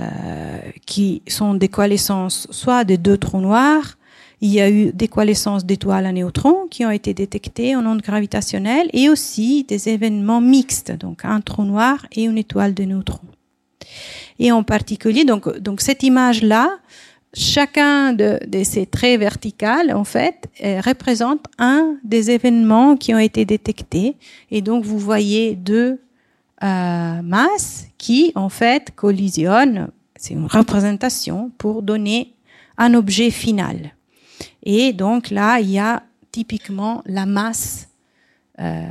qui 0.86 1.22
sont 1.28 1.54
des 1.56 1.68
coalescences 1.68 2.48
soit 2.52 2.84
des 2.84 2.98
deux 2.98 3.18
trous 3.18 3.42
noirs, 3.42 3.98
il 4.44 4.52
y 4.52 4.60
a 4.60 4.70
eu 4.70 4.92
des 4.92 5.08
coalescences 5.08 5.66
d'étoiles 5.66 6.06
à 6.06 6.12
neutrons 6.12 6.68
qui 6.70 6.86
ont 6.86 6.92
été 6.92 7.14
détectées 7.14 7.78
en 7.78 7.86
ondes 7.86 8.02
gravitationnelles 8.02 8.90
et 8.92 9.08
aussi 9.08 9.64
des 9.64 9.88
événements 9.88 10.42
mixtes, 10.42 10.92
donc 10.92 11.24
un 11.24 11.40
trou 11.40 11.64
noir 11.64 12.06
et 12.12 12.26
une 12.26 12.38
étoile 12.38 12.74
de 12.74 12.84
neutrons. 12.84 13.30
Et 14.40 14.52
en 14.52 14.64
particulier, 14.64 15.24
donc, 15.24 15.80
cette 15.80 16.04
image-là, 16.04 16.78
chacun 17.34 18.12
de, 18.12 18.38
ces 18.66 18.86
traits 18.86 19.18
verticales, 19.18 19.94
en 19.94 20.04
fait, 20.04 20.50
euh, 20.62 20.82
représente 20.82 21.46
un 21.58 21.96
des 22.04 22.30
événements 22.30 22.98
qui 22.98 23.14
ont 23.14 23.20
été 23.20 23.46
détectés. 23.46 24.18
Et 24.52 24.62
donc, 24.62 24.84
vous 24.84 25.00
voyez 25.00 25.56
deux 25.56 26.02
euh, 26.64 27.22
masses 27.22 27.86
qui, 27.98 28.34
en 28.36 28.50
fait, 28.50 28.92
collisionnent. 28.94 29.88
C'est 30.18 30.34
une 30.34 30.48
représentation 30.48 31.50
pour 31.58 31.82
donner 31.82 32.34
un 32.78 32.94
objet 32.94 33.32
final. 33.32 33.94
Et 34.64 34.94
donc 34.94 35.30
là, 35.30 35.60
il 35.60 35.72
y 35.72 35.80
a 35.80 36.04
typiquement 36.32 37.04
la 37.06 37.26
masse, 37.26 37.90
euh, 38.60 38.86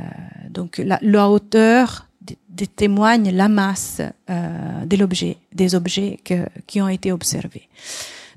donc 0.49 0.77
la, 0.77 1.29
hauteur 1.29 2.07
témoigne 2.75 3.31
la 3.31 3.49
masse 3.49 4.01
euh, 4.29 4.85
de 4.85 4.95
l'objet, 4.97 5.37
des 5.53 5.75
objets 5.75 6.19
que, 6.23 6.45
qui 6.67 6.81
ont 6.81 6.87
été 6.87 7.11
observés. 7.11 7.67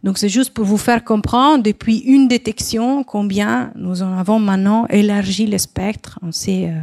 Donc 0.02 0.18
c'est 0.18 0.28
juste 0.28 0.54
pour 0.54 0.64
vous 0.64 0.76
faire 0.76 1.04
comprendre 1.04 1.62
depuis 1.62 1.98
une 1.98 2.28
détection 2.28 3.02
combien 3.04 3.72
nous 3.74 4.02
en 4.02 4.16
avons 4.16 4.38
maintenant 4.38 4.86
élargi 4.86 5.46
le 5.46 5.58
spectre 5.58 6.18
en 6.22 6.32
ces 6.32 6.66
euh, 6.66 6.78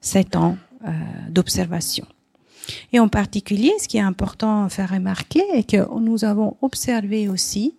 sept 0.00 0.36
ans 0.36 0.56
euh, 0.86 0.90
d'observation. 1.28 2.06
Et 2.92 3.00
en 3.00 3.08
particulier, 3.08 3.72
ce 3.80 3.88
qui 3.88 3.96
est 3.96 4.00
important 4.00 4.64
à 4.64 4.68
faire 4.68 4.90
remarquer 4.90 5.42
est 5.54 5.70
que 5.70 6.00
nous 6.00 6.24
avons 6.24 6.56
observé 6.62 7.28
aussi 7.28 7.74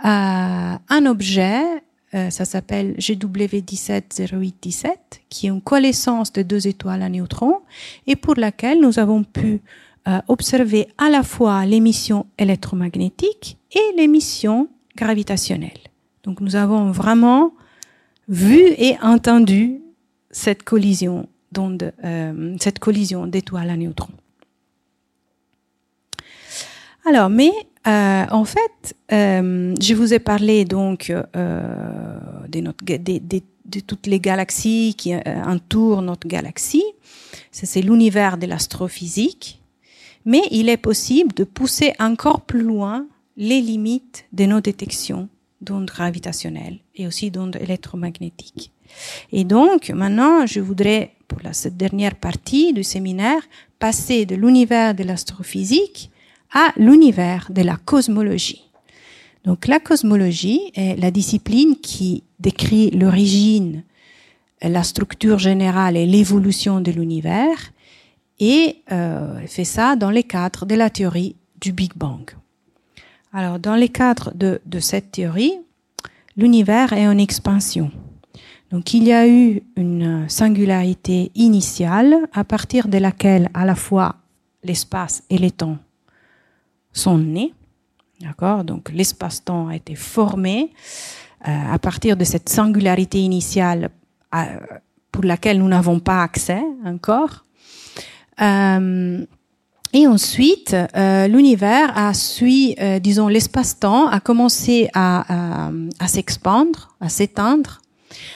euh, 0.00 0.74
un 0.88 1.06
objet, 1.06 1.62
euh, 2.14 2.30
ça 2.30 2.44
s'appelle 2.44 2.94
GW170817, 2.98 4.88
qui 5.28 5.46
est 5.46 5.50
une 5.50 5.60
coalescence 5.62 6.32
de 6.32 6.42
deux 6.42 6.66
étoiles 6.66 7.02
à 7.02 7.08
neutrons 7.08 7.60
et 8.06 8.16
pour 8.16 8.34
laquelle 8.34 8.80
nous 8.80 8.98
avons 8.98 9.24
pu 9.24 9.60
euh, 10.08 10.20
observer 10.28 10.88
à 10.98 11.08
la 11.08 11.22
fois 11.22 11.64
l'émission 11.66 12.26
électromagnétique 12.38 13.58
et 13.72 13.96
l'émission 13.96 14.68
gravitationnelle. 14.96 15.78
Donc 16.22 16.40
nous 16.40 16.56
avons 16.56 16.90
vraiment 16.90 17.52
vu 18.28 18.58
et 18.78 18.96
entendu 19.02 19.80
cette 20.30 20.62
collision 20.62 21.28
euh, 22.04 22.56
cette 22.60 22.78
collision 22.78 23.26
d'étoiles 23.26 23.70
à 23.70 23.76
neutrons. 23.76 24.12
Alors, 27.06 27.28
mais 27.28 27.52
euh, 27.86 28.24
en 28.30 28.44
fait, 28.44 28.96
euh, 29.12 29.74
je 29.80 29.94
vous 29.94 30.14
ai 30.14 30.18
parlé 30.18 30.64
donc 30.64 31.10
euh, 31.10 31.62
de, 32.48 32.60
notre, 32.60 32.84
de, 32.84 32.96
de, 32.96 33.40
de, 33.66 33.80
toutes 33.80 34.06
les 34.06 34.20
galaxies 34.20 34.94
qui 34.96 35.14
euh, 35.14 35.20
entourent 35.46 36.02
notre 36.02 36.26
galaxie. 36.26 36.84
C'est 37.50 37.82
l'univers 37.82 38.38
de 38.38 38.46
l'astrophysique 38.46 39.60
mais 40.24 40.42
il 40.50 40.68
est 40.68 40.76
possible 40.78 41.34
de 41.34 41.44
pousser 41.44 41.92
encore 41.98 42.42
plus 42.42 42.62
loin 42.62 43.06
les 43.36 43.60
limites 43.60 44.26
de 44.32 44.46
nos 44.46 44.60
détections 44.60 45.28
d'ondes 45.60 45.86
gravitationnelles 45.86 46.78
et 46.94 47.06
aussi 47.06 47.30
d'ondes 47.30 47.56
électromagnétiques. 47.56 48.70
Et 49.32 49.44
donc, 49.44 49.90
maintenant, 49.90 50.46
je 50.46 50.60
voudrais, 50.60 51.12
pour 51.26 51.40
la, 51.42 51.52
cette 51.52 51.76
dernière 51.76 52.14
partie 52.14 52.72
du 52.72 52.84
séminaire, 52.84 53.42
passer 53.78 54.24
de 54.26 54.34
l'univers 54.34 54.94
de 54.94 55.04
l'astrophysique 55.04 56.10
à 56.54 56.72
l'univers 56.76 57.48
de 57.50 57.62
la 57.62 57.76
cosmologie. 57.76 58.64
Donc, 59.44 59.66
la 59.66 59.80
cosmologie 59.80 60.70
est 60.74 60.98
la 60.98 61.10
discipline 61.10 61.76
qui 61.76 62.22
décrit 62.38 62.90
l'origine, 62.92 63.82
la 64.62 64.82
structure 64.82 65.38
générale 65.38 65.96
et 65.96 66.06
l'évolution 66.06 66.80
de 66.80 66.90
l'univers 66.90 67.72
et 68.40 68.76
euh, 68.90 69.38
fait 69.46 69.64
ça 69.64 69.96
dans 69.96 70.10
les 70.10 70.22
cadres 70.22 70.64
de 70.64 70.74
la 70.74 70.88
théorie 70.88 71.36
du 71.60 71.72
Big 71.72 71.92
Bang. 71.94 72.30
Alors, 73.32 73.58
dans 73.58 73.74
les 73.74 73.88
cadres 73.88 74.32
de, 74.34 74.60
de 74.64 74.78
cette 74.78 75.10
théorie, 75.10 75.54
l'univers 76.36 76.92
est 76.92 77.06
en 77.06 77.18
expansion. 77.18 77.90
Donc, 78.70 78.94
il 78.94 79.04
y 79.04 79.12
a 79.12 79.28
eu 79.28 79.62
une 79.76 80.28
singularité 80.28 81.30
initiale 81.34 82.16
à 82.32 82.44
partir 82.44 82.88
de 82.88 82.98
laquelle 82.98 83.50
à 83.52 83.66
la 83.66 83.74
fois 83.74 84.16
l'espace 84.62 85.22
et 85.28 85.36
les 85.36 85.50
temps 85.50 85.78
sont 86.94 87.18
nés. 87.18 87.52
D'accord 88.20 88.64
Donc, 88.64 88.90
l'espace-temps 88.90 89.68
a 89.68 89.76
été 89.76 89.94
formé 89.94 90.70
euh, 91.46 91.74
à 91.74 91.78
partir 91.78 92.16
de 92.16 92.24
cette 92.24 92.48
singularité 92.48 93.18
initiale 93.18 93.90
euh, 94.34 94.38
pour 95.12 95.24
laquelle 95.24 95.58
nous 95.58 95.68
n'avons 95.68 96.00
pas 96.00 96.22
accès 96.22 96.62
encore. 96.86 97.44
Euh, 98.40 99.26
et 99.92 100.06
ensuite, 100.08 100.74
l'univers 100.96 101.96
a 101.96 102.14
suivi, 102.14 102.74
disons, 103.00 103.28
l'espace-temps 103.28 104.08
a 104.08 104.18
commencé 104.18 104.88
à, 104.92 105.66
à, 105.66 105.70
à 106.00 106.08
s'expandre, 106.08 106.96
à 107.00 107.08
s'éteindre, 107.08 107.80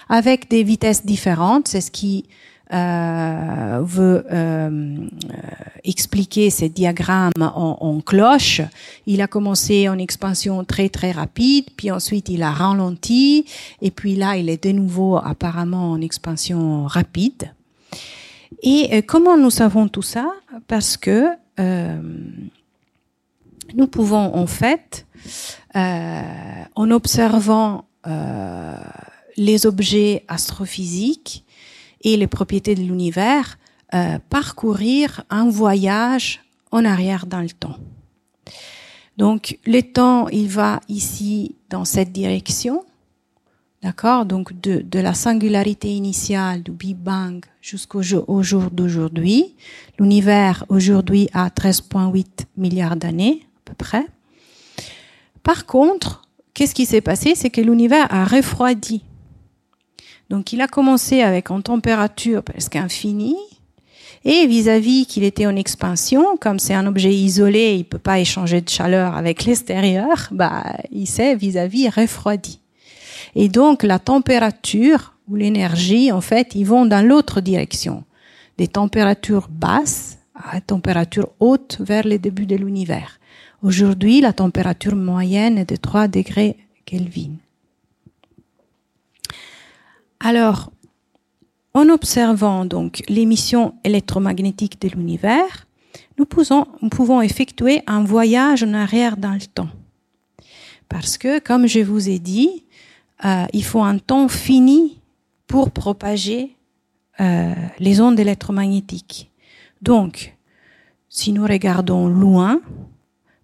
avec 0.08 0.48
des 0.48 0.62
vitesses 0.62 1.04
différentes. 1.04 1.66
C'est 1.66 1.80
ce 1.80 1.90
qui 1.90 2.28
euh, 2.72 3.80
veut 3.82 4.24
euh, 4.30 4.96
expliquer 5.84 6.50
ces 6.50 6.68
diagrammes 6.68 7.32
en, 7.40 8.00
cloche. 8.00 8.60
Il 9.06 9.20
a 9.20 9.26
commencé 9.26 9.88
en 9.88 9.98
expansion 9.98 10.64
très 10.64 10.88
très 10.88 11.12
rapide, 11.12 11.66
puis 11.76 11.90
ensuite 11.90 12.28
il 12.28 12.42
a 12.42 12.50
ralenti, 12.50 13.46
et 13.82 13.90
puis 13.90 14.16
là 14.16 14.36
il 14.36 14.48
est 14.48 14.64
de 14.64 14.72
nouveau 14.72 15.16
apparemment 15.16 15.92
en 15.92 16.00
expansion 16.00 16.86
rapide. 16.86 17.52
Et 18.62 18.88
euh, 18.92 19.02
comment 19.06 19.36
nous 19.36 19.50
savons 19.50 19.88
tout 19.88 20.02
ça? 20.02 20.32
Parce 20.66 20.96
que 20.96 21.28
euh, 21.60 22.00
nous 23.74 23.86
pouvons 23.86 24.34
en 24.34 24.46
fait, 24.46 25.06
euh, 25.76 26.22
en 26.74 26.90
observant 26.90 27.84
euh, 28.06 28.74
les 29.36 29.66
objets 29.66 30.24
astrophysiques 30.28 31.44
et 32.02 32.16
les 32.16 32.26
propriétés 32.26 32.74
de 32.74 32.82
l'univers, 32.82 33.58
euh, 33.94 34.18
parcourir 34.30 35.24
un 35.30 35.48
voyage 35.48 36.40
en 36.70 36.84
arrière 36.84 37.26
dans 37.26 37.40
le 37.40 37.50
temps. 37.50 37.76
Donc 39.16 39.58
le 39.66 39.80
temps, 39.80 40.28
il 40.28 40.48
va 40.48 40.80
ici 40.88 41.56
dans 41.70 41.84
cette 41.84 42.12
direction, 42.12 42.84
D'accord? 43.82 44.26
Donc 44.26 44.60
de, 44.60 44.98
la 44.98 45.14
singularité 45.14 45.88
initiale 45.88 46.62
du 46.62 46.72
Big 46.72 46.96
Bang 46.96 47.44
jusqu'au 47.60 48.02
jour, 48.02 48.24
au 48.28 48.42
jour 48.42 48.70
d'aujourd'hui. 48.72 49.54
L'univers 49.98 50.64
aujourd'hui 50.68 51.28
a 51.32 51.48
13,8 51.48 52.24
milliards 52.56 52.96
d'années 52.96 53.42
à 53.44 53.60
peu 53.66 53.74
près. 53.74 54.06
Par 55.44 55.64
contre, 55.64 56.22
qu'est-ce 56.54 56.74
qui 56.74 56.86
s'est 56.86 57.00
passé? 57.00 57.34
C'est 57.36 57.50
que 57.50 57.60
l'univers 57.60 58.12
a 58.12 58.24
refroidi. 58.24 59.02
Donc 60.30 60.52
il 60.52 60.60
a 60.60 60.68
commencé 60.68 61.22
avec 61.22 61.50
une 61.50 61.62
température 61.62 62.42
presque 62.42 62.76
infinie 62.76 63.36
Et 64.24 64.46
vis-à-vis 64.46 65.06
qu'il 65.06 65.24
était 65.24 65.46
en 65.46 65.56
expansion, 65.56 66.36
comme 66.36 66.58
c'est 66.58 66.74
un 66.74 66.86
objet 66.86 67.14
isolé, 67.14 67.76
il 67.76 67.84
peut 67.84 67.98
pas 67.98 68.18
échanger 68.18 68.60
de 68.60 68.68
chaleur 68.68 69.16
avec 69.16 69.44
l'extérieur, 69.44 70.28
bah, 70.30 70.76
il 70.90 71.06
s'est 71.06 71.34
vis-à-vis 71.34 71.88
refroidi. 71.88 72.60
Et 73.34 73.48
donc, 73.48 73.82
la 73.82 73.98
température 73.98 75.14
ou 75.28 75.36
l'énergie, 75.36 76.12
en 76.12 76.20
fait, 76.20 76.54
ils 76.54 76.64
vont 76.64 76.86
dans 76.86 77.06
l'autre 77.06 77.40
direction. 77.40 78.04
Des 78.56 78.68
températures 78.68 79.48
basses 79.50 80.18
à 80.34 80.60
température 80.60 81.28
haute 81.40 81.78
vers 81.80 82.06
les 82.06 82.18
débuts 82.18 82.46
de 82.46 82.56
l'univers. 82.56 83.18
Aujourd'hui, 83.62 84.20
la 84.20 84.32
température 84.32 84.96
moyenne 84.96 85.58
est 85.58 85.70
de 85.70 85.76
3 85.76 86.08
degrés 86.08 86.56
Kelvin. 86.84 87.32
Alors, 90.20 90.72
en 91.74 91.88
observant 91.88 92.64
donc 92.64 93.02
l'émission 93.08 93.74
électromagnétique 93.84 94.80
de 94.80 94.88
l'univers, 94.88 95.66
nous, 96.18 96.26
pouvons 96.26 97.22
effectuer 97.22 97.82
un 97.86 98.02
voyage 98.02 98.64
en 98.64 98.74
arrière 98.74 99.16
dans 99.16 99.34
le 99.34 99.46
temps. 99.46 99.68
Parce 100.88 101.16
que, 101.16 101.38
comme 101.38 101.66
je 101.66 101.80
vous 101.80 102.08
ai 102.08 102.18
dit, 102.18 102.64
euh, 103.24 103.44
il 103.52 103.64
faut 103.64 103.82
un 103.82 103.98
temps 103.98 104.28
fini 104.28 104.98
pour 105.46 105.70
propager 105.70 106.56
euh, 107.20 107.54
les 107.78 108.00
ondes 108.00 108.18
électromagnétiques. 108.18 109.30
Donc, 109.80 110.36
si 111.08 111.32
nous 111.32 111.44
regardons 111.44 112.08
loin, 112.08 112.60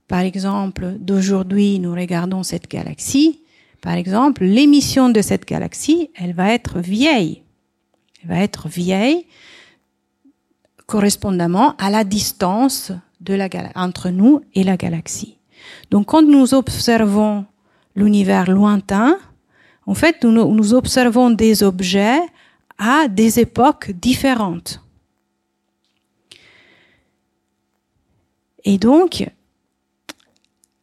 par 0.09 0.21
exemple, 0.21 0.97
d'aujourd'hui, 0.99 1.79
nous 1.79 1.93
regardons 1.93 2.43
cette 2.43 2.69
galaxie, 2.69 3.41
par 3.85 3.93
exemple, 3.93 4.45
l'émission 4.45 5.11
de 5.11 5.21
cette 5.21 5.45
galaxie, 5.45 6.09
elle 6.15 6.33
va 6.33 6.55
être 6.55 6.79
vieille. 6.79 7.43
Elle 8.23 8.31
va 8.31 8.39
être 8.39 8.67
vieille 8.67 9.27
correspondamment 10.87 11.77
à 11.77 11.91
la 11.91 12.03
distance 12.03 12.93
de 13.21 13.35
la 13.35 13.51
entre 13.75 14.09
nous 14.09 14.41
et 14.55 14.65
la 14.65 14.79
galaxie. 14.79 15.37
Donc, 15.91 16.07
quand 16.07 16.23
nous 16.23 16.55
observons 16.55 17.45
l'univers 17.95 18.51
lointain, 18.51 19.19
en 19.85 19.93
fait, 19.93 20.25
nous, 20.25 20.33
nous 20.33 20.73
observons 20.73 21.29
des 21.29 21.63
objets 21.63 22.21
à 22.79 23.07
des 23.09 23.39
époques 23.39 23.91
différentes. 23.91 24.81
Et 28.65 28.79
donc, 28.79 29.31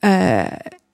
euh, 0.06 0.45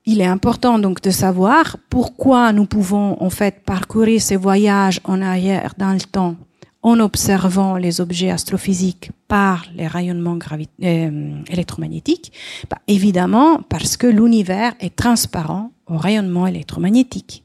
il 0.08 0.22
est 0.22 0.26
important 0.26 0.78
donc 0.78 1.02
de 1.02 1.10
savoir 1.10 1.76
pourquoi 1.90 2.54
nous 2.54 2.64
pouvons 2.64 3.22
en 3.22 3.28
fait 3.28 3.62
parcourir 3.66 4.22
ces 4.22 4.36
voyages 4.36 5.00
en 5.04 5.20
arrière 5.20 5.74
dans 5.76 5.92
le 5.92 6.00
temps 6.00 6.34
en 6.82 6.98
observant 6.98 7.76
les 7.76 8.00
objets 8.00 8.30
astrophysiques 8.30 9.10
par 9.26 9.66
les 9.74 9.86
rayonnements 9.86 10.38
euh, 10.82 11.42
électromagnétiques 11.50 12.32
bah, 12.70 12.78
Évidemment 12.86 13.60
parce 13.68 13.98
que 13.98 14.06
l'univers 14.06 14.72
est 14.80 14.96
transparent 14.96 15.72
au 15.86 15.98
rayonnement 15.98 16.46
électromagnétique. 16.46 17.44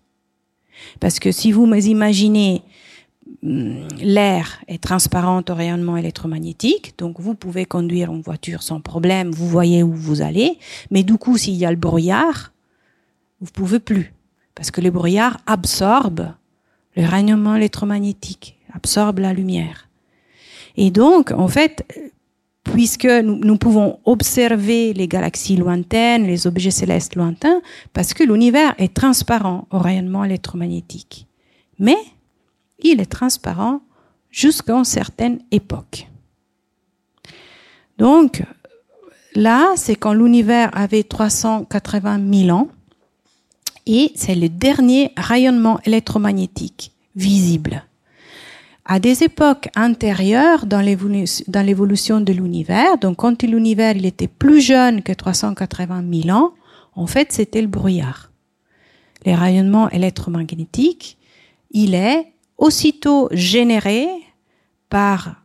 Parce 1.02 1.20
que 1.20 1.34
si 1.34 1.52
vous 1.52 1.66
imaginez 1.66 2.62
hum, 3.44 3.88
l'air 4.00 4.62
est 4.70 4.82
transparent 4.82 5.42
au 5.50 5.54
rayonnement 5.54 5.98
électromagnétique, 5.98 6.94
donc 6.98 7.20
vous 7.20 7.36
pouvez 7.36 7.66
conduire 7.66 8.14
une 8.14 8.22
voiture 8.22 8.64
sans 8.64 8.80
problème, 8.80 9.32
vous 9.32 9.50
voyez 9.50 9.84
où 9.84 9.94
vous 9.94 10.22
allez, 10.22 10.58
mais 10.92 11.04
du 11.04 11.18
coup, 11.18 11.38
s'il 11.38 11.56
y 11.56 11.66
a 11.66 11.72
le 11.72 11.78
brouillard, 11.78 12.53
vous 13.44 13.52
pouvez 13.52 13.80
plus, 13.80 14.14
parce 14.56 14.72
que 14.72 14.80
le 14.80 14.90
brouillard 14.90 15.40
absorbe 15.46 16.34
le 16.96 17.06
rayonnement 17.06 17.56
électromagnétique, 17.56 18.58
absorbe 18.74 19.20
la 19.20 19.34
lumière. 19.34 19.90
Et 20.78 20.92
donc, 20.92 21.32
en 21.32 21.50
fait, 21.50 21.86
puisque 22.64 23.06
nous, 23.06 23.58
pouvons 23.58 24.00
observer 24.06 24.94
les 24.94 25.10
galaxies 25.10 25.58
lointaines, 25.58 26.26
les 26.26 26.48
objets 26.48 26.72
célestes 26.72 27.16
lointains, 27.16 27.62
parce 27.92 28.14
que 28.14 28.24
l'univers 28.24 28.74
est 28.78 28.94
transparent 28.94 29.68
au 29.72 29.80
rayonnement 29.80 30.24
électromagnétique. 30.24 31.28
Mais 31.80 31.98
il 32.80 33.02
est 33.02 33.12
transparent 33.12 33.82
jusqu'à 34.32 34.74
une 34.74 34.86
certaine 34.86 35.40
époque. 35.52 36.08
Donc, 37.98 38.44
là, 39.36 39.74
c'est 39.76 39.96
quand 39.96 40.14
l'univers 40.14 40.70
avait 40.74 41.04
380 41.04 42.46
000 42.46 42.58
ans, 42.58 42.70
et 43.86 44.12
c'est 44.16 44.36
le 44.36 44.50
dernier 44.50 45.12
rayonnement 45.18 45.80
électromagnétique 45.86 46.92
visible 47.16 47.84
à 48.86 49.00
des 49.00 49.24
époques 49.24 49.70
antérieures 49.76 50.66
dans 50.66 50.82
l'évolution 50.82 52.22
de 52.22 52.34
l'univers, 52.34 52.98
donc 52.98 53.18
quand 53.18 53.44
l'univers 53.44 53.96
il 53.96 54.06
était 54.06 54.28
plus 54.28 54.62
jeune 54.62 55.02
que 55.02 55.14
380 55.14 56.04
000 56.24 56.38
ans, 56.38 56.54
en 56.96 57.08
fait 57.08 57.32
c'était 57.32 57.62
le 57.62 57.68
brouillard. 57.68 58.32
Les 59.26 59.36
rayonnements 59.36 59.90
électromagnétiques, 59.90 61.18
il 61.72 61.96
est 61.96 62.34
aussitôt 62.58 63.30
généré 63.32 64.08
par 64.90 65.42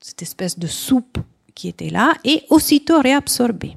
cette 0.00 0.22
espèce 0.22 0.58
de 0.58 0.68
soupe 0.68 1.18
qui 1.54 1.68
était 1.68 1.90
là 1.90 2.12
et 2.24 2.42
aussitôt 2.48 3.00
réabsorbé. 3.00 3.76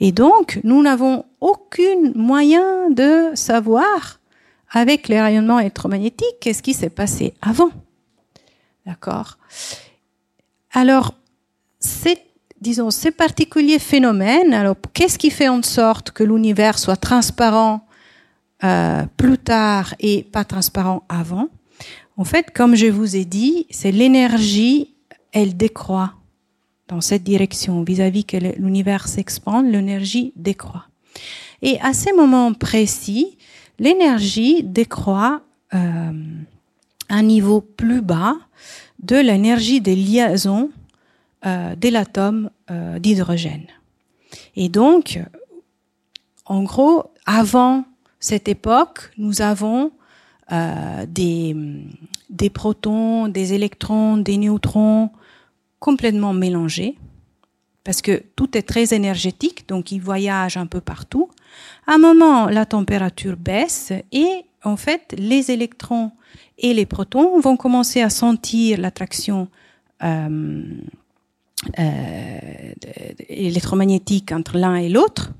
Et 0.00 0.10
donc, 0.10 0.60
nous 0.64 0.82
n'avons 0.82 1.24
aucun 1.44 2.12
moyen 2.14 2.88
de 2.90 3.32
savoir 3.34 4.18
avec 4.70 5.08
les 5.08 5.20
rayonnements 5.20 5.58
électromagnétiques, 5.58 6.40
qu'est-ce 6.40 6.62
qui 6.62 6.72
s'est 6.72 6.88
passé 6.88 7.34
avant 7.42 7.70
D'accord? 8.86 9.36
Alors, 10.72 11.14
disons, 12.62 12.90
ces 12.90 13.10
particuliers 13.10 13.78
phénomènes, 13.78 14.54
alors 14.54 14.76
qu'est-ce 14.94 15.18
qui 15.18 15.30
fait 15.30 15.48
en 15.48 15.62
sorte 15.62 16.12
que 16.12 16.24
l'univers 16.24 16.78
soit 16.78 16.96
transparent 16.96 17.86
euh, 18.64 19.04
plus 19.18 19.36
tard 19.36 19.94
et 20.00 20.22
pas 20.22 20.44
transparent 20.44 21.04
avant? 21.10 21.48
En 22.16 22.24
fait, 22.24 22.52
comme 22.52 22.74
je 22.74 22.86
vous 22.86 23.16
ai 23.16 23.26
dit, 23.26 23.66
c'est 23.70 23.92
l'énergie, 23.92 24.94
elle 25.32 25.58
décroît 25.58 26.14
dans 26.88 27.02
cette 27.02 27.22
direction. 27.22 27.82
Vis-à-vis 27.82 28.24
que 28.24 28.38
l'univers 28.58 29.08
s'expande, 29.08 29.66
l'énergie 29.66 30.32
décroît. 30.36 30.86
Et 31.62 31.80
à 31.80 31.92
ces 31.92 32.12
moments 32.12 32.52
précis, 32.52 33.38
l'énergie 33.78 34.62
décroît 34.62 35.40
euh, 35.74 36.12
à 37.08 37.14
un 37.14 37.22
niveau 37.22 37.60
plus 37.60 38.02
bas 38.02 38.36
de 39.02 39.16
l'énergie 39.16 39.80
des 39.80 39.96
liaisons 39.96 40.70
euh, 41.46 41.74
de 41.74 41.88
l'atome 41.88 42.50
euh, 42.70 42.98
d'hydrogène. 42.98 43.66
Et 44.56 44.68
donc, 44.68 45.20
en 46.46 46.62
gros, 46.62 47.10
avant 47.26 47.84
cette 48.20 48.48
époque, 48.48 49.10
nous 49.18 49.42
avons 49.42 49.92
des 51.08 51.54
protons, 52.52 53.28
des 53.28 53.54
électrons, 53.54 54.18
des 54.18 54.36
neutrons 54.36 55.10
complètement 55.80 56.34
mélangés, 56.34 56.96
parce 57.84 58.00
que 58.00 58.22
tout 58.34 58.56
est 58.56 58.62
très 58.62 58.94
énergétique, 58.94 59.68
donc 59.68 59.92
ils 59.92 60.00
voyagent 60.00 60.56
un 60.56 60.66
peu 60.66 60.80
partout. 60.80 61.28
À 61.86 61.94
un 61.94 61.98
moment, 61.98 62.46
la 62.46 62.64
température 62.66 63.36
baisse 63.36 63.92
et 64.10 64.44
en 64.64 64.76
fait, 64.76 65.14
les 65.18 65.50
électrons 65.50 66.10
et 66.58 66.72
les 66.72 66.86
protons 66.86 67.38
vont 67.40 67.56
commencer 67.56 68.00
à 68.00 68.08
sentir 68.08 68.80
l'attraction 68.80 69.48
euh, 70.02 70.62
euh, 71.78 72.72
électromagnétique 73.28 74.32
entre 74.32 74.56
l'un 74.56 74.76
et 74.76 74.88
l'autre. 74.88 75.32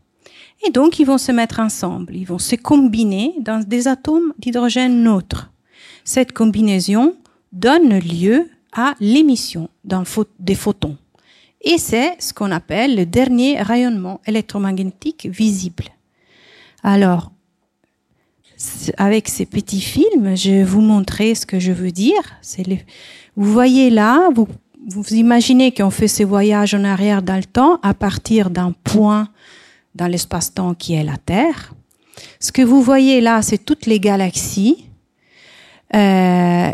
Et 0.67 0.71
donc, 0.71 0.99
ils 0.99 1.05
vont 1.05 1.19
se 1.19 1.33
mettre 1.33 1.61
ensemble, 1.61 2.15
ils 2.15 2.27
vont 2.27 2.39
se 2.39 2.57
combiner 2.57 3.35
dans 3.41 3.63
des 3.67 3.89
atomes 3.89 4.33
d'hydrogène 4.39 5.03
neutre. 5.03 5.51
Cette 6.05 6.33
combinaison 6.33 7.17
donne 7.53 7.99
lieu 7.99 8.51
à 8.73 8.95
l'émission 9.01 9.69
des 10.39 10.55
photons. 10.55 10.97
Et 11.65 11.79
c'est 11.79 12.17
ce 12.21 12.33
qu'on 12.33 12.51
appelle 12.51 12.95
le 12.95 13.07
dernier 13.07 13.61
rayonnement 13.61 14.21
électromagnétique 14.27 15.27
visible. 15.31 15.87
Alors, 16.83 17.33
avec 18.99 19.29
ces 19.29 19.47
petits 19.47 19.81
films, 19.81 20.37
je 20.37 20.51
vais 20.51 20.65
vous 20.65 20.83
montrer 20.83 21.35
ce 21.35 21.47
que 21.47 21.59
je 21.59 21.73
veux 21.73 21.91
dire. 21.91 22.21
Vous 23.37 23.51
voyez 23.51 23.91
là, 23.91 24.29
vous, 24.35 24.47
vous 24.87 25.15
imaginez 25.15 25.73
qu'on 25.73 25.91
fait 25.91 26.09
ces 26.09 26.25
voyages 26.25 26.75
en 26.75 26.85
arrière 26.85 27.23
dans 27.23 27.37
le 27.37 27.45
temps 27.45 27.81
à 27.83 27.95
partir 27.95 28.51
d'un 28.51 28.73
point 28.85 29.29
dans 29.95 30.07
l'espace-temps 30.07 30.75
qui 30.75 30.95
est 30.95 31.05
la 31.05 31.17
Terre. 31.17 31.73
Ce 32.41 32.53
que 32.53 32.63
vous 32.63 32.83
voyez 32.83 33.21
là, 33.21 33.43
c'est 33.43 33.65
toutes 33.65 33.87
les 33.87 34.01
galaxies. 34.01 34.87
Euh, 35.95 36.71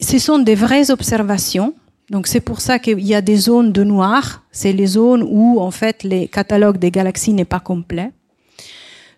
ce 0.00 0.18
sont 0.18 0.38
des 0.38 0.54
vraies 0.54 0.90
observations. 0.90 1.74
Donc 2.10 2.26
c'est 2.26 2.40
pour 2.40 2.60
ça 2.60 2.78
qu'il 2.78 3.00
y 3.00 3.14
a 3.14 3.22
des 3.22 3.36
zones 3.36 3.72
de 3.72 3.84
noir. 3.84 4.42
C'est 4.50 4.72
les 4.72 4.86
zones 4.86 5.24
où 5.26 5.60
en 5.60 5.70
fait 5.70 6.02
les 6.02 6.28
catalogues 6.28 6.78
des 6.78 6.90
galaxies 6.90 7.32
n'est 7.32 7.44
pas 7.44 7.60
complet. 7.60 8.12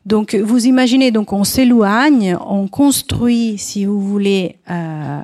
Donc, 0.05 0.34
vous 0.34 0.66
imaginez, 0.66 1.12
donc 1.12 1.32
on 1.32 1.45
s'éloigne, 1.45 2.36
on 2.45 2.66
construit, 2.66 3.57
si 3.57 3.84
vous 3.84 4.01
voulez, 4.01 4.57
euh, 4.68 5.20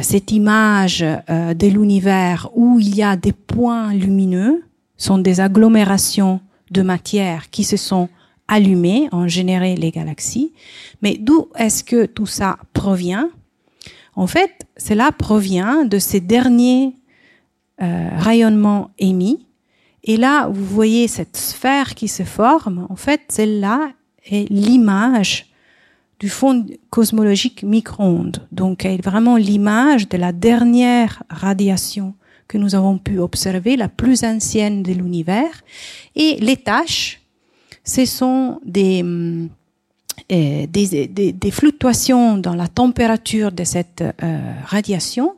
cette 0.00 0.32
image 0.32 1.00
de 1.00 1.66
l'univers 1.66 2.48
où 2.54 2.78
il 2.80 2.96
y 2.96 3.02
a 3.02 3.16
des 3.16 3.32
points 3.32 3.92
lumineux, 3.92 4.64
sont 4.96 5.18
des 5.18 5.40
agglomérations 5.40 6.40
de 6.70 6.82
matière 6.82 7.50
qui 7.50 7.64
se 7.64 7.76
sont 7.76 8.08
allumées, 8.48 9.08
ont 9.12 9.28
généré 9.28 9.76
les 9.76 9.90
galaxies. 9.90 10.52
Mais 11.02 11.16
d'où 11.18 11.48
est-ce 11.56 11.84
que 11.84 12.06
tout 12.06 12.26
ça 12.26 12.58
provient? 12.72 13.30
En 14.18 14.26
fait, 14.26 14.66
cela 14.76 15.12
provient 15.12 15.84
de 15.84 16.00
ces 16.00 16.18
derniers 16.18 16.92
euh, 17.80 18.08
rayonnements 18.16 18.90
émis. 18.98 19.46
Et 20.02 20.16
là, 20.16 20.48
vous 20.48 20.64
voyez 20.64 21.06
cette 21.06 21.36
sphère 21.36 21.94
qui 21.94 22.08
se 22.08 22.24
forme. 22.24 22.88
En 22.90 22.96
fait, 22.96 23.20
celle-là 23.28 23.92
est 24.28 24.50
l'image 24.50 25.46
du 26.18 26.28
fond 26.28 26.66
cosmologique 26.90 27.62
micro-ondes. 27.62 28.44
Donc, 28.50 28.84
elle 28.84 28.94
est 28.94 29.04
vraiment 29.04 29.36
l'image 29.36 30.08
de 30.08 30.16
la 30.16 30.32
dernière 30.32 31.22
radiation 31.30 32.14
que 32.48 32.58
nous 32.58 32.74
avons 32.74 32.98
pu 32.98 33.20
observer, 33.20 33.76
la 33.76 33.88
plus 33.88 34.24
ancienne 34.24 34.82
de 34.82 34.94
l'univers. 34.94 35.62
Et 36.16 36.38
les 36.40 36.56
tâches, 36.56 37.20
ce 37.84 38.04
sont 38.04 38.58
des, 38.64 39.04
euh, 39.04 39.46
des, 40.28 40.66
des, 40.66 41.50
fluctuations 41.50 42.38
dans 42.38 42.54
la 42.54 42.68
température 42.68 43.52
de 43.52 43.64
cette 43.64 44.02
euh, 44.02 44.52
radiation 44.64 45.34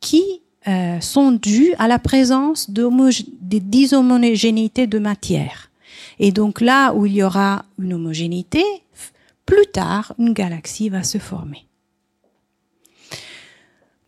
qui 0.00 0.22
euh, 0.68 1.00
sont 1.00 1.32
dues 1.32 1.72
à 1.78 1.88
la 1.88 1.98
présence 1.98 2.70
dishomogénéité 2.70 4.86
de 4.86 4.98
matière. 4.98 5.70
Et 6.18 6.32
donc 6.32 6.60
là 6.60 6.92
où 6.92 7.06
il 7.06 7.14
y 7.14 7.22
aura 7.22 7.64
une 7.78 7.94
homogénéité, 7.94 8.64
plus 9.44 9.66
tard, 9.66 10.12
une 10.18 10.32
galaxie 10.32 10.88
va 10.88 11.02
se 11.02 11.18
former. 11.18 11.66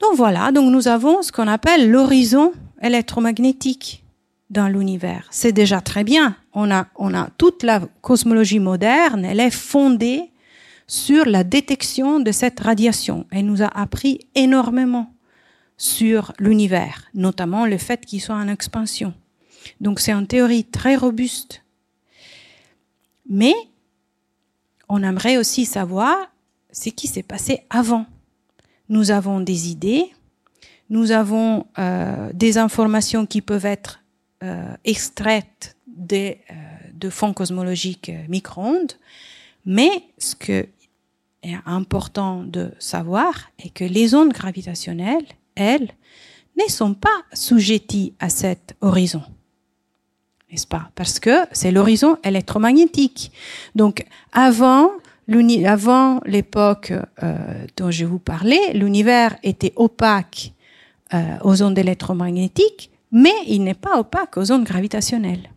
Donc 0.01 0.15
voilà, 0.15 0.53
donc 0.53 0.73
nous 0.73 0.89
avons 0.89 1.23
ce 1.23 1.33
qu'on 1.33 1.49
appelle 1.49 1.91
l'horizon 1.91 2.53
électromagnétique 2.83 4.05
dans 4.51 4.69
l'univers. 4.69 5.27
C'est 5.31 5.53
déjà 5.53 5.81
très 5.81 6.05
bien. 6.05 6.37
On 6.53 6.71
a, 6.71 6.87
on 6.97 7.15
a 7.15 7.29
toute 7.39 7.63
la 7.63 7.81
cosmologie 8.01 8.61
moderne, 8.61 9.25
elle 9.25 9.41
est 9.41 9.51
fondée 9.51 10.31
sur 10.87 11.27
la 11.27 11.45
détection 11.45 12.21
de 12.21 12.33
cette 12.33 12.61
radiation. 12.61 13.27
Elle 13.31 13.47
nous 13.47 13.63
a 13.63 13.67
appris 13.67 14.27
énormément 14.35 15.13
sur 15.77 16.33
l'univers, 16.39 17.05
notamment 17.15 17.67
le 17.67 17.79
fait 17.79 18.05
qu'il 18.05 18.21
soit 18.21 18.35
en 18.35 18.49
expansion. 18.49 19.13
Donc 19.81 20.01
c'est 20.01 20.13
une 20.13 20.27
théorie 20.27 20.65
très 20.65 20.97
robuste. 20.97 21.63
Mais 23.29 23.55
on 24.89 25.03
aimerait 25.03 25.37
aussi 25.37 25.67
savoir 25.67 26.17
ce 26.73 26.89
qui 26.89 27.07
s'est 27.07 27.23
passé 27.23 27.63
avant 27.69 28.07
nous 28.89 29.11
avons 29.11 29.41
des 29.41 29.71
idées, 29.71 30.13
nous 30.91 31.13
avons 31.13 31.67
euh, 31.79 32.31
des 32.33 32.59
informations 32.59 33.27
qui 33.27 33.43
peuvent 33.43 33.67
être 33.67 34.01
euh, 34.43 34.77
euh, 36.13 36.33
de 36.95 37.11
fonds 37.11 37.33
cosmologiques 37.33 38.09
euh, 38.09 38.23
micro-ondes, 38.29 38.93
mais 39.67 40.05
ce 40.17 40.37
que 40.37 40.67
est 41.43 41.57
important 41.67 42.45
de 42.45 42.71
savoir 42.79 43.51
est 43.59 43.71
que 43.71 43.85
les 43.85 44.15
ondes 44.15 44.33
gravitationnelles, 44.33 45.27
elles, 45.55 45.91
ne 46.57 46.71
sont 46.71 46.95
pas 46.95 47.23
sujetties 47.33 48.15
à 48.21 48.29
cet 48.29 48.77
horizon. 48.81 49.23
N'est-ce 50.51 50.67
pas? 50.67 50.91
Parce 50.95 51.19
que 51.19 51.47
c'est 51.53 51.71
l'horizon 51.71 52.17
électromagnétique. 52.25 53.33
Donc, 53.75 54.07
avant, 54.33 54.91
l'époque 56.27 56.93
euh, 57.23 57.67
dont 57.77 57.91
je 57.91 58.05
vous 58.05 58.19
parlais, 58.19 58.73
l'univers 58.73 59.37
était 59.43 59.73
opaque 59.77 60.53
aux 61.43 61.63
ondes 61.63 61.79
électromagnétiques, 61.79 62.91
mais 63.13 63.35
il 63.47 63.65
n'est 63.65 63.75
pas 63.75 63.99
opaque 63.99 64.37
aux 64.37 64.53
ondes 64.53 64.65
gravitationnelles. 64.65 65.51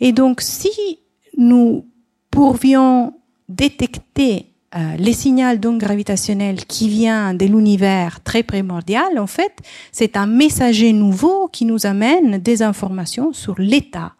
Et 0.00 0.12
donc, 0.12 0.40
si 0.40 0.98
nous 1.36 1.86
pourrions 2.30 3.14
détecter 3.48 4.46
euh, 4.74 4.96
les 4.96 5.12
signaux 5.12 5.56
d'ondes 5.56 5.78
gravitationnelles 5.78 6.64
qui 6.64 6.88
vient 6.88 7.32
de 7.32 7.46
l'univers 7.46 8.22
très 8.22 8.42
primordial, 8.42 9.18
en 9.18 9.26
fait, 9.26 9.56
c'est 9.92 10.16
un 10.16 10.26
messager 10.26 10.92
nouveau 10.92 11.48
qui 11.48 11.64
nous 11.64 11.86
amène 11.86 12.38
des 12.38 12.62
informations 12.62 13.32
sur 13.32 13.54
l'état 13.58 14.14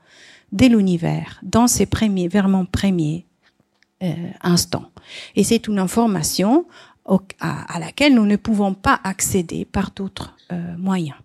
de 0.53 0.67
l'univers 0.67 1.41
dans 1.43 1.67
ses 1.67 1.87
premiers, 1.87 2.29
vraiment 2.29 2.65
premiers 2.65 3.27
euh, 4.03 4.15
instant. 4.43 4.85
Et 5.35 5.43
c'est 5.43 5.67
une 5.67 5.79
information 5.79 6.67
à, 7.41 7.79
laquelle 7.81 8.15
nous 8.15 8.27
ne 8.27 8.37
pouvons 8.37 8.75
pas 8.75 8.99
accéder 9.05 9.65
par 9.65 9.91
d'autres 9.91 10.35
euh, 10.53 10.77
moyens. 10.79 11.17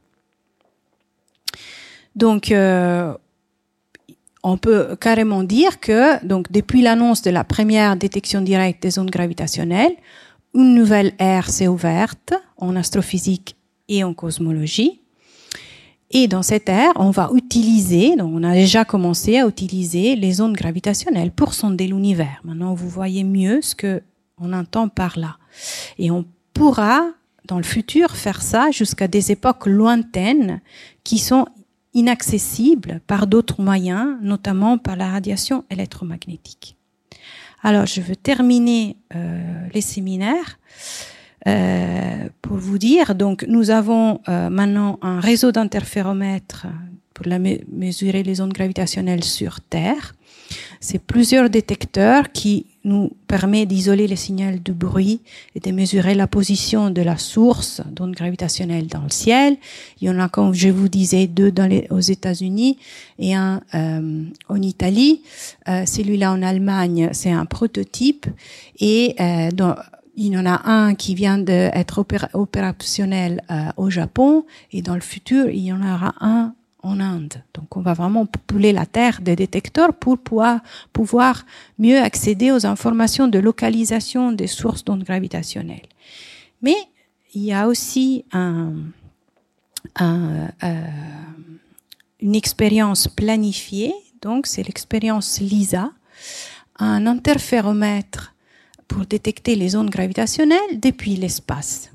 Donc, 2.19 2.51
euh, 2.51 3.13
on 4.43 4.57
peut 4.57 4.97
carrément 4.99 5.43
dire 5.43 5.79
que, 5.79 6.23
donc, 6.25 6.51
depuis 6.51 6.81
l'annonce 6.81 7.21
de 7.21 7.29
la 7.29 7.45
première 7.45 7.95
détection 7.95 8.41
directe 8.41 8.83
des 8.83 8.99
ondes 8.99 9.09
gravitationnelles, 9.09 9.95
une 10.53 10.75
nouvelle 10.75 11.13
ère 11.17 11.49
s'est 11.49 11.69
ouverte 11.69 12.33
en 12.57 12.75
astrophysique 12.75 13.55
et 13.87 14.03
en 14.03 14.13
cosmologie. 14.13 14.99
Et 16.11 16.27
dans 16.27 16.43
cette 16.43 16.67
ère, 16.67 16.91
on 16.97 17.11
va 17.11 17.29
utiliser, 17.33 18.17
donc 18.17 18.31
on 18.33 18.43
a 18.43 18.53
déjà 18.53 18.83
commencé 18.83 19.37
à 19.37 19.47
utiliser 19.47 20.17
les 20.17 20.41
ondes 20.41 20.55
gravitationnelles 20.55 21.31
pour 21.31 21.53
sonder 21.53 21.87
l'univers. 21.87 22.41
Maintenant, 22.43 22.73
vous 22.73 22.89
voyez 22.89 23.23
mieux 23.23 23.61
ce 23.61 23.75
que 23.75 24.01
on 24.41 24.51
entend 24.51 24.89
par 24.89 25.17
là. 25.17 25.37
Et 25.97 26.11
on 26.11 26.25
pourra, 26.53 27.07
dans 27.45 27.57
le 27.57 27.63
futur, 27.63 28.17
faire 28.17 28.41
ça 28.41 28.71
jusqu'à 28.71 29.07
des 29.07 29.31
époques 29.31 29.67
lointaines 29.67 30.59
qui 31.05 31.17
sont 31.17 31.45
inaccessibles 31.93 33.01
par 33.07 33.27
d'autres 33.27 33.61
moyens, 33.61 34.17
notamment 34.21 34.77
par 34.77 34.95
la 34.95 35.09
radiation 35.09 35.65
électromagnétique. 35.69 36.77
Alors, 37.61 37.85
je 37.85 38.01
veux 38.01 38.15
terminer 38.15 38.95
euh, 39.15 39.67
les 39.73 39.81
séminaires 39.81 40.59
euh, 41.47 42.29
pour 42.41 42.57
vous 42.57 42.77
dire, 42.77 43.15
donc 43.15 43.45
nous 43.47 43.69
avons 43.69 44.21
euh, 44.29 44.49
maintenant 44.49 44.99
un 45.01 45.19
réseau 45.19 45.51
d'interféromètres 45.51 46.67
pour 47.13 47.27
la 47.27 47.39
mesurer 47.39 48.23
les 48.23 48.39
ondes 48.39 48.53
gravitationnelles 48.53 49.23
sur 49.23 49.59
Terre. 49.59 50.15
C'est 50.79 50.99
plusieurs 50.99 51.49
détecteurs 51.49 52.31
qui 52.31 52.65
nous 52.83 53.11
permet 53.27 53.65
d'isoler 53.65 54.07
les 54.07 54.15
signaux 54.15 54.57
de 54.63 54.71
bruit 54.71 55.21
et 55.55 55.59
de 55.59 55.71
mesurer 55.71 56.15
la 56.15 56.27
position 56.27 56.89
de 56.89 57.01
la 57.01 57.17
source 57.17 57.81
d'ondes 57.91 58.13
gravitationnelles 58.13 58.87
dans 58.87 59.03
le 59.03 59.09
ciel. 59.09 59.57
Il 59.99 60.07
y 60.07 60.09
en 60.09 60.19
a, 60.19 60.29
comme 60.29 60.53
je 60.53 60.69
vous 60.69 60.87
disais, 60.87 61.27
deux 61.27 61.51
dans 61.51 61.67
les, 61.67 61.87
aux 61.89 61.99
États-Unis 61.99 62.77
et 63.17 63.35
un 63.35 63.61
euh, 63.75 64.23
en 64.47 64.61
Italie. 64.61 65.21
Euh, 65.67 65.85
Celui-là 65.85 66.31
en 66.31 66.41
Allemagne, 66.41 67.09
c'est 67.11 67.31
un 67.31 67.45
prototype 67.45 68.27
et 68.79 69.15
euh, 69.19 69.49
dans, 69.51 69.75
il 70.15 70.33
y 70.33 70.37
en 70.37 70.45
a 70.45 70.69
un 70.69 70.95
qui 70.95 71.15
vient 71.15 71.37
d'être 71.37 72.05
opérationnel 72.33 73.41
euh, 73.49 73.69
au 73.77 73.89
Japon 73.89 74.45
et 74.71 74.81
dans 74.81 74.95
le 74.95 75.01
futur, 75.01 75.49
il 75.49 75.63
y 75.63 75.71
en 75.71 75.81
aura 75.81 76.13
un 76.19 76.53
en 76.81 76.99
Inde. 76.99 77.43
Donc 77.53 77.75
on 77.77 77.81
va 77.81 77.93
vraiment 77.93 78.25
popouler 78.25 78.71
la 78.71 78.85
Terre 78.85 79.21
des 79.21 79.35
détecteurs 79.35 79.93
pour 79.93 80.17
pouvoir, 80.17 81.45
mieux 81.77 81.99
accéder 81.99 82.51
aux 82.51 82.65
informations 82.65 83.27
de 83.27 83.39
localisation 83.39 84.31
des 84.31 84.47
sources 84.47 84.83
d'ondes 84.83 85.03
gravitationnelles. 85.03 85.87
Mais 86.61 86.75
il 87.33 87.43
y 87.43 87.53
a 87.53 87.67
aussi 87.67 88.25
euh, 88.33 88.71
une 92.21 92.35
expérience 92.35 93.07
planifiée, 93.07 93.93
donc 94.21 94.47
c'est 94.47 94.63
l'expérience 94.63 95.39
LISA, 95.39 95.91
un 96.77 97.07
interféromètre 97.07 98.33
pour 98.87 99.05
détecter 99.05 99.55
les 99.55 99.75
ondes 99.75 99.89
gravitationnelles 99.89 100.79
depuis 100.79 101.15
l'espace. 101.15 101.91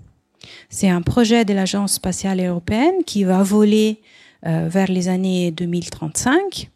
C'est 0.69 0.89
un 0.89 1.03
projet 1.03 1.45
de 1.45 1.55
l'Agence 1.55 1.95
spatiale 1.95 2.41
européenne 2.41 3.03
qui 3.07 3.25
va 3.25 3.43
voler 3.43 4.01
vers 4.45 4.91
les 4.91 5.09
années 5.09 5.51
2035 5.51 6.71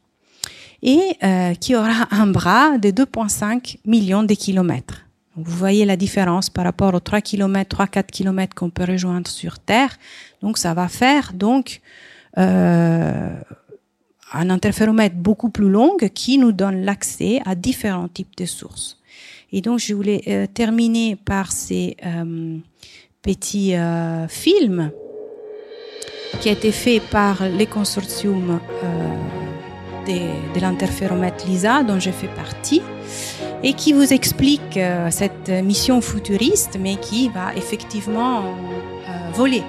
et 0.82 1.00
euh, 1.22 1.54
qui 1.54 1.74
aura 1.74 2.06
un 2.10 2.26
bras 2.26 2.78
de 2.78 2.90
2,5 2.90 3.78
millions 3.84 4.22
de 4.22 4.34
kilomètres. 4.34 5.06
vous 5.36 5.56
voyez 5.56 5.84
la 5.84 5.96
différence 5.96 6.50
par 6.50 6.64
rapport 6.64 6.94
aux 6.94 7.00
3 7.00 7.20
km, 7.20 7.84
3-4 7.84 8.06
km 8.06 8.54
qu'on 8.54 8.70
peut 8.70 8.84
rejoindre 8.84 9.28
sur 9.28 9.58
Terre. 9.58 9.96
Donc 10.42 10.58
ça 10.58 10.74
va 10.74 10.88
faire 10.88 11.32
donc 11.34 11.80
euh, 12.38 13.34
un 14.32 14.50
interféromètre 14.50 15.16
beaucoup 15.16 15.50
plus 15.50 15.68
long 15.68 15.96
qui 16.14 16.38
nous 16.38 16.52
donne 16.52 16.84
l'accès 16.84 17.40
à 17.44 17.54
différents 17.54 18.08
types 18.08 18.36
de 18.36 18.46
sources. 18.46 18.98
Et 19.52 19.62
donc, 19.62 19.78
je 19.78 19.94
voulais 19.94 20.22
euh, 20.28 20.46
terminer 20.46 21.16
par 21.16 21.52
ces 21.52 21.96
euh, 22.04 22.58
petits 23.22 23.74
euh, 23.74 24.28
films 24.28 24.90
qui 26.40 26.48
a 26.48 26.52
été 26.52 26.72
fait 26.72 27.00
par 27.00 27.42
les 27.48 27.66
consortiums 27.66 28.60
de, 30.06 30.54
de 30.54 30.60
l'interféromètre 30.60 31.46
LISA, 31.46 31.82
dont 31.82 31.98
j'ai 31.98 32.12
fait 32.12 32.28
partie. 32.28 32.82
et 33.62 33.72
qui 33.72 33.92
vous 33.92 34.12
explique 34.12 34.76
euh, 34.76 35.08
cette 35.10 35.48
mission 35.48 36.00
futuriste, 36.00 36.78
mais 36.80 36.96
qui 36.96 37.28
va 37.28 37.54
effectivement 37.56 38.40
euh, 38.40 39.10
voler. 39.34 39.62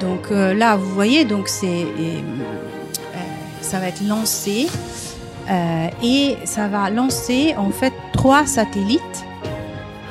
Donc 0.00 0.30
euh, 0.30 0.52
là, 0.54 0.76
vous 0.76 0.92
voyez, 0.92 1.24
donc 1.24 1.48
c'est 1.48 1.86
ça 3.62 3.80
va 3.80 3.88
être 3.88 4.06
lancé 4.06 4.68
et 6.00 6.36
ça 6.44 6.68
va 6.68 6.88
lancer 6.88 7.54
en 7.56 7.70
fait 7.70 7.92
trois 8.12 8.46
satellites 8.46 9.25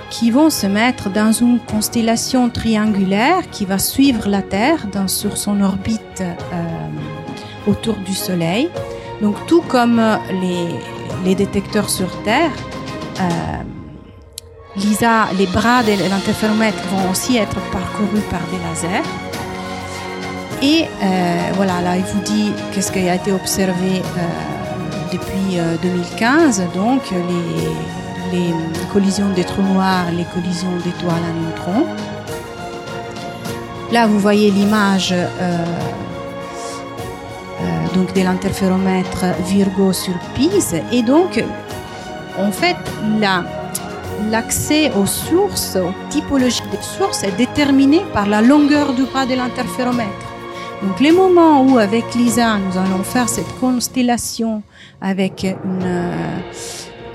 qui 0.10 0.32
vont 0.32 0.50
se 0.50 0.68
mettre 0.68 1.10
dans 1.10 1.32
une 1.32 1.60
constellation 1.60 2.50
triangulaire 2.50 3.50
qui 3.52 3.66
va 3.66 3.80
suivre 3.80 4.28
la 4.28 4.42
Terre 4.42 4.86
sur 5.08 5.38
son 5.38 5.62
orbite 5.62 6.24
autour 7.68 7.96
du 7.98 8.14
Soleil. 8.14 8.70
Donc 9.22 9.36
tout 9.48 9.62
comme 9.62 10.02
les, 10.42 10.68
les 11.26 11.36
détecteurs 11.36 11.90
sur 11.90 12.10
Terre, 12.24 12.52
euh, 13.20 13.64
Lisa, 14.78 15.28
les 15.38 15.48
bras 15.48 15.84
de 15.84 15.92
l'interféromètre 16.10 16.78
vont 16.92 17.10
aussi 17.10 17.38
être 17.38 17.60
parcourus 17.72 18.24
par 18.30 18.42
des 18.52 18.60
lasers. 18.64 19.08
Et 20.62 20.86
euh, 20.86 21.52
voilà, 21.54 21.82
là, 21.82 21.98
il 21.98 22.04
vous 22.04 22.22
dit 22.22 22.52
qu'est-ce 22.74 22.92
qui 22.92 23.08
a 23.08 23.16
été 23.16 23.32
observé 23.32 24.02
euh, 24.02 25.12
depuis 25.14 25.58
2015. 25.82 26.62
Donc, 26.74 27.10
les, 27.12 28.05
les, 28.32 28.54
collisions 28.94 29.30
des 29.30 29.44
trous 29.44 29.62
noirs, 29.62 30.06
les 30.12 30.26
collisions 30.26 30.76
d'étoiles 30.84 31.24
à 31.30 31.34
neutrons. 31.34 31.88
Là, 33.92 34.08
vous 34.08 34.20
voyez 34.20 34.52
l'image 34.52 35.14
donc 37.96 38.14
de 38.14 38.22
l'interféromètre 38.22 39.26
Virgo 39.46 39.94
sur 39.94 40.14
Pise. 40.36 40.76
Et 40.92 41.02
donc, 41.02 41.44
en 42.38 42.52
fait, 42.52 42.76
l'accès 44.30 44.92
aux 44.94 45.06
sources, 45.06 45.78
aux 45.78 45.94
typologies 46.10 46.70
des 46.72 46.82
sources 46.82 47.24
est 47.24 47.38
déterminé 47.38 48.02
par 48.14 48.28
la 48.28 48.42
longueur 48.42 48.94
du 48.94 49.04
bras 49.04 49.26
de 49.26 49.36
l'interféromètre. 49.36 50.28
Donc 50.84 51.00
les 51.00 51.12
moments 51.12 51.64
où 51.64 51.78
avec 51.78 52.14
Lisa 52.16 52.58
nous 52.58 52.78
allons 52.78 53.04
faire 53.04 53.30
cette 53.30 53.52
constellation 53.60 54.62
avec 55.02 55.44
une, 55.44 55.84
euh, 55.84 56.42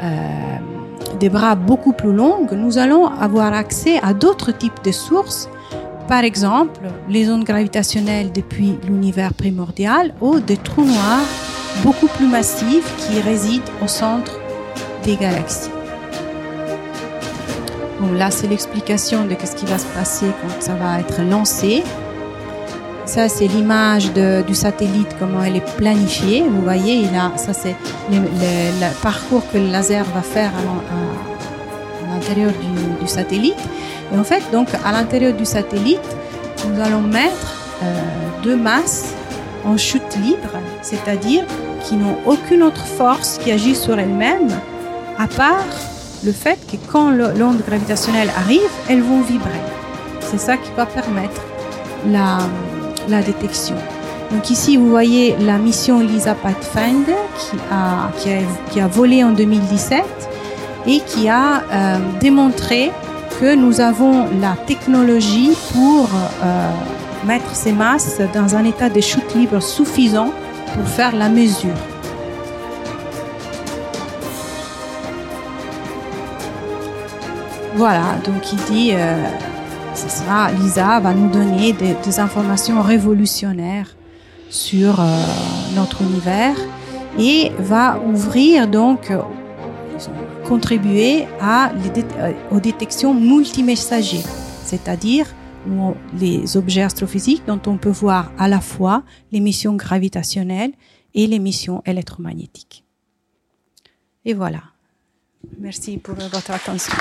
euh, 0.02 0.56
des 1.20 1.28
bras 1.28 1.54
beaucoup 1.54 1.92
plus 1.92 2.12
longs, 2.12 2.46
nous 2.50 2.78
allons 2.78 3.06
avoir 3.06 3.52
accès 3.52 4.00
à 4.02 4.14
d'autres 4.14 4.52
types 4.52 4.82
de 4.82 4.90
sources, 4.90 5.48
par 6.08 6.24
exemple 6.24 6.80
les 7.08 7.30
ondes 7.30 7.44
gravitationnelles 7.44 8.32
depuis 8.32 8.78
l'univers 8.88 9.34
primordial 9.34 10.14
ou 10.20 10.40
des 10.40 10.56
trous 10.56 10.84
noirs 10.84 11.28
beaucoup 11.84 12.08
plus 12.08 12.26
massifs 12.26 12.92
qui 12.98 13.20
résident 13.20 13.64
au 13.84 13.86
centre 13.86 14.40
des 15.04 15.16
galaxies. 15.16 15.70
Bon, 18.00 18.12
là, 18.12 18.30
c'est 18.30 18.48
l'explication 18.48 19.26
de 19.26 19.36
ce 19.44 19.54
qui 19.54 19.66
va 19.66 19.78
se 19.78 19.86
passer 19.88 20.26
quand 20.40 20.62
ça 20.62 20.74
va 20.74 21.00
être 21.00 21.20
lancé. 21.22 21.84
Ça, 23.10 23.28
c'est 23.28 23.48
l'image 23.48 24.12
du 24.12 24.54
satellite, 24.54 25.16
comment 25.18 25.42
elle 25.42 25.56
est 25.56 25.76
planifiée. 25.76 26.44
Vous 26.48 26.62
voyez, 26.62 27.10
là, 27.10 27.32
ça, 27.34 27.52
c'est 27.52 27.74
le, 28.08 29.02
parcours 29.02 29.42
que 29.52 29.58
le 29.58 29.66
laser 29.66 30.04
va 30.14 30.22
faire 30.22 30.52
à, 30.52 32.14
l'intérieur 32.14 32.52
du, 33.00 33.08
satellite. 33.08 33.58
Et 34.14 34.16
en 34.16 34.22
fait, 34.22 34.44
donc, 34.52 34.68
à 34.84 34.92
l'intérieur 34.92 35.32
du 35.32 35.44
satellite, 35.44 35.98
nous 36.68 36.80
allons 36.80 37.00
mettre 37.00 37.56
euh, 37.82 37.98
deux 38.44 38.54
masses 38.54 39.12
en 39.64 39.76
chute 39.76 40.16
libre, 40.22 40.54
c'est-à-dire 40.80 41.42
qui 41.82 41.96
n'ont 41.96 42.16
aucune 42.26 42.62
autre 42.62 42.86
force 42.86 43.38
qui 43.38 43.50
agit 43.50 43.74
sur 43.74 43.98
elles-mêmes 43.98 44.52
à 45.18 45.26
part 45.26 45.66
le 46.24 46.30
fait 46.30 46.60
que 46.70 46.76
quand 46.92 47.10
l'onde 47.10 47.60
gravitationnelle 47.66 48.30
arrive, 48.38 48.70
elles 48.88 49.02
vont 49.02 49.22
vibrer. 49.22 49.50
C'est 50.20 50.38
ça 50.38 50.56
qui 50.56 50.70
va 50.76 50.86
permettre 50.86 51.42
la, 52.06 52.38
la 53.10 53.22
détection. 53.22 53.76
Donc 54.30 54.48
ici, 54.50 54.76
vous 54.76 54.88
voyez 54.88 55.36
la 55.40 55.58
mission 55.58 56.00
LISA 56.00 56.34
Pathfinder 56.34 57.16
qui 58.68 58.80
a, 58.80 58.86
volé 58.86 59.24
en 59.24 59.32
2017 59.32 60.04
et 60.86 61.00
qui 61.00 61.28
a 61.28 61.62
euh, 61.72 61.98
démontré 62.20 62.92
que 63.40 63.54
nous 63.54 63.80
avons 63.80 64.28
la 64.40 64.54
technologie 64.66 65.50
pour 65.72 66.08
euh, 66.44 66.70
mettre 67.26 67.54
ces 67.54 67.72
masses 67.72 68.20
dans 68.32 68.54
un 68.54 68.64
état 68.64 68.88
de 68.88 69.00
chute 69.00 69.34
libre 69.34 69.60
suffisant 69.60 70.30
pour 70.74 70.86
faire 70.86 71.16
la 71.16 71.28
mesure. 71.28 71.74
Voilà, 77.74 78.16
donc 78.24 78.52
il 78.52 78.58
dit, 78.72 78.90
euh, 78.92 79.14
sera, 79.94 80.52
Lisa 80.52 81.00
va 81.00 81.14
nous 81.14 81.30
donner 81.30 81.72
des, 81.72 82.20
informations 82.20 82.82
révolutionnaires 82.82 83.96
sur 84.48 85.00
euh, 85.00 85.04
notre 85.74 86.02
univers 86.02 86.56
et 87.18 87.50
va 87.58 88.00
ouvrir 88.00 88.68
donc, 88.68 89.10
euh, 89.10 89.20
contribuer 90.46 91.26
à 91.40 91.72
aux 92.50 92.60
détections 92.60 93.14
multimessagers, 93.14 94.24
c'est-à-dire 94.64 95.26
les 96.18 96.56
objets 96.56 96.82
astrophysiques 96.82 97.42
dont 97.46 97.60
on 97.66 97.76
peut 97.76 97.90
voir 97.90 98.32
à 98.38 98.48
la 98.48 98.60
fois 98.60 99.02
l'émission 99.30 99.74
gravitationnelle 99.74 100.72
et 101.14 101.26
l'émission 101.26 101.82
électromagnétique. 101.86 102.84
Et 104.24 104.34
voilà. 104.34 104.62
Merci 105.58 105.98
pour 105.98 106.14
votre 106.14 106.50
attention. 106.50 106.92